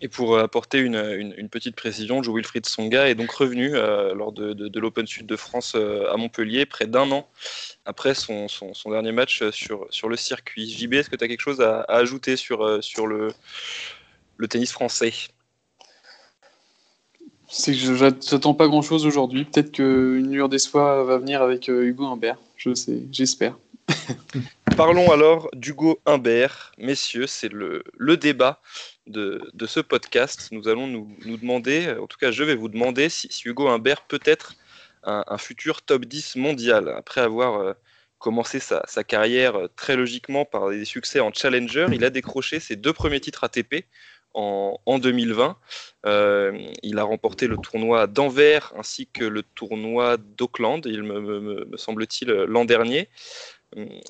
Et 0.00 0.08
pour 0.08 0.38
apporter 0.38 0.80
une, 0.80 0.96
une, 0.96 1.34
une 1.38 1.48
petite 1.48 1.76
précision, 1.76 2.22
Joe 2.22 2.34
Wilfried 2.34 2.66
Songa 2.66 3.08
est 3.08 3.14
donc 3.14 3.30
revenu 3.30 3.74
euh, 3.74 4.12
lors 4.14 4.32
de, 4.32 4.52
de, 4.52 4.68
de 4.68 4.80
l'Open 4.80 5.06
Sud 5.06 5.24
de 5.24 5.36
France 5.36 5.72
euh, 5.76 6.12
à 6.12 6.18
Montpellier, 6.18 6.66
près 6.66 6.86
d'un 6.86 7.10
an 7.10 7.26
après 7.86 8.14
son, 8.14 8.48
son, 8.48 8.74
son, 8.74 8.90
dernier 8.90 9.12
match 9.12 9.48
sur, 9.50 9.86
sur 9.88 10.10
le 10.10 10.16
circuit. 10.16 10.68
JB, 10.68 10.94
est-ce 10.94 11.08
que 11.08 11.16
tu 11.16 11.24
as 11.24 11.28
quelque 11.28 11.40
chose 11.40 11.62
à, 11.62 11.80
à 11.82 11.96
ajouter 11.96 12.36
sur, 12.36 12.82
sur 12.84 13.06
le, 13.06 13.28
le 14.36 14.48
tennis 14.48 14.72
français? 14.72 15.12
C'est 17.48 17.72
que 17.72 17.94
j'attends 17.94 18.54
pas 18.54 18.66
grand 18.66 18.82
chose 18.82 19.06
aujourd'hui. 19.06 19.44
Peut-être 19.44 19.72
qu'une 19.72 20.30
lueur 20.30 20.48
d'espoir 20.48 21.04
va 21.04 21.18
venir 21.18 21.40
avec 21.40 21.68
Hugo 21.68 22.06
Humbert. 22.06 22.36
Je 22.56 22.74
sais, 22.74 23.04
j'espère. 23.10 23.56
Parlons 24.76 25.10
alors 25.12 25.48
d'Hugo 25.54 26.00
Humbert. 26.06 26.72
Messieurs, 26.78 27.26
c'est 27.26 27.52
le, 27.52 27.84
le, 27.96 28.16
débat 28.16 28.60
de, 29.06 29.50
de, 29.52 29.66
ce 29.66 29.80
podcast. 29.80 30.48
Nous 30.52 30.68
allons 30.68 30.86
nous, 30.86 31.16
nous, 31.24 31.36
demander, 31.36 31.94
en 32.00 32.06
tout 32.06 32.18
cas 32.18 32.30
je 32.30 32.44
vais 32.44 32.54
vous 32.54 32.68
demander 32.68 33.08
si, 33.08 33.28
Hugo 33.44 33.68
Humbert 33.68 34.02
peut 34.02 34.20
être 34.24 34.54
un, 35.04 35.38
futur 35.38 35.82
top 35.82 36.06
10 36.06 36.36
mondial. 36.36 36.88
Après 36.96 37.20
avoir 37.20 37.60
euh, 37.60 37.72
commencé 38.18 38.58
sa, 38.58 38.82
sa, 38.86 39.04
carrière 39.04 39.56
euh, 39.56 39.68
très 39.76 39.96
logiquement 39.96 40.44
par 40.44 40.70
des 40.70 40.84
succès 40.84 41.20
en 41.20 41.32
Challenger, 41.32 41.86
il 41.92 42.04
a 42.04 42.10
décroché 42.10 42.58
ses 42.58 42.76
deux 42.76 42.92
premiers 42.92 43.20
titres 43.20 43.44
ATP 43.44 43.84
en, 44.32 44.80
en 44.86 44.98
2020. 44.98 45.56
Euh, 46.06 46.58
il 46.82 46.98
a 46.98 47.04
remporté 47.04 47.46
le 47.46 47.56
tournoi 47.58 48.06
d'Anvers 48.06 48.72
ainsi 48.76 49.06
que 49.06 49.24
le 49.24 49.42
tournoi 49.42 50.16
d'Auckland, 50.16 50.80
il 50.86 51.02
me 51.02 51.68
semble-t-il, 51.76 52.30
l'an 52.30 52.64
dernier. 52.64 53.08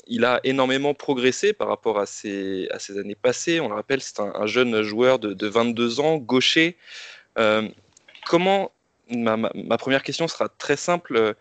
Il 0.07 0.25
a 0.25 0.41
énormément 0.45 0.95
progressé 0.95 1.53
par 1.53 1.69
rapport 1.69 1.99
à 1.99 2.07
ses, 2.07 2.69
années 2.97 3.15
passées. 3.15 3.61
On 3.61 3.69
le 3.69 3.75
rappelle, 3.75 4.01
c'est 4.01 4.21
un, 4.21 4.47
jeune 4.47 4.83
joueur 4.83 5.19
de, 5.19 5.33
de 5.33 5.47
22 5.47 6.01
ans, 6.01 6.17
gaucher. 6.17 6.77
comment 8.27 8.73
ma, 9.11 9.79
première 9.79 10.03
question 10.03 10.29
sera 10.29 10.49
très 10.49 10.77
simple. 10.77 11.35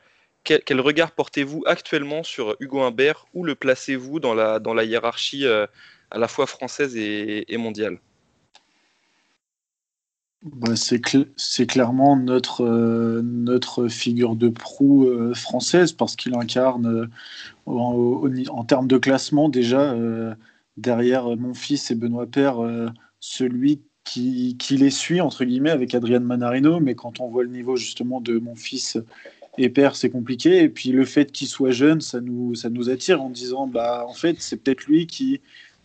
Quel, 0.43 0.81
regard 0.81 1.11
portez-vous 1.11 1.63
actuellement 1.65 2.23
sur 2.23 2.55
Hugo 2.59 2.81
Humbert? 2.81 3.25
Où 3.33 3.43
le 3.43 3.55
placez-vous 3.55 4.19
dans 4.19 4.33
la, 4.33 4.59
dans 4.59 4.73
la 4.73 4.83
hiérarchie 4.83 5.47
à 5.47 6.17
la 6.17 6.27
fois 6.27 6.47
française 6.47 6.95
et 6.95 7.57
mondiale? 7.57 7.99
C'est 10.75 11.67
clairement 11.67 12.17
notre, 12.17 12.65
euh, 12.65 13.21
notre 13.23 13.87
figure 13.87 14.35
de 14.35 14.49
proue 14.49 15.07
euh, 15.07 15.33
française 15.33 15.93
parce 15.93 16.15
qu'il 16.15 16.35
incarne 16.35 16.85
euh, 16.87 17.07
en, 17.65 18.63
termes 18.65 18.87
de 18.87 18.97
classement 18.97 19.47
déjà 19.47 19.95
derrière 20.75 21.37
mon 21.37 21.53
fils 21.53 21.91
et 21.91 21.95
Benoît 21.95 22.25
Père 22.25 22.57
celui 23.19 23.81
qui, 24.03 24.57
les 24.71 24.89
suit 24.89 25.21
entre 25.21 25.45
guillemets 25.45 25.69
avec 25.69 25.95
Adrian 25.95 26.19
Manarino. 26.19 26.81
Mais 26.81 26.95
quand 26.95 27.21
on 27.21 27.29
voit 27.29 27.43
le 27.43 27.49
niveau 27.49 27.77
justement 27.77 28.19
de 28.19 28.37
mon 28.37 28.55
fils 28.55 28.97
et 29.57 29.69
Père 29.69 29.95
c'est 29.95 30.09
compliqué. 30.09 30.61
Et 30.63 30.69
puis 30.69 30.89
le 30.89 31.05
fait 31.05 31.31
qu'il 31.31 31.47
soit 31.47 31.71
jeune 31.71 32.01
ça 32.01 32.19
nous, 32.19 32.89
attire 32.89 33.21
en 33.21 33.29
disant 33.29 33.65
bah 33.65 34.05
en 34.07 34.13
fait 34.13 34.41
c'est 34.41 34.57
peut-être 34.57 34.85
lui 34.87 35.07
qui 35.07 35.39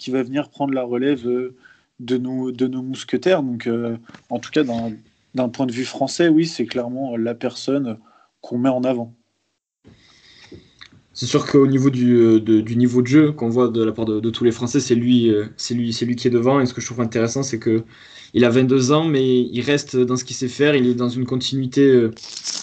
va 0.08 0.24
venir 0.24 0.50
prendre 0.50 0.74
la 0.74 0.82
relève 0.82 1.52
de 2.00 2.16
nos, 2.16 2.52
de 2.52 2.66
nos 2.66 2.82
mousquetaires. 2.82 3.42
Donc, 3.42 3.66
euh, 3.66 3.96
en 4.30 4.38
tout 4.38 4.50
cas, 4.50 4.62
d'un 5.34 5.48
point 5.48 5.66
de 5.66 5.72
vue 5.72 5.84
français, 5.84 6.28
oui, 6.28 6.46
c'est 6.46 6.66
clairement 6.66 7.16
la 7.16 7.34
personne 7.34 7.98
qu'on 8.40 8.58
met 8.58 8.68
en 8.68 8.84
avant. 8.84 9.14
C'est 11.12 11.26
sûr 11.26 11.46
qu'au 11.46 11.66
niveau 11.66 11.90
du, 11.90 12.14
euh, 12.14 12.38
du, 12.38 12.76
niveau 12.76 13.02
de 13.02 13.08
jeu 13.08 13.32
qu'on 13.32 13.48
voit 13.48 13.68
de 13.68 13.82
la 13.82 13.90
part 13.90 14.04
de, 14.04 14.30
tous 14.30 14.44
les 14.44 14.52
Français, 14.52 14.78
c'est 14.78 14.94
lui, 14.94 15.30
euh, 15.30 15.46
lui, 15.70 15.90
lui 16.00 16.16
qui 16.16 16.28
est 16.28 16.30
devant. 16.30 16.60
Et 16.60 16.66
ce 16.66 16.72
que 16.72 16.80
je 16.80 16.86
trouve 16.86 17.00
intéressant, 17.00 17.42
c'est 17.42 17.58
que 17.58 17.82
il 18.34 18.44
a 18.44 18.50
22 18.50 18.92
ans, 18.92 19.04
mais 19.04 19.40
il 19.40 19.60
reste 19.62 19.96
dans 19.96 20.16
ce 20.16 20.24
qu'il 20.24 20.36
sait 20.36 20.48
faire. 20.48 20.76
Il 20.76 20.86
est 20.86 20.94
dans 20.94 21.08
une 21.08 21.24
continuité, 21.24 22.08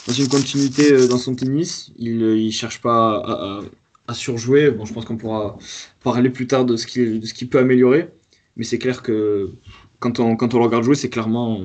dans 0.07 0.13
une 0.13 0.29
continuité 0.29 1.07
dans 1.07 1.17
son 1.17 1.35
tennis. 1.35 1.91
Il, 1.97 2.19
ne 2.19 2.49
cherche 2.51 2.81
pas 2.81 3.17
à, 3.17 3.61
à, 4.07 4.13
surjouer. 4.13 4.71
Bon, 4.71 4.85
je 4.85 4.93
pense 4.93 5.03
qu'on 5.03 5.17
pourra 5.17 5.57
parler 6.01 6.29
plus 6.29 6.47
tard 6.47 6.63
de 6.63 6.77
ce 6.77 6.87
qu'il, 6.87 7.19
de 7.19 7.25
ce 7.25 7.33
qu'il 7.33 7.49
peut 7.49 7.57
améliorer. 7.57 8.09
Mais 8.57 8.63
c'est 8.63 8.79
clair 8.79 9.01
que 9.01 9.51
quand 9.99 10.19
on, 10.19 10.35
quand 10.35 10.53
on 10.53 10.59
le 10.59 10.65
regarde 10.65 10.83
jouer, 10.83 10.95
c'est 10.95 11.09
clairement 11.09 11.63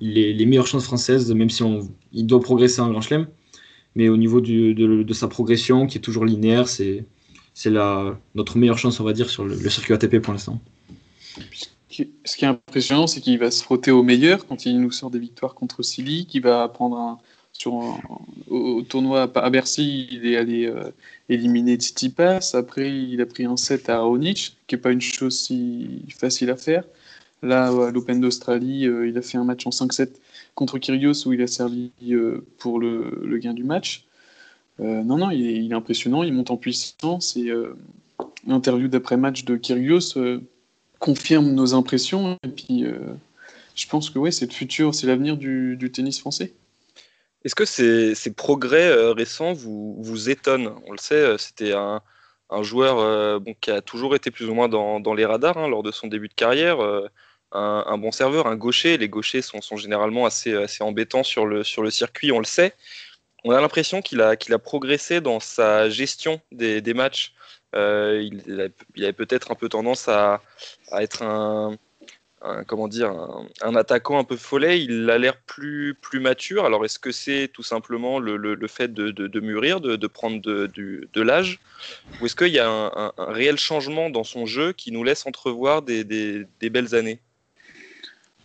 les, 0.00 0.32
les, 0.32 0.46
meilleures 0.46 0.66
chances 0.66 0.84
françaises, 0.84 1.32
même 1.32 1.50
si 1.50 1.62
on, 1.62 1.88
il 2.12 2.26
doit 2.26 2.40
progresser 2.40 2.80
en 2.80 2.90
Grand 2.90 3.00
Chelem. 3.00 3.28
Mais 3.94 4.08
au 4.08 4.16
niveau 4.16 4.40
de, 4.40 4.72
de, 4.72 5.12
sa 5.12 5.28
progression, 5.28 5.86
qui 5.86 5.98
est 5.98 6.00
toujours 6.00 6.24
linéaire, 6.24 6.68
c'est, 6.68 7.04
notre 8.34 8.56
meilleure 8.56 8.78
chance, 8.78 8.98
on 9.00 9.04
va 9.04 9.12
dire, 9.12 9.28
sur 9.28 9.44
le, 9.44 9.56
circuit 9.68 9.92
ATP 9.92 10.18
pour 10.18 10.32
l'instant. 10.32 10.60
Ce 11.90 12.36
qui 12.36 12.44
est 12.44 12.48
impressionnant, 12.48 13.06
c'est 13.06 13.20
qu'il 13.20 13.38
va 13.38 13.50
se 13.50 13.62
frotter 13.62 13.90
au 13.90 14.02
meilleur 14.02 14.46
quand 14.46 14.64
il 14.64 14.80
nous 14.80 14.90
sort 14.90 15.10
des 15.10 15.18
victoires 15.18 15.54
contre 15.54 15.82
Silly, 15.82 16.24
qu'il 16.24 16.42
va 16.42 16.66
prendre 16.68 16.96
un, 16.96 17.18
sur 17.52 17.98
au, 18.48 18.82
tournoi 18.82 19.30
à 19.34 19.50
Bercy, 19.50 20.08
il 20.10 20.26
est 20.26 20.36
allé 20.36 20.66
euh, 20.66 20.90
éliminer 21.28 21.76
Tsitsipas. 21.76 22.54
Après, 22.54 22.90
il 22.90 23.20
a 23.20 23.26
pris 23.26 23.44
un 23.44 23.56
set 23.56 23.88
à 23.88 23.98
Raonic, 23.98 24.56
qui 24.66 24.74
n'est 24.74 24.80
pas 24.80 24.90
une 24.90 25.00
chose 25.00 25.38
si 25.38 26.02
facile 26.16 26.50
à 26.50 26.56
faire. 26.56 26.84
Là, 27.42 27.68
à 27.68 27.90
l'Open 27.90 28.20
d'Australie, 28.20 28.86
euh, 28.86 29.08
il 29.08 29.16
a 29.18 29.22
fait 29.22 29.38
un 29.38 29.44
match 29.44 29.66
en 29.66 29.70
5-7 29.70 30.10
contre 30.54 30.78
Kyrgios 30.78 31.26
où 31.26 31.32
il 31.32 31.42
a 31.42 31.46
servi 31.46 31.90
euh, 32.10 32.44
pour 32.58 32.78
le, 32.78 33.38
gain 33.38 33.54
du 33.54 33.64
match. 33.64 34.06
non, 34.78 35.16
non, 35.16 35.30
il 35.30 35.70
est, 35.70 35.74
impressionnant, 35.74 36.22
il 36.22 36.32
monte 36.32 36.50
en 36.50 36.56
puissance 36.56 37.36
et 37.36 37.50
l'interview 38.46 38.88
d'après-match 38.88 39.44
de 39.44 39.56
Kyrgios 39.56 40.18
confirme 40.98 41.52
nos 41.52 41.74
impressions. 41.74 42.36
Et 42.44 42.48
puis, 42.48 42.84
je 43.74 43.86
pense 43.86 44.10
que 44.10 44.18
ouais, 44.18 44.30
c'est 44.32 44.46
le 44.46 44.52
futur, 44.52 44.94
c'est 44.94 45.06
l'avenir 45.06 45.36
du 45.36 45.90
tennis 45.92 46.18
français. 46.18 46.52
Est-ce 47.44 47.54
que 47.54 47.64
ces, 47.64 48.32
progrès 48.32 48.88
euh, 48.88 49.12
récents 49.12 49.52
vous, 49.52 50.30
étonnent? 50.30 50.74
On 50.86 50.92
le 50.92 50.98
sait, 50.98 51.14
euh, 51.14 51.38
c'était 51.38 51.72
un, 51.72 52.00
joueur 52.60 52.98
euh, 52.98 53.40
qui 53.60 53.70
a 53.70 53.80
toujours 53.80 54.14
été 54.14 54.30
plus 54.30 54.48
ou 54.48 54.54
moins 54.54 54.68
dans, 54.68 55.14
les 55.14 55.24
radars 55.24 55.58
hein, 55.58 55.68
lors 55.68 55.82
de 55.82 55.90
son 55.90 56.06
début 56.06 56.28
de 56.28 56.34
carrière. 56.34 56.78
Un, 57.52 57.98
bon 57.98 58.12
serveur, 58.12 58.46
un 58.46 58.56
gaucher. 58.56 58.96
Les 58.96 59.08
gauchers 59.08 59.42
sont, 59.42 59.76
généralement 59.76 60.26
assez, 60.26 60.66
embêtants 60.80 61.24
sur 61.24 61.46
le, 61.46 61.64
circuit, 61.64 62.32
on 62.32 62.38
le 62.38 62.44
sait. 62.44 62.74
On 63.44 63.50
a 63.50 63.60
l'impression 63.60 64.02
qu'il 64.02 64.20
a 64.20 64.58
progressé 64.58 65.20
dans 65.20 65.40
sa 65.40 65.90
gestion 65.90 66.40
des, 66.52 66.94
matchs. 66.94 67.32
il, 67.74 68.72
avait 68.98 69.12
peut-être 69.12 69.50
un 69.50 69.56
peu 69.56 69.68
tendance 69.68 70.08
à 70.08 70.40
être 70.92 71.22
un, 71.22 71.76
un, 72.44 72.64
comment 72.64 72.88
dire, 72.88 73.12
un, 73.62 73.74
attaquant 73.76 74.18
un 74.18 74.24
peu 74.24 74.36
follet, 74.36 74.82
il 74.82 75.08
a 75.10 75.18
l'air 75.18 75.36
plus, 75.36 75.94
plus 76.00 76.20
mature. 76.20 76.64
Alors 76.64 76.84
est-ce 76.84 76.98
que 76.98 77.12
c'est 77.12 77.48
tout 77.52 77.62
simplement 77.62 78.18
le, 78.18 78.36
le, 78.36 78.68
fait 78.68 78.92
de, 78.92 79.10
de, 79.10 79.40
mûrir, 79.40 79.80
de, 79.80 79.96
de 79.96 80.06
prendre 80.06 80.40
de, 80.40 81.22
l'âge? 81.22 81.60
Ou 82.20 82.26
est-ce 82.26 82.36
qu'il 82.36 82.48
y 82.48 82.58
a 82.58 82.68
un, 82.68 83.12
réel 83.18 83.58
changement 83.58 84.10
dans 84.10 84.24
son 84.24 84.46
jeu 84.46 84.72
qui 84.72 84.92
nous 84.92 85.04
laisse 85.04 85.26
entrevoir 85.26 85.82
des, 85.82 86.04
des, 86.04 86.46
des 86.60 86.70
belles 86.70 86.94
années? 86.94 87.20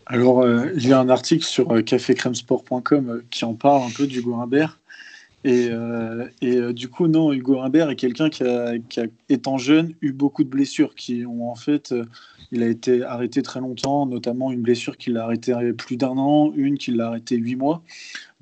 Alors, 0.10 0.42
euh, 0.42 0.72
il 0.76 0.88
y 0.88 0.94
a 0.94 1.00
un 1.00 1.10
article 1.10 1.44
sur 1.44 1.70
euh, 1.72 1.82
cafécremesport.com 1.82 3.10
euh, 3.10 3.26
qui 3.30 3.44
en 3.44 3.56
parle 3.56 3.84
un 3.84 3.92
peu 3.96 4.08
du 4.08 4.24
Humbert. 4.34 4.80
Et, 5.44 5.70
et 6.42 6.74
du 6.74 6.90
coup, 6.90 7.08
non, 7.08 7.32
Hugo 7.32 7.62
Humbert 7.62 7.90
est 7.90 7.96
quelqu'un 7.96 8.30
qui 8.30 8.44
a, 8.44 8.74
qui 8.90 9.00
a, 9.00 9.58
jeune, 9.58 9.94
eu 10.02 10.12
beaucoup 10.12 10.44
de 10.44 10.50
blessures 10.50 10.94
qui 10.94 11.26
ont 11.26 11.50
en 11.50 11.56
fait 11.56 11.94
il 12.52 12.64
a 12.64 12.68
été 12.68 13.04
arrêté 13.04 13.42
très 13.42 13.60
longtemps, 13.60 14.06
notamment 14.06 14.52
une 14.52 14.62
blessure 14.62 14.98
qui 14.98 15.12
l'a 15.12 15.24
arrêté 15.24 15.54
plus 15.74 15.98
d'un 15.98 16.18
an, 16.18 16.52
une 16.56 16.78
qui 16.78 16.92
l'a 16.92 17.08
arrêté 17.08 17.36
huit 17.38 17.56
mois. 17.56 17.84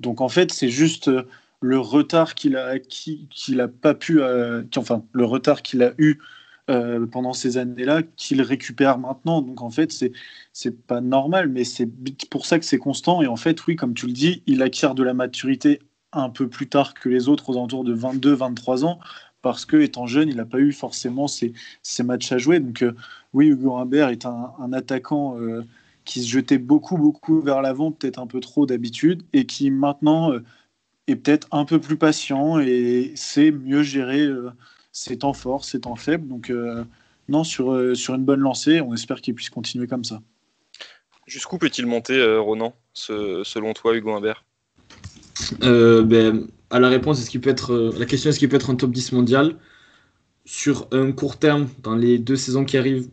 Donc 0.00 0.20
en 0.20 0.28
fait, 0.28 0.52
c'est 0.52 0.68
juste 0.68 1.08
euh, 1.08 1.22
le 1.60 1.78
retard 1.78 2.34
qu'il 2.34 2.56
a 2.56 2.78
qu'il 2.78 3.60
a 3.60 3.68
pas 3.68 3.94
pu, 3.94 4.20
euh, 4.20 4.62
enfin 4.76 5.04
le 5.12 5.24
retard 5.24 5.62
qu'il 5.62 5.82
a 5.82 5.92
eu 5.98 6.18
euh, 6.68 7.06
pendant 7.06 7.32
ces 7.32 7.58
années-là, 7.58 8.02
qu'il 8.16 8.42
récupère 8.42 8.98
maintenant. 8.98 9.42
Donc 9.42 9.62
en 9.62 9.70
fait, 9.70 9.92
c'est 9.92 10.12
c'est 10.52 10.76
pas 10.86 11.00
normal, 11.00 11.48
mais 11.48 11.64
c'est 11.64 11.88
pour 12.30 12.46
ça 12.46 12.58
que 12.58 12.64
c'est 12.64 12.78
constant. 12.78 13.22
Et 13.22 13.26
en 13.26 13.36
fait, 13.36 13.66
oui, 13.66 13.76
comme 13.76 13.94
tu 13.94 14.06
le 14.06 14.12
dis, 14.12 14.42
il 14.46 14.62
acquiert 14.62 14.94
de 14.94 15.02
la 15.02 15.14
maturité 15.14 15.80
un 16.12 16.30
peu 16.30 16.48
plus 16.48 16.68
tard 16.68 16.94
que 16.94 17.08
les 17.08 17.28
autres, 17.28 17.50
aux 17.50 17.54
alentours 17.54 17.84
de 17.84 17.94
22-23 17.94 18.84
ans 18.84 18.98
parce 19.42 19.64
que 19.64 19.76
étant 19.76 20.06
jeune, 20.06 20.28
il 20.28 20.36
n'a 20.36 20.44
pas 20.44 20.58
eu 20.58 20.72
forcément 20.72 21.28
ses, 21.28 21.52
matchs 22.00 22.32
à 22.32 22.38
jouer. 22.38 22.58
Donc 22.58 22.84
oui, 23.36 23.46
Hugo 23.46 23.76
Humbert 23.76 24.08
est 24.08 24.26
un, 24.26 24.72
attaquant 24.72 25.38
euh, 25.38 25.62
qui 26.04 26.22
se 26.22 26.28
jetait 26.28 26.58
beaucoup, 26.58 26.96
beaucoup 26.96 27.40
vers 27.40 27.62
l'avant, 27.62 27.92
peut-être 27.92 28.18
un 28.18 28.26
peu 28.26 28.40
trop 28.40 28.66
d'habitude, 28.66 29.22
et 29.32 29.46
qui 29.46 29.70
maintenant 29.70 30.32
euh, 30.32 30.42
est 31.06 31.16
peut-être 31.16 31.46
un 31.52 31.64
peu 31.64 31.78
plus 31.78 31.96
patient 31.96 32.58
et 32.58 33.12
sait 33.14 33.52
mieux 33.52 33.82
gérer 33.82 34.26
ses 34.90 35.18
temps 35.18 35.34
forts, 35.34 35.64
ses 35.64 35.80
temps 35.82 35.94
faibles. 35.94 36.26
Donc 36.26 36.52
non, 37.28 37.44
sur, 37.44 37.96
sur 37.96 38.14
une 38.14 38.24
bonne 38.24 38.40
lancée, 38.40 38.80
on 38.80 38.92
espère 38.92 39.20
qu'il 39.20 39.34
puisse 39.34 39.50
continuer 39.50 39.86
comme 39.86 40.02
ça. 40.02 40.20
Jusqu'où 41.28 41.58
peut-il 41.58 41.86
monter, 41.86 42.36
Ronan, 42.38 42.74
selon 42.92 43.72
toi, 43.72 43.94
Hugo 43.94 44.16
Humbert? 44.16 44.44
Ben, 45.60 46.48
à 46.70 46.80
la 46.80 46.88
réponse, 46.88 47.20
est-ce 47.20 47.30
qu'il 47.30 47.40
peut 47.40 47.50
être, 47.50 47.72
euh, 47.72 47.94
la 47.98 48.06
question 48.06 48.30
est-ce 48.30 48.38
qu'il 48.38 48.48
peut 48.48 48.56
être 48.56 48.70
un 48.70 48.76
top 48.76 48.90
10 48.90 49.12
mondial? 49.12 49.56
Sur 50.44 50.88
un 50.92 51.12
court 51.12 51.38
terme, 51.38 51.68
dans 51.82 51.94
les 51.96 52.18
deux 52.18 52.36
saisons 52.36 52.64
qui 52.64 52.76
arrivent, 52.76 53.08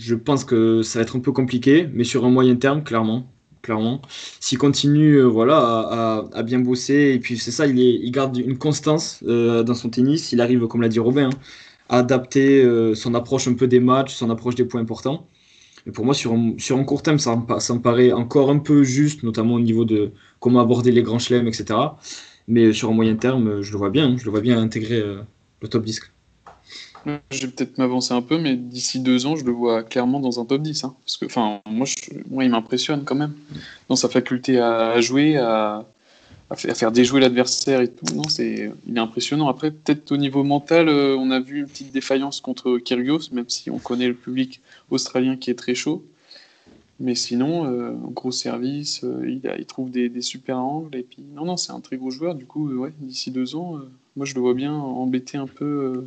je 0.00 0.14
pense 0.14 0.44
que 0.44 0.82
ça 0.82 0.98
va 0.98 1.02
être 1.04 1.16
un 1.16 1.20
peu 1.20 1.32
compliqué, 1.32 1.88
mais 1.92 2.04
sur 2.04 2.24
un 2.24 2.30
moyen 2.30 2.56
terme, 2.56 2.82
clairement. 2.84 3.30
clairement. 3.62 4.02
S'il 4.40 4.58
continue 4.58 5.16
euh, 5.16 5.24
voilà, 5.26 6.28
à, 6.32 6.42
bien 6.42 6.60
bosser, 6.60 7.12
et 7.14 7.18
puis 7.20 7.38
c'est 7.38 7.50
ça, 7.50 7.66
il, 7.66 8.10
garde 8.10 8.36
une 8.36 8.58
constance 8.58 9.22
euh, 9.26 9.62
dans 9.62 9.74
son 9.74 9.90
tennis, 9.90 10.32
il 10.32 10.40
arrive, 10.40 10.66
comme 10.66 10.82
l'a 10.82 10.88
dit 10.88 11.00
Robin, 11.00 11.30
hein, 11.30 11.38
à 11.88 11.98
adapter 11.98 12.64
son 12.94 13.14
approche 13.14 13.48
un 13.48 13.54
peu 13.54 13.66
des 13.66 13.80
matchs, 13.80 14.14
son 14.14 14.30
approche 14.30 14.54
des 14.54 14.64
points 14.64 14.80
importants. 14.80 15.26
Et 15.86 15.92
pour 15.92 16.04
moi, 16.04 16.14
sur 16.14 16.32
un, 16.32 16.84
court 16.84 17.02
terme, 17.02 17.18
ça, 17.18 17.36
me 17.36 17.78
paraît 17.78 18.12
encore 18.12 18.50
un 18.50 18.58
peu 18.58 18.82
juste, 18.82 19.22
notamment 19.22 19.54
au 19.54 19.60
niveau 19.60 19.84
de 19.84 20.12
comment 20.38 20.60
aborder 20.60 20.92
les 20.92 21.02
grands 21.02 21.18
chelems, 21.18 21.48
etc. 21.48 21.78
Mais 22.48 22.72
sur 22.72 22.90
un 22.90 22.94
moyen 22.94 23.16
terme, 23.16 23.62
je 23.62 23.72
le 23.72 23.78
vois 23.78 23.90
bien. 23.90 24.16
Je 24.16 24.24
le 24.24 24.30
vois 24.30 24.40
bien 24.40 24.60
intégrer 24.60 25.00
euh, 25.00 25.22
le 25.62 25.68
top 25.68 25.84
10. 25.84 26.00
Je 27.06 27.46
vais 27.46 27.52
peut-être 27.52 27.78
m'avancer 27.78 28.12
un 28.12 28.22
peu, 28.22 28.38
mais 28.38 28.56
d'ici 28.56 29.00
deux 29.00 29.26
ans, 29.26 29.36
je 29.36 29.44
le 29.44 29.52
vois 29.52 29.82
clairement 29.82 30.20
dans 30.20 30.40
un 30.40 30.44
top 30.44 30.62
10. 30.62 30.84
Hein. 30.84 30.94
enfin, 31.24 31.60
moi, 31.66 31.86
il 32.44 32.50
m'impressionne 32.50 33.04
quand 33.04 33.14
même 33.14 33.34
dans 33.88 33.96
sa 33.96 34.08
faculté 34.08 34.58
à, 34.58 35.00
jouer, 35.00 35.36
à, 35.36 35.84
faire 36.56 36.92
déjouer 36.92 37.20
l'adversaire 37.20 37.80
et 37.80 37.88
tout. 37.88 38.04
Il 38.38 38.96
est 38.96 38.98
impressionnant. 38.98 39.48
Après, 39.48 39.70
peut-être 39.70 40.12
au 40.12 40.16
niveau 40.16 40.44
mental, 40.44 40.88
euh, 40.88 41.16
on 41.16 41.30
a 41.30 41.40
vu 41.40 41.60
une 41.60 41.66
petite 41.66 41.92
défaillance 41.92 42.40
contre 42.40 42.78
Kyrgios, 42.78 43.30
même 43.32 43.48
si 43.48 43.70
on 43.70 43.78
connaît 43.78 44.08
le 44.08 44.14
public 44.14 44.60
australien 44.90 45.36
qui 45.36 45.50
est 45.50 45.54
très 45.58 45.74
chaud. 45.74 46.04
Mais 47.02 47.14
sinon, 47.14 47.64
euh, 47.64 47.92
gros 47.94 48.30
service, 48.30 49.04
euh, 49.04 49.38
il, 49.58 49.64
trouve 49.64 49.90
des, 49.90 50.20
super 50.20 50.58
angles. 50.58 50.96
Et 50.96 51.02
puis, 51.02 51.22
non, 51.34 51.46
non, 51.46 51.56
c'est 51.56 51.72
un 51.72 51.80
très 51.80 51.96
gros 51.96 52.10
joueur. 52.10 52.34
Du 52.34 52.44
coup, 52.44 52.68
ouais, 52.68 52.92
d'ici 52.98 53.30
deux 53.30 53.56
ans, 53.56 53.78
moi, 54.16 54.26
je 54.26 54.34
le 54.34 54.42
vois 54.42 54.52
bien 54.52 54.74
embêter 54.74 55.38
un 55.38 55.46
peu 55.46 56.04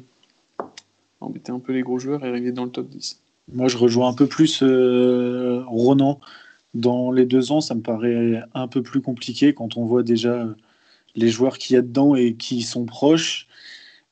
embêter 1.24 1.52
un 1.52 1.60
peu 1.60 1.74
les 1.74 1.82
gros 1.82 2.00
joueurs 2.00 2.24
et 2.26 2.30
arriver 2.30 2.52
dans 2.52 2.66
le 2.66 2.72
top 2.72 2.90
10. 2.90 3.22
Moi, 3.52 3.68
je 3.68 3.78
rejoins 3.78 4.10
un 4.10 4.14
peu 4.14 4.28
plus 4.28 4.62
euh, 4.64 5.64
Ronan. 5.68 6.20
Dans 6.74 7.12
les 7.12 7.26
deux 7.26 7.52
ans, 7.52 7.62
ça 7.62 7.76
me 7.76 7.82
paraît 7.82 8.42
un 8.54 8.68
peu 8.68 8.82
plus 8.82 9.02
compliqué 9.02 9.54
quand 9.54 9.78
on 9.78 9.86
voit 9.86 10.04
déjà 10.04 10.48
les 11.16 11.30
joueurs 11.30 11.58
qui 11.58 11.74
y 11.74 11.78
a 11.78 11.82
dedans 11.82 12.16
et 12.16 12.36
qui 12.36 12.62
sont 12.62 12.86
proches 12.86 13.48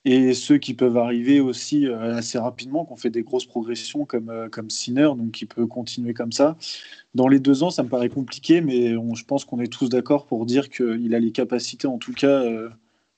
et 0.04 0.34
ceux 0.34 0.58
qui 0.58 0.74
peuvent 0.74 0.98
arriver 0.98 1.40
aussi 1.40 1.88
euh, 1.88 2.16
assez 2.16 2.40
rapidement, 2.40 2.86
qui 2.86 2.94
ont 2.94 2.98
fait 2.98 3.10
des 3.10 3.22
grosses 3.22 3.46
progressions 3.46 4.06
comme, 4.06 4.30
euh, 4.30 4.50
comme 4.50 4.70
Sinner, 4.70 5.10
donc 5.16 5.32
qui 5.32 5.46
peut 5.46 5.68
continuer 5.68 6.14
comme 6.14 6.32
ça. 6.32 6.58
Dans 7.14 7.28
les 7.28 7.40
deux 7.40 7.64
ans, 7.64 7.70
ça 7.70 7.84
me 7.84 7.90
paraît 7.90 8.10
compliqué, 8.10 8.62
mais 8.62 8.92
je 8.92 9.24
pense 9.26 9.46
qu'on 9.46 9.60
est 9.60 9.72
tous 9.72 9.90
d'accord 9.90 10.26
pour 10.26 10.46
dire 10.46 10.70
qu'il 10.70 11.14
a 11.14 11.20
les 11.20 11.32
capacités, 11.32 11.88
en 11.88 11.98
tout 11.98 12.14
cas, 12.14 12.42
euh, 12.44 12.70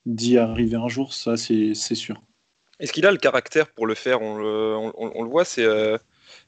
d'y 0.05 0.37
arriver 0.37 0.75
un 0.75 0.89
jour, 0.89 1.13
ça 1.13 1.37
c'est 1.37 1.73
sûr. 1.73 2.21
Est-ce 2.83 2.91
qu'il 2.91 3.05
a 3.05 3.11
le 3.11 3.17
caractère 3.17 3.69
pour 3.69 3.87
le 3.87 3.95
faire? 3.95 4.21
On 4.21 4.35
le, 4.35 5.29
voit, 5.29 5.45
c'est 5.45 5.65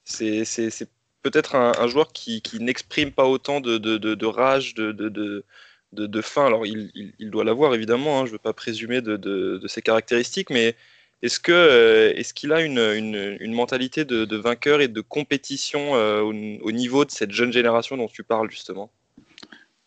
c'est 0.03 0.89
peut-être 1.21 1.55
un, 1.55 1.87
joueur 1.87 2.11
qui, 2.11 2.41
n'exprime 2.59 3.13
pas 3.13 3.25
autant 3.25 3.61
de, 3.61 3.77
de 3.77 4.25
rage, 4.25 4.73
de, 4.75 4.91
de, 4.91 6.21
fin. 6.21 6.45
Alors, 6.45 6.65
il, 6.65 7.29
doit 7.31 7.45
l'avoir, 7.45 7.73
évidemment, 7.73 8.19
hein, 8.19 8.25
je 8.25 8.31
ne 8.31 8.33
veux 8.33 8.39
pas 8.39 8.51
présumer 8.51 9.01
de, 9.01 9.61
ses 9.67 9.81
caractéristiques, 9.81 10.49
mais 10.49 10.75
est-ce 11.21 11.39
que 11.39 11.53
euh, 11.53 12.13
est-ce 12.15 12.33
qu'il 12.33 12.51
a 12.51 12.61
une, 12.61 13.53
mentalité 13.53 14.03
de, 14.03 14.35
vainqueur 14.35 14.81
et 14.81 14.89
de 14.89 14.99
compétition 14.99 15.95
euh, 15.95 16.19
au, 16.19 16.71
niveau 16.73 17.05
de 17.05 17.11
cette 17.11 17.31
jeune 17.31 17.53
génération 17.53 17.95
dont 17.95 18.09
tu 18.09 18.23
parles, 18.25 18.51
justement? 18.51 18.91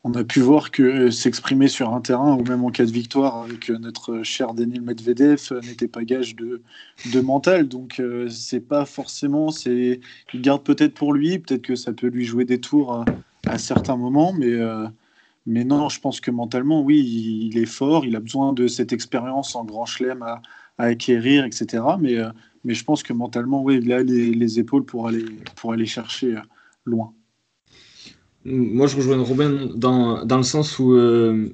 On 0.05 0.14
a 0.14 0.24
pu 0.24 0.40
voir 0.40 0.70
que 0.70 0.82
euh, 0.82 1.11
s'exprimer 1.11 1.68
sur 1.68 1.92
un 1.92 2.01
terrain 2.01 2.36
ou 2.36 2.44
même 2.44 2.64
en 2.64 2.70
cas 2.70 2.84
de 2.84 2.90
victoire 2.90 3.42
avec 3.42 3.68
notre 3.68 4.22
cher 4.22 4.55
Daniel 4.55 4.82
Medvedev 4.82 5.53
n'était 5.64 5.88
pas 5.88 6.05
gage 6.05 6.36
de, 6.36 6.62
mental. 7.20 7.68
Donc 7.68 8.01
c'est 8.30 8.61
pas 8.61 8.84
forcément, 8.84 9.51
il 9.66 10.01
garde 10.34 10.62
peut-être 10.62 10.94
pour 10.94 11.12
lui, 11.12 11.38
peut-être 11.38 11.62
que 11.62 11.74
ça 11.74 11.92
peut 11.92 12.09
lui 12.09 12.24
jouer 12.24 12.44
des 12.44 12.61
tours 12.61 13.05
à, 13.46 13.59
certains 13.59 13.96
moments, 13.96 14.32
mais 14.32 14.57
mais 15.49 15.64
non, 15.64 15.88
je 15.88 15.99
pense 15.99 16.20
que 16.20 16.30
mentalement, 16.30 16.82
oui, 16.82 16.99
il 17.51 17.57
est 17.57 17.64
fort. 17.66 18.05
Il 18.05 18.14
a 18.16 18.20
besoin 18.20 18.53
de 18.53 18.68
cette 18.68 18.92
expérience 18.92 19.57
en 19.57 19.64
grand 19.64 19.86
chelem 19.86 20.22
à, 20.22 20.42
acquérir, 20.76 21.46
etc. 21.46 21.82
Mais, 21.99 22.18
euh, 22.18 22.28
mais 22.64 22.74
je 22.74 22.84
pense 22.84 23.03
que 23.03 23.14
mentalement, 23.14 23.62
oui, 23.62 23.80
il 23.82 23.90
a 23.92 24.03
les, 24.03 24.59
épaules 24.61 24.84
pour 24.84 25.09
aller, 25.09 25.24
pour 25.57 25.72
aller 25.72 25.86
chercher 25.86 26.36
euh, 26.36 26.40
loin. 26.84 27.14
Moi, 28.49 28.86
je 28.86 28.96
rejoins 28.96 29.18
Robin 29.18 29.68
dans, 29.74 30.24
dans 30.24 30.36
le 30.36 30.42
sens 30.42 30.78
où 30.78 30.94
euh, 30.94 31.49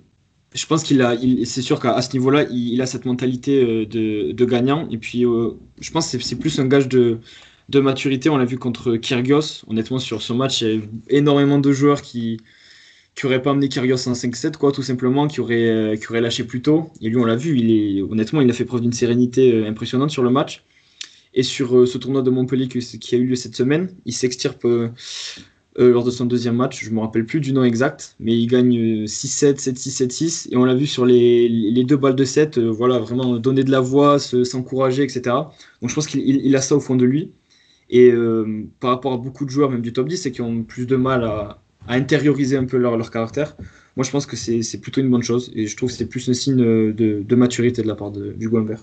je 0.55 0.67
pense 0.67 0.83
qu'il 0.83 1.03
a, 1.03 1.17
c'est 1.45 1.63
sûr 1.63 1.81
qu'à 1.81 2.01
ce 2.01 2.13
niveau-là, 2.13 2.45
il, 2.51 2.81
a 2.81 2.87
cette 2.87 3.05
mentalité 3.05 3.87
de, 3.87 4.33
de, 4.33 4.45
gagnant. 4.45 4.89
Et 4.91 4.99
puis, 4.99 5.23
je 5.23 5.91
pense 5.91 6.13
que 6.13 6.19
c'est 6.23 6.37
plus 6.37 6.59
un 6.61 6.67
gage 6.67 6.89
de, 6.89 7.19
de 7.69 7.81
maturité. 7.81 8.31
On 8.31 8.37
l'a 8.37 8.45
vu 8.45 8.59
contre 8.59 8.97
Kyrgios. 8.97 9.65
Honnêtement, 9.67 9.99
sur 9.99 10.23
ce 10.23 10.33
match, 10.33 10.63
il 10.63 10.69
y 10.69 10.79
a 10.79 10.81
énormément 11.09 11.59
de 11.59 11.73
joueurs 11.73 12.03
qui, 12.03 12.39
qui 13.15 13.27
aurait 13.27 13.43
pas 13.43 13.51
amené 13.51 13.69
Kyrgios 13.69 14.09
en 14.09 14.13
5-7, 14.13 14.57
quoi, 14.57 14.73
tout 14.73 14.83
simplement, 14.83 15.29
qui 15.29 15.41
aurait, 15.41 15.69
euh, 15.69 15.97
qui 15.97 16.13
lâché 16.13 16.45
plus 16.45 16.63
tôt. 16.63 16.91
Et 17.01 17.09
lui, 17.09 17.17
on 17.17 17.25
l'a 17.25 17.37
vu, 17.37 17.59
il 17.59 17.71
est, 17.71 18.03
honnêtement, 18.03 18.41
il 18.41 18.51
a 18.51 18.53
fait 18.53 18.65
preuve 18.65 18.81
d'une 18.81 18.93
sérénité 18.93 19.53
euh, 19.53 19.69
impressionnante 19.69 20.11
sur 20.11 20.23
le 20.23 20.31
match. 20.31 20.65
Et 21.33 21.43
sur 21.43 21.77
euh, 21.77 21.87
ce 21.87 21.99
tournoi 21.99 22.23
de 22.23 22.31
Montpellier 22.31 22.69
qui, 22.69 23.15
a 23.15 23.19
eu 23.19 23.27
lieu 23.27 23.35
cette 23.37 23.57
semaine, 23.57 23.95
il 24.05 24.13
s'extirpe 24.13 24.67
lors 25.77 26.05
de 26.05 26.11
son 26.11 26.25
deuxième 26.27 26.57
match, 26.57 26.85
je 26.85 26.91
ne 26.91 26.95
me 26.95 27.01
rappelle 27.01 27.27
plus 27.27 27.41
du 27.41 27.53
nom 27.53 27.65
exact, 27.65 28.15
mais 28.21 28.37
il 28.37 28.47
gagne 28.47 29.05
6-7, 29.05 29.57
7-6, 29.57 30.07
7-6. 30.07 30.49
Et 30.53 30.57
on 30.57 30.65
l'a 30.65 30.75
vu 30.75 30.87
sur 30.87 31.05
les, 31.05 31.49
les, 31.49 31.85
deux 31.85 31.97
balles 31.97 32.15
de 32.15 32.25
7, 32.25 32.59
voilà, 32.59 32.99
vraiment 32.99 33.37
donner 33.37 33.65
de 33.65 33.71
la 33.71 33.81
voix, 33.81 34.19
s'encourager, 34.19 35.03
etc. 35.03 35.23
Donc 35.81 35.91
je 35.91 35.95
pense 35.95 36.07
qu'il 36.07 36.55
a 36.55 36.61
ça 36.61 36.77
au 36.77 36.81
fond 36.81 36.95
de 36.97 37.05
lui. 37.05 37.33
Et 37.91 38.13
par 38.81 38.91
rapport 38.91 39.13
à 39.13 39.17
beaucoup 39.17 39.45
de 39.45 39.51
joueurs, 39.51 39.71
même 39.71 39.83
du 39.83 39.93
top 39.93 40.09
10, 40.09 40.17
c'est 40.17 40.33
qui 40.33 40.43
ont 40.43 40.63
plus 40.63 40.87
de 40.87 40.97
mal 40.97 41.25
à, 41.25 41.59
à 41.89 41.95
intérioriser 41.95 42.57
un 42.57 42.65
peu 42.65 42.77
leur, 42.77 42.97
leur 42.97 43.11
caractère. 43.11 43.57
Moi, 43.97 44.05
je 44.05 44.11
pense 44.11 44.27
que 44.27 44.37
c'est 44.37 44.81
plutôt 44.81 45.01
une 45.01 45.11
bonne 45.11 45.23
chose 45.23 45.53
et 45.55 45.67
je 45.67 45.77
trouve 45.77 45.91
que 45.91 45.97
c'est 45.97 46.09
plus 46.09 46.29
un 46.29 46.35
signe 46.35 46.57
de, 46.57 47.23
de, 47.23 47.35
maturité 47.37 47.83
de 47.83 47.89
la 47.89 47.95
part 47.95 48.11
de, 48.11 48.33
du 48.33 48.49
Guinvert. 48.49 48.81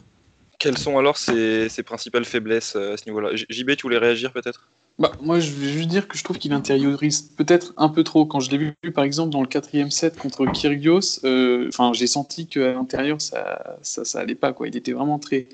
Quelles 0.57 0.77
sont 0.77 0.97
alors 0.97 1.17
ses, 1.17 1.69
ses 1.69 1.83
principales 1.83 2.23
faiblesses 2.23 2.75
euh, 2.75 2.93
à 2.93 2.97
ce 2.97 3.05
niveau-là? 3.07 3.31
JB, 3.33 3.75
tu 3.75 3.83
voulais 3.83 3.97
réagir 3.97 4.31
peut-être? 4.31 4.69
Bah, 5.01 5.11
moi, 5.19 5.39
je 5.39 5.51
vais 5.51 5.67
juste 5.67 5.89
dire 5.89 6.07
que 6.07 6.15
je 6.15 6.23
trouve 6.23 6.37
qu'il 6.37 6.53
intériorise 6.53 7.23
peut-être 7.23 7.73
un 7.75 7.89
peu 7.89 8.03
trop. 8.03 8.27
Quand 8.27 8.39
je 8.39 8.51
l'ai 8.51 8.57
vu, 8.59 8.91
par 8.93 9.03
exemple, 9.03 9.31
dans 9.31 9.41
le 9.41 9.47
quatrième 9.47 9.89
set 9.89 10.15
contre 10.15 10.45
Kyrgios, 10.45 11.19
euh, 11.23 11.71
j'ai 11.93 12.05
senti 12.05 12.45
qu'à 12.45 12.73
l'intérieur, 12.73 13.19
ça, 13.19 13.77
ça, 13.81 14.05
ça, 14.05 14.19
allait 14.19 14.35
pas. 14.35 14.53
Quoi. 14.53 14.67
Il 14.67 14.77
était 14.77 14.91
vraiment 14.91 15.17
très, 15.17 15.47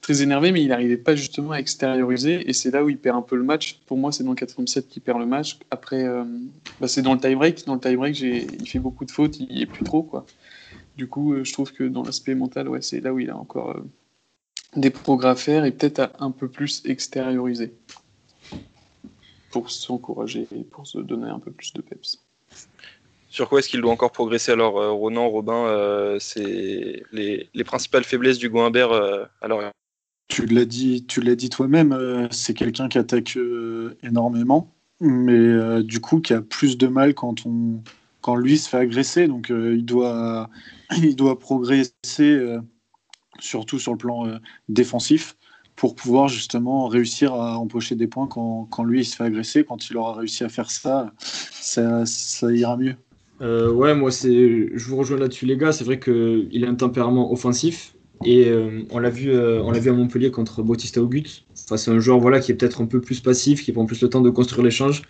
très 0.00 0.22
énervé, 0.22 0.50
mais 0.50 0.62
il 0.62 0.68
n'arrivait 0.68 0.96
pas 0.96 1.14
justement 1.14 1.50
à 1.50 1.58
extérioriser. 1.58 2.48
Et 2.48 2.54
c'est 2.54 2.70
là 2.70 2.82
où 2.84 2.88
il 2.88 2.96
perd 2.96 3.18
un 3.18 3.22
peu 3.22 3.36
le 3.36 3.44
match. 3.44 3.80
Pour 3.84 3.98
moi, 3.98 4.12
c'est 4.12 4.24
dans 4.24 4.30
le 4.30 4.36
quatrième 4.36 4.66
set 4.66 4.88
qu'il 4.88 5.02
perd 5.02 5.18
le 5.18 5.26
match. 5.26 5.58
Après, 5.70 6.02
euh, 6.02 6.24
bah, 6.80 6.88
c'est 6.88 7.02
dans 7.02 7.12
le 7.12 7.20
tie-break. 7.20 7.66
Dans 7.66 7.74
le 7.74 7.80
tie-break, 7.80 8.18
il 8.18 8.66
fait 8.66 8.78
beaucoup 8.78 9.04
de 9.04 9.10
fautes. 9.10 9.38
Il 9.38 9.54
n'y 9.54 9.60
est 9.60 9.66
plus 9.66 9.84
trop. 9.84 10.04
Quoi. 10.04 10.24
Du 10.96 11.06
coup, 11.06 11.34
euh, 11.34 11.44
je 11.44 11.52
trouve 11.52 11.70
que 11.70 11.84
dans 11.84 12.02
l'aspect 12.02 12.34
mental, 12.34 12.66
ouais, 12.70 12.80
c'est 12.80 13.00
là 13.00 13.12
où 13.12 13.18
il 13.18 13.28
a 13.28 13.36
encore 13.36 13.76
des 14.74 14.88
progrès 14.88 15.28
à 15.28 15.36
faire 15.36 15.66
et 15.66 15.70
peut-être 15.70 16.10
un 16.18 16.30
peu 16.30 16.48
plus 16.48 16.82
extérioriser 16.86 17.74
pour 19.50 19.70
s'encourager 19.70 20.46
et 20.54 20.64
pour 20.64 20.86
se 20.86 20.98
donner 20.98 21.28
un 21.28 21.38
peu 21.38 21.50
plus 21.50 21.72
de 21.72 21.82
peps. 21.82 22.20
Sur 23.28 23.48
quoi 23.48 23.58
est-ce 23.58 23.68
qu'il 23.68 23.80
doit 23.80 23.92
encore 23.92 24.12
progresser 24.12 24.52
alors, 24.52 24.78
euh, 24.78 24.92
Ronan, 24.92 25.28
Robin 25.28 25.66
euh, 25.66 26.16
C'est 26.18 27.02
les, 27.12 27.64
principales 27.64 28.04
faiblesses 28.04 28.38
du 28.38 28.48
Goimbert 28.48 28.92
euh, 28.92 29.24
alors 29.42 29.62
Tu 30.28 30.46
l'as 30.46 30.64
dit, 30.64 31.04
tu 31.06 31.20
l'as 31.20 31.34
dit 31.34 31.50
toi-même. 31.50 32.28
c'est 32.30 32.54
quelqu'un 32.54 32.88
qui 32.88 32.98
attaque 32.98 33.38
énormément, 34.02 34.72
mais 35.00 35.82
du 35.82 36.00
coup 36.00 36.20
qui 36.20 36.32
a 36.32 36.40
plus 36.40 36.78
de 36.78 36.86
mal 36.86 37.14
quand 37.14 37.44
on, 37.46 37.82
quand 38.22 38.36
lui 38.36 38.56
se 38.56 38.68
fait 38.68 38.78
agresser. 38.78 39.28
Donc 39.28 39.50
il 39.50 39.84
doit, 39.84 40.48
il 40.96 41.14
doit 41.14 41.38
progresser 41.38 41.92
surtout 43.38 43.78
sur 43.78 43.92
le 43.92 43.98
plan 43.98 44.38
défensif 44.68 45.36
pour 45.76 45.94
pouvoir 45.94 46.28
justement 46.28 46.88
réussir 46.88 47.34
à 47.34 47.58
empocher 47.58 47.94
des 47.94 48.06
points 48.06 48.26
quand, 48.26 48.66
quand, 48.70 48.82
lui 48.82 49.00
il 49.00 49.04
se 49.04 49.14
fait 49.14 49.24
agresser. 49.24 49.64
Quand 49.64 49.88
il 49.90 49.96
aura 49.96 50.14
réussi 50.14 50.42
à 50.42 50.48
faire 50.48 50.70
ça, 50.70 51.12
ça, 51.20 52.04
ira 52.52 52.76
mieux. 52.76 52.94
Euh, 53.42 53.70
ouais, 53.70 53.94
moi 53.94 54.10
c'est, 54.10 54.70
je 54.74 54.88
vous 54.88 54.96
rejoins 54.96 55.18
là-dessus 55.18 55.44
les 55.44 55.58
gars. 55.58 55.72
C'est 55.72 55.84
vrai 55.84 56.00
qu'il 56.00 56.64
a 56.64 56.68
un 56.68 56.74
tempérament 56.74 57.30
offensif 57.30 57.94
et 58.24 58.48
euh, 58.48 58.82
on 58.90 58.98
l'a 58.98 59.10
vu, 59.10 59.30
euh, 59.30 59.62
on 59.62 59.70
l'a 59.70 59.78
vu 59.78 59.90
à 59.90 59.92
Montpellier 59.92 60.30
contre 60.30 60.62
Bautista 60.62 61.02
Ogut. 61.02 61.44
Enfin, 61.64 61.76
c'est 61.76 61.90
un 61.90 62.00
joueur 62.00 62.18
voilà 62.18 62.40
qui 62.40 62.52
est 62.52 62.54
peut-être 62.54 62.80
un 62.80 62.86
peu 62.86 63.02
plus 63.02 63.20
passif, 63.20 63.62
qui 63.62 63.72
prend 63.72 63.84
plus 63.84 64.00
le 64.00 64.08
temps 64.08 64.22
de 64.22 64.30
construire 64.30 64.64
l'échange. 64.64 65.02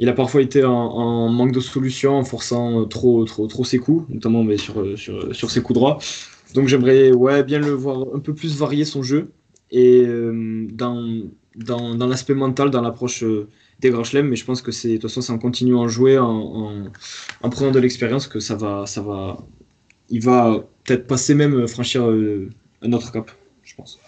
Il 0.00 0.08
a 0.08 0.12
parfois 0.12 0.42
été 0.42 0.64
en, 0.64 1.28
manque 1.28 1.52
de 1.52 1.60
solution, 1.60 2.16
en 2.16 2.24
forçant 2.24 2.84
trop, 2.86 3.24
trop, 3.24 3.48
trop 3.48 3.64
ses 3.64 3.78
coups, 3.78 4.08
notamment 4.08 4.44
mais 4.44 4.56
sur, 4.56 4.96
sur, 4.96 5.34
sur 5.34 5.50
ses 5.50 5.60
coups 5.60 5.74
droits. 5.74 5.98
Donc 6.54 6.68
j'aimerais 6.68 7.12
ouais 7.12 7.42
bien 7.42 7.58
le 7.58 7.72
voir 7.72 8.06
un 8.14 8.20
peu 8.20 8.32
plus 8.32 8.56
varier 8.56 8.84
son 8.84 9.02
jeu 9.02 9.32
et 9.70 10.04
euh, 10.06 10.66
dans, 10.70 11.22
dans, 11.56 11.94
dans 11.94 12.06
l'aspect 12.06 12.34
mental, 12.34 12.70
dans 12.70 12.80
l'approche 12.80 13.22
euh, 13.22 13.48
des 13.80 13.90
grands 13.90 14.04
chelems, 14.04 14.28
mais 14.28 14.36
je 14.36 14.44
pense 14.44 14.62
que 14.62 14.72
c'est 14.72 14.88
de 14.88 14.94
toute 14.94 15.10
façon 15.10 15.20
c'est 15.20 15.32
en 15.32 15.38
continuant 15.38 15.84
à 15.84 15.88
jouer, 15.88 16.18
en, 16.18 16.90
en, 17.42 17.50
prenant 17.50 17.70
de 17.70 17.78
l'expérience 17.78 18.26
que 18.26 18.40
ça 18.40 18.56
va, 18.56 18.86
ça 18.86 19.02
va, 19.02 19.38
il 20.08 20.22
va 20.22 20.64
peut-être 20.84 21.06
passer 21.06 21.34
même 21.34 21.54
euh, 21.54 21.66
franchir 21.66 22.04
un 22.04 22.92
autre 22.92 23.12
cap, 23.12 23.30
je 23.62 23.74
pense. 23.74 23.98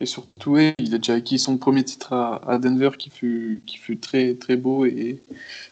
Et 0.00 0.06
surtout, 0.06 0.56
il 0.78 0.94
a 0.94 0.98
déjà 0.98 1.14
acquis 1.14 1.40
son 1.40 1.58
premier 1.58 1.82
titre 1.82 2.12
à, 2.12 2.58
Denver 2.58 2.90
qui 2.96 3.10
fut, 3.10 3.62
qui 3.66 3.78
fut 3.78 3.96
très, 3.96 4.34
très 4.34 4.56
beau 4.56 4.86
et 4.86 5.20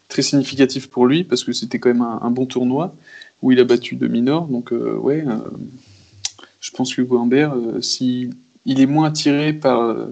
très 0.09 0.23
significatif 0.23 0.89
pour 0.89 1.07
lui 1.07 1.23
parce 1.23 1.45
que 1.45 1.53
c'était 1.53 1.79
quand 1.79 1.91
même 1.91 2.03
un, 2.03 2.31
bon 2.33 2.45
tournoi 2.45 2.93
où 3.41 3.53
il 3.53 3.61
a 3.61 3.65
battu 3.65 3.95
de 3.95 4.09
minor. 4.09 4.49
Donc, 4.49 4.73
ouais, 4.73 5.25
je 6.67 6.73
pense 6.73 6.93
que 6.93 7.03
Hugo 7.03 7.19
Humbert, 7.19 7.55
euh, 7.55 7.81
s'il 7.81 8.35
est 8.67 8.87
moins 8.87 9.07
attiré 9.07 9.53
par, 9.53 9.83
euh, 9.83 10.09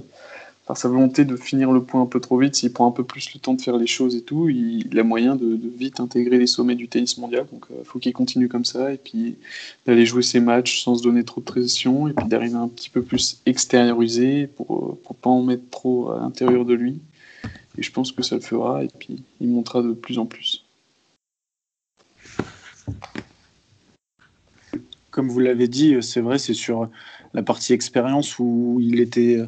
par 0.66 0.76
sa 0.76 0.86
volonté 0.88 1.24
de 1.24 1.34
finir 1.34 1.72
le 1.72 1.82
point 1.82 2.00
un 2.00 2.06
peu 2.06 2.20
trop 2.20 2.38
vite, 2.38 2.54
s'il 2.54 2.72
prend 2.72 2.86
un 2.86 2.92
peu 2.92 3.02
plus 3.02 3.34
le 3.34 3.40
temps 3.40 3.54
de 3.54 3.60
faire 3.60 3.76
les 3.76 3.88
choses 3.88 4.14
et 4.14 4.22
tout, 4.22 4.48
il, 4.48 4.96
a 4.96 5.02
moyen 5.02 5.34
de, 5.34 5.58
vite 5.76 5.98
intégrer 5.98 6.38
les 6.38 6.46
sommets 6.46 6.76
du 6.76 6.86
tennis 6.86 7.18
mondial. 7.18 7.44
Donc 7.52 7.66
il 7.70 7.76
euh, 7.76 7.84
faut 7.84 7.98
qu'il 7.98 8.12
continue 8.12 8.48
comme 8.48 8.64
ça 8.64 8.92
et 8.92 8.98
puis 8.98 9.34
d'aller 9.84 10.06
jouer 10.06 10.22
ses 10.22 10.38
matchs 10.38 10.84
sans 10.84 10.94
se 10.94 11.02
donner 11.02 11.24
trop 11.24 11.40
de 11.40 11.46
pression 11.46 12.06
et 12.06 12.12
puis 12.12 12.28
d'arriver 12.28 12.54
un 12.54 12.68
petit 12.68 12.88
peu 12.88 13.02
plus 13.02 13.40
extériorisé 13.46 14.46
pour 14.46 14.96
ne 15.10 15.14
pas 15.16 15.30
en 15.30 15.42
mettre 15.42 15.68
trop 15.70 16.12
à 16.12 16.20
l'intérieur 16.20 16.64
de 16.64 16.74
lui. 16.74 17.00
Et 17.76 17.82
je 17.82 17.90
pense 17.90 18.12
que 18.12 18.22
ça 18.22 18.36
le 18.36 18.42
fera 18.42 18.84
et 18.84 18.88
puis 19.00 19.24
il 19.40 19.48
montera 19.48 19.82
de 19.82 19.92
plus 19.92 20.20
en 20.20 20.26
plus. 20.26 20.64
Comme 25.14 25.28
vous 25.28 25.38
l'avez 25.38 25.68
dit, 25.68 25.96
c'est 26.02 26.20
vrai, 26.20 26.38
c'est 26.38 26.54
sur 26.54 26.90
la 27.34 27.44
partie 27.44 27.72
expérience 27.72 28.40
où 28.40 28.78
il 28.80 28.98
était 28.98 29.38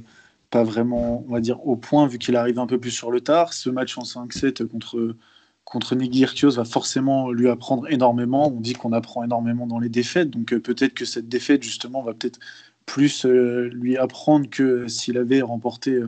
pas 0.51 0.62
vraiment, 0.62 1.25
on 1.29 1.33
va 1.33 1.41
dire, 1.41 1.67
au 1.67 1.75
point, 1.75 2.07
vu 2.07 2.19
qu'il 2.19 2.37
arrive 2.37 2.61
un 2.61 2.69
peu 2.69 2.79
plus 2.79 2.93
sur 2.93 3.11
le 3.11 3.21
tard. 3.21 3.53
Ce 3.53 3.69
match 3.69 3.99
en 3.99 4.03
5-7 4.03 4.64
contre, 4.69 5.17
contre 5.64 5.97
Nick 5.97 6.45
va 6.45 6.64
forcément 6.64 7.33
lui 7.33 7.49
apprendre 7.49 7.91
énormément. 7.91 8.47
On 8.47 8.61
dit 8.61 8.75
qu'on 8.75 8.93
apprend 8.93 9.25
énormément 9.25 9.67
dans 9.67 9.81
les 9.81 9.89
défaites, 9.89 10.31
donc 10.31 10.53
euh, 10.53 10.61
peut-être 10.61 10.95
que 10.95 11.05
cette 11.05 11.29
défaite, 11.29 11.64
justement, 11.64 12.01
va 12.01 12.14
peut-être 12.14 12.39
plus 12.87 13.25
lui 13.25 13.97
apprendre 13.97 14.49
que 14.49 14.87
s'il 14.87 15.19
avait 15.19 15.43
remporté 15.43 16.01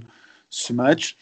ce 0.51 0.73
match. 0.73 1.17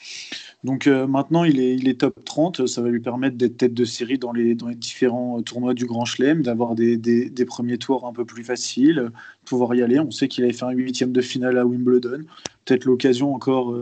Donc 0.64 0.86
maintenant, 0.86 1.44
il 1.44 1.60
est, 1.60 2.00
top 2.00 2.24
30. 2.24 2.66
Ça 2.66 2.82
va 2.82 2.88
lui 2.88 3.00
permettre 3.00 3.36
d'être 3.36 3.56
tête 3.56 3.74
de 3.74 3.84
série 3.84 4.18
dans 4.18 4.32
les, 4.32 4.56
différents 4.74 5.40
tournois 5.42 5.74
du 5.74 5.86
Grand 5.86 6.04
Chelem, 6.04 6.42
d'avoir 6.42 6.74
des, 6.74 7.30
premiers 7.46 7.78
tours 7.78 8.06
un 8.06 8.12
peu 8.12 8.24
plus 8.24 8.44
faciles, 8.44 9.10
pouvoir 9.44 9.74
y 9.74 9.82
aller. 9.82 10.00
On 10.00 10.10
sait 10.10 10.28
qu'il 10.28 10.44
avait 10.44 10.52
fait 10.52 10.64
un 10.64 10.70
huitième 10.70 11.12
de 11.12 11.20
finale 11.20 11.58
à 11.58 11.66
Wimbledon. 11.66 12.24
Peut-être 12.64 12.84
l'occasion 12.84 13.34
encore 13.34 13.76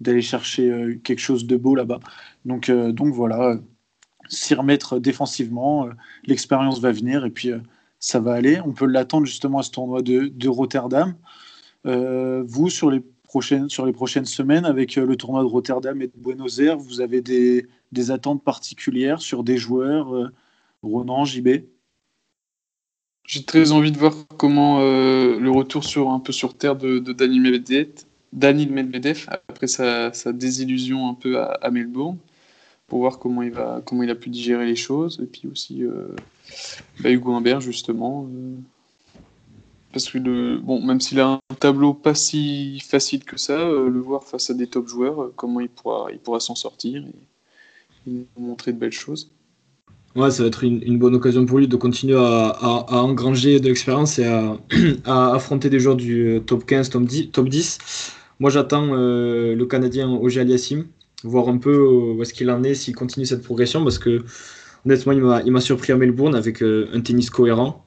d'aller 0.00 0.22
chercher 0.22 0.98
quelque 1.04 1.20
chose 1.20 1.46
de 1.46 1.56
beau 1.56 1.74
là-bas. 1.74 2.00
Donc, 2.44 2.70
voilà, 2.70 3.58
s'y 4.28 4.54
remettre 4.54 4.98
défensivement. 4.98 5.88
L'expérience 6.24 6.80
va 6.80 6.92
venir 6.92 7.24
et 7.26 7.30
puis 7.30 7.50
ça 7.98 8.20
va 8.20 8.32
aller. 8.32 8.60
On 8.64 8.72
peut 8.72 8.86
l'attendre 8.86 9.26
justement 9.26 9.58
à 9.58 9.62
ce 9.62 9.70
tournoi 9.70 10.02
de 10.02 10.48
Rotterdam. 10.48 11.14
vous, 11.84 12.70
sur 12.70 12.90
les 12.90 13.02
sur 13.40 13.86
les 13.86 13.92
prochaines 13.92 14.26
semaines 14.26 14.64
avec 14.64 14.98
euh, 14.98 15.06
le 15.06 15.16
tournoi 15.16 15.42
de 15.42 15.48
Rotterdam 15.48 16.00
et 16.02 16.06
de 16.06 16.12
Buenos 16.16 16.58
Aires 16.58 16.76
Vous 16.76 17.00
avez 17.00 17.22
des, 17.22 17.66
attentes 18.10 18.44
particulières 18.44 19.22
sur 19.22 19.42
des 19.42 19.56
joueurs 19.56 20.14
euh, 20.14 20.30
Ronan, 20.82 21.24
JB 21.24 21.48
J'ai 23.26 23.44
très 23.44 23.72
envie 23.72 23.92
de 23.92 23.98
voir 23.98 24.14
comment 24.36 24.80
euh, 24.80 25.38
le 25.38 25.50
retour 25.50 25.84
sur, 25.84 26.10
un 26.10 26.20
peu 26.20 26.32
sur 26.32 26.54
terre 26.56 26.76
de, 26.76 26.98
Daniel 28.32 28.70
Medvedev, 28.70 29.26
après 29.48 29.66
sa, 29.66 30.10
désillusion 30.32 31.08
un 31.08 31.14
peu 31.14 31.38
à, 31.40 31.70
Melbourne, 31.70 32.18
pour 32.86 33.00
voir 33.00 33.18
comment 33.18 33.42
il, 33.42 33.52
va, 33.52 33.82
comment 33.84 34.02
il 34.02 34.10
a 34.10 34.14
pu 34.14 34.30
digérer 34.30 34.66
les 34.66 34.76
choses. 34.76 35.20
Et 35.22 35.26
puis 35.26 35.48
aussi 35.50 35.84
bah, 37.00 37.10
Hugo 37.10 37.32
Humbert, 37.32 37.60
justement. 37.60 38.28
Parce 39.92 40.08
que 40.08 40.58
bon, 40.58 40.80
même 40.84 41.00
s'il 41.00 41.20
a 41.20 41.28
un 41.28 41.54
tableau 41.60 41.92
pas 41.92 42.14
si 42.14 42.80
facile 42.80 43.24
que 43.24 43.38
ça, 43.38 43.58
euh, 43.58 43.90
le 43.90 44.00
voir 44.00 44.24
face 44.24 44.48
à 44.48 44.54
des 44.54 44.66
top 44.66 44.88
joueurs, 44.88 45.22
euh, 45.22 45.32
comment 45.36 45.60
il 45.60 45.68
pourra, 45.68 46.40
s'en 46.40 46.54
sortir 46.54 47.04
et, 48.06 48.26
montrer 48.38 48.72
de 48.72 48.78
belles 48.78 48.90
choses. 48.90 49.30
Ouais, 50.16 50.30
ça 50.30 50.42
va 50.42 50.48
être 50.48 50.64
une, 50.64 50.98
bonne 50.98 51.14
occasion 51.14 51.46
pour 51.46 51.58
lui 51.58 51.68
de 51.68 51.76
continuer 51.76 52.16
à, 52.18 52.86
engranger 52.90 53.60
de 53.60 53.68
l'expérience 53.68 54.18
et 54.18 54.24
à, 55.04 55.34
affronter 55.34 55.70
des 55.70 55.78
joueurs 55.78 55.96
du 55.96 56.26
euh, 56.26 56.40
top 56.40 56.64
15, 56.64 56.90
top 56.90 57.04
10. 57.04 57.30
Top 57.30 57.48
10. 57.48 57.78
Moi, 58.40 58.50
j'attends 58.50 58.94
le 58.94 59.64
Canadien 59.66 60.10
Oje 60.10 60.38
Aliassim, 60.38 60.86
voir 61.22 61.48
un 61.48 61.58
peu 61.58 61.78
où 61.78 62.20
est-ce 62.22 62.34
qu'il 62.34 62.50
en 62.50 62.64
est, 62.64 62.74
s'il 62.74 62.96
continue 62.96 63.24
cette 63.24 63.42
progression, 63.42 63.84
parce 63.84 63.98
que 63.98 64.24
honnêtement, 64.84 65.12
il 65.12 65.52
m'a 65.52 65.60
surpris 65.60 65.92
à 65.92 65.96
Melbourne 65.96 66.34
avec 66.34 66.60
un 66.60 67.00
tennis 67.02 67.30
cohérent 67.30 67.86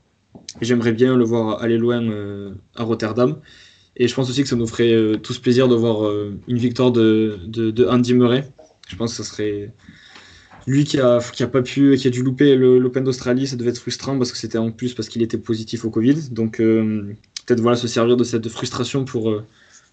j'aimerais 0.62 0.94
bien 0.94 1.16
le 1.16 1.24
voir 1.24 1.62
aller 1.62 1.78
loin 1.78 2.04
euh, 2.04 2.54
à 2.76 2.84
Rotterdam. 2.84 3.38
Et 3.98 4.08
je 4.08 4.16
pense 4.16 4.30
aussi 4.30 4.44
que 4.44 4.50
ça 4.50 4.56
nous 4.56 4.68
ferait 4.68 4.94
euh, 4.94 5.16
tous 5.18 5.40
plaisir 5.40 5.68
de 5.68 5.76
voir 5.76 6.06
euh, 6.06 6.38
une 6.48 6.58
victoire 6.58 6.92
de, 6.92 7.40
Andy 7.90 8.14
Murray. 8.14 8.50
Je 8.88 8.96
pense 8.96 9.12
que 9.12 9.24
ce 9.24 9.30
serait 9.30 9.72
lui 10.68 10.84
qui 10.84 11.00
a, 11.00 11.20
qui 11.20 11.44
a 11.44 11.48
pas 11.48 11.62
pu, 11.62 11.96
qui 11.98 12.08
a 12.08 12.12
dû 12.12 12.24
louper 12.24 12.56
l'Open 12.56 13.04
d'Australie, 13.04 13.48
ça 13.48 13.56
devait 13.56 13.70
être 13.70 13.80
frustrant 13.80 14.18
parce 14.18 14.32
que 14.32 14.38
c'était 14.38 14.58
en 14.58 14.72
plus 14.72 14.94
parce 14.94 15.10
qu'il 15.10 15.22
était 15.22 15.38
positif 15.38 15.86
au 15.86 15.90
Covid. 15.90 16.30
Donc 16.32 16.58
peut-être 16.58 17.60
voilà 17.62 17.78
se 17.78 17.88
servir 17.88 18.18
de 18.18 18.24
cette 18.24 18.50
frustration 18.50 19.06
pour, 19.06 19.42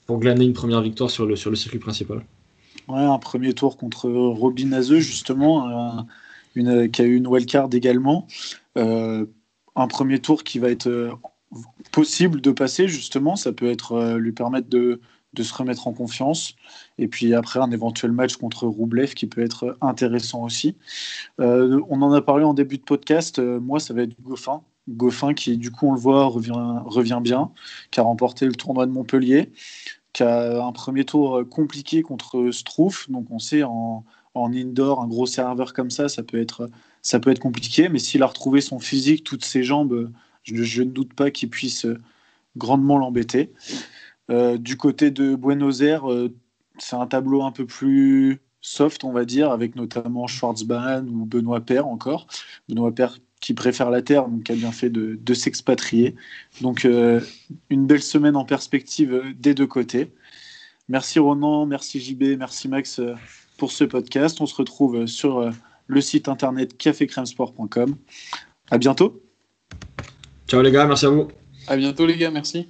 pour 0.07 0.19
glaner 0.19 0.47
une 0.47 0.55
première 0.55 0.81
victoire 0.81 1.11
sur 1.11 1.27
le, 1.27 1.37
sur 1.37 1.51
le 1.51 1.57
circuit 1.57 1.79
principal. 1.79 2.25
Ouais, 2.89 3.01
un 3.01 3.19
premier 3.19 3.53
tour 3.53 3.77
contre 3.77 4.09
Robin 4.11 4.73
Azeu 4.73 5.01
justement, 5.01 6.07
qui 6.55 7.03
a 7.03 7.05
eu 7.05 7.17
une 7.17 7.27
wildcard 7.27 7.69
également 7.73 8.27
un 9.77 9.87
premier 9.87 10.19
tour 10.19 10.45
qui 10.45 10.59
va 10.59 10.71
être 10.71 10.89
euh, 10.89 11.13
possible 11.93 12.41
de 12.41 12.51
passer, 12.51 12.89
justement. 12.89 13.37
Ça 13.37 13.53
peut 13.53 13.71
être 13.71 13.93
euh, 13.93 14.19
lui 14.19 14.33
permettre 14.33 14.69
de, 14.69 15.01
se 15.41 15.55
remettre 15.55 15.87
en 15.89 15.93
confiance. 15.93 16.55
Et 16.99 17.09
puis 17.09 17.35
après, 17.35 17.61
un 17.61 17.71
éventuel 17.71 18.13
match 18.13 18.37
contre 18.37 18.67
Roublev 18.67 19.15
qui 19.15 19.27
peut 19.27 19.43
être 19.43 19.77
intéressant 19.81 20.45
aussi. 20.45 20.77
Euh, 21.41 21.81
on 21.89 22.03
en 22.03 22.13
a 22.13 22.21
parlé 22.21 22.45
en 22.45 22.55
début 22.55 22.79
de 22.79 22.83
podcast. 22.83 23.39
moi, 23.39 23.81
ça 23.81 23.95
va 23.95 24.03
être 24.03 24.21
Goffin. 24.23 24.63
Goffin 24.89 25.33
qui, 25.33 25.57
du 25.57 25.71
coup, 25.71 25.87
on 25.87 25.93
le 25.93 26.01
voit, 26.01 26.27
revient, 26.27 26.53
revient 26.85 27.21
bien, 27.23 27.51
qui 27.91 28.01
a 28.01 28.03
remporté 28.03 28.47
le 28.47 28.55
tournoi 28.55 28.85
de 28.85 28.91
Montpellier, 28.91 29.53
qui 30.13 30.23
a 30.23 30.65
un 30.65 30.73
premier 30.73 31.05
tour 31.05 31.43
compliqué 31.49 32.03
contre 32.03 32.51
Strouf. 32.51 33.09
Donc 33.09 33.27
on 33.31 33.39
sait 33.39 33.63
en, 33.63 34.05
en 34.35 34.53
indoor, 34.53 35.01
un 35.01 35.07
gros 35.07 35.27
serveur 35.27 35.73
comme 35.73 35.91
ça, 35.91 36.09
ça 36.09 36.23
peut 36.23 36.41
être 36.41 36.69
ça 37.03 37.19
peut 37.19 37.31
être 37.31 37.41
compliqué, 37.41 37.89
mais 37.89 37.99
s'il 37.99 38.23
a 38.23 38.27
retrouvé 38.27 38.61
son 38.61 38.79
physique, 38.79 39.25
toutes 39.25 39.45
ses 39.45 39.65
jambes, 39.65 40.11
je, 40.45 40.83
ne 40.83 40.91
doute 40.91 41.15
pas 41.15 41.31
qu'il 41.31 41.51
puisse 41.51 41.85
euh, 41.85 41.99
grandement 42.57 42.97
l'embêter. 42.97 43.53
Euh, 44.31 44.57
du 44.57 44.77
côté 44.77 45.11
de 45.11 45.35
Buenos 45.35 45.83
Aires, 45.83 46.11
euh, 46.11 46.33
c'est 46.79 46.97
un 46.97 47.07
tableau 47.07 47.43
un 47.43 47.51
peu 47.51 47.67
plus 47.67 48.41
soft, 48.61 49.03
on 49.03 49.13
va 49.13 49.25
dire, 49.25 49.51
avec 49.51 49.75
notamment 49.75 50.29
Schwarzbahn 50.29 51.09
ou 51.09 51.27
Benoît 51.27 51.61
Père 51.61 51.89
encore. 51.89 52.29
Benoît 52.69 52.95
Père 52.95 53.19
qui 53.41 53.55
préfère 53.55 53.91
la 53.91 54.03
terre, 54.03 54.29
donc 54.29 54.45
qui 54.45 54.53
a 54.53 54.55
bien 54.55 54.71
fait 54.71 54.89
de, 54.89 55.19
de 55.21 55.35
s'expatrier. 55.35 56.15
Donc 56.61 56.85
une 56.85 57.87
belle 57.87 58.03
semaine 58.03 58.37
en 58.37 58.45
perspective 58.45 59.21
des 59.37 59.53
deux 59.53 59.67
côtés. 59.67 60.13
Merci 60.89 61.19
Ronan, 61.19 61.67
merci 61.67 62.01
JB, 62.01 62.39
merci 62.39 62.69
Max 62.69 63.01
pour 63.59 63.73
ce 63.73 63.83
podcast. 63.83 64.41
On 64.41 64.47
se 64.47 64.55
retrouve 64.55 65.07
sur 65.07 65.53
le 65.87 66.01
site 66.01 66.29
internet 66.29 66.77
cafécremesport.com. 66.77 67.97
À 68.71 68.79
bientôt. 68.79 69.23
Ciao 70.49 70.63
les 70.63 70.71
gars, 70.71 70.87
merci 70.87 71.07
à 71.07 71.11
vous. 71.11 71.29
À 71.67 71.77
bientôt 71.77 72.07
les 72.07 72.17
gars, 72.17 72.31
merci. 72.31 72.69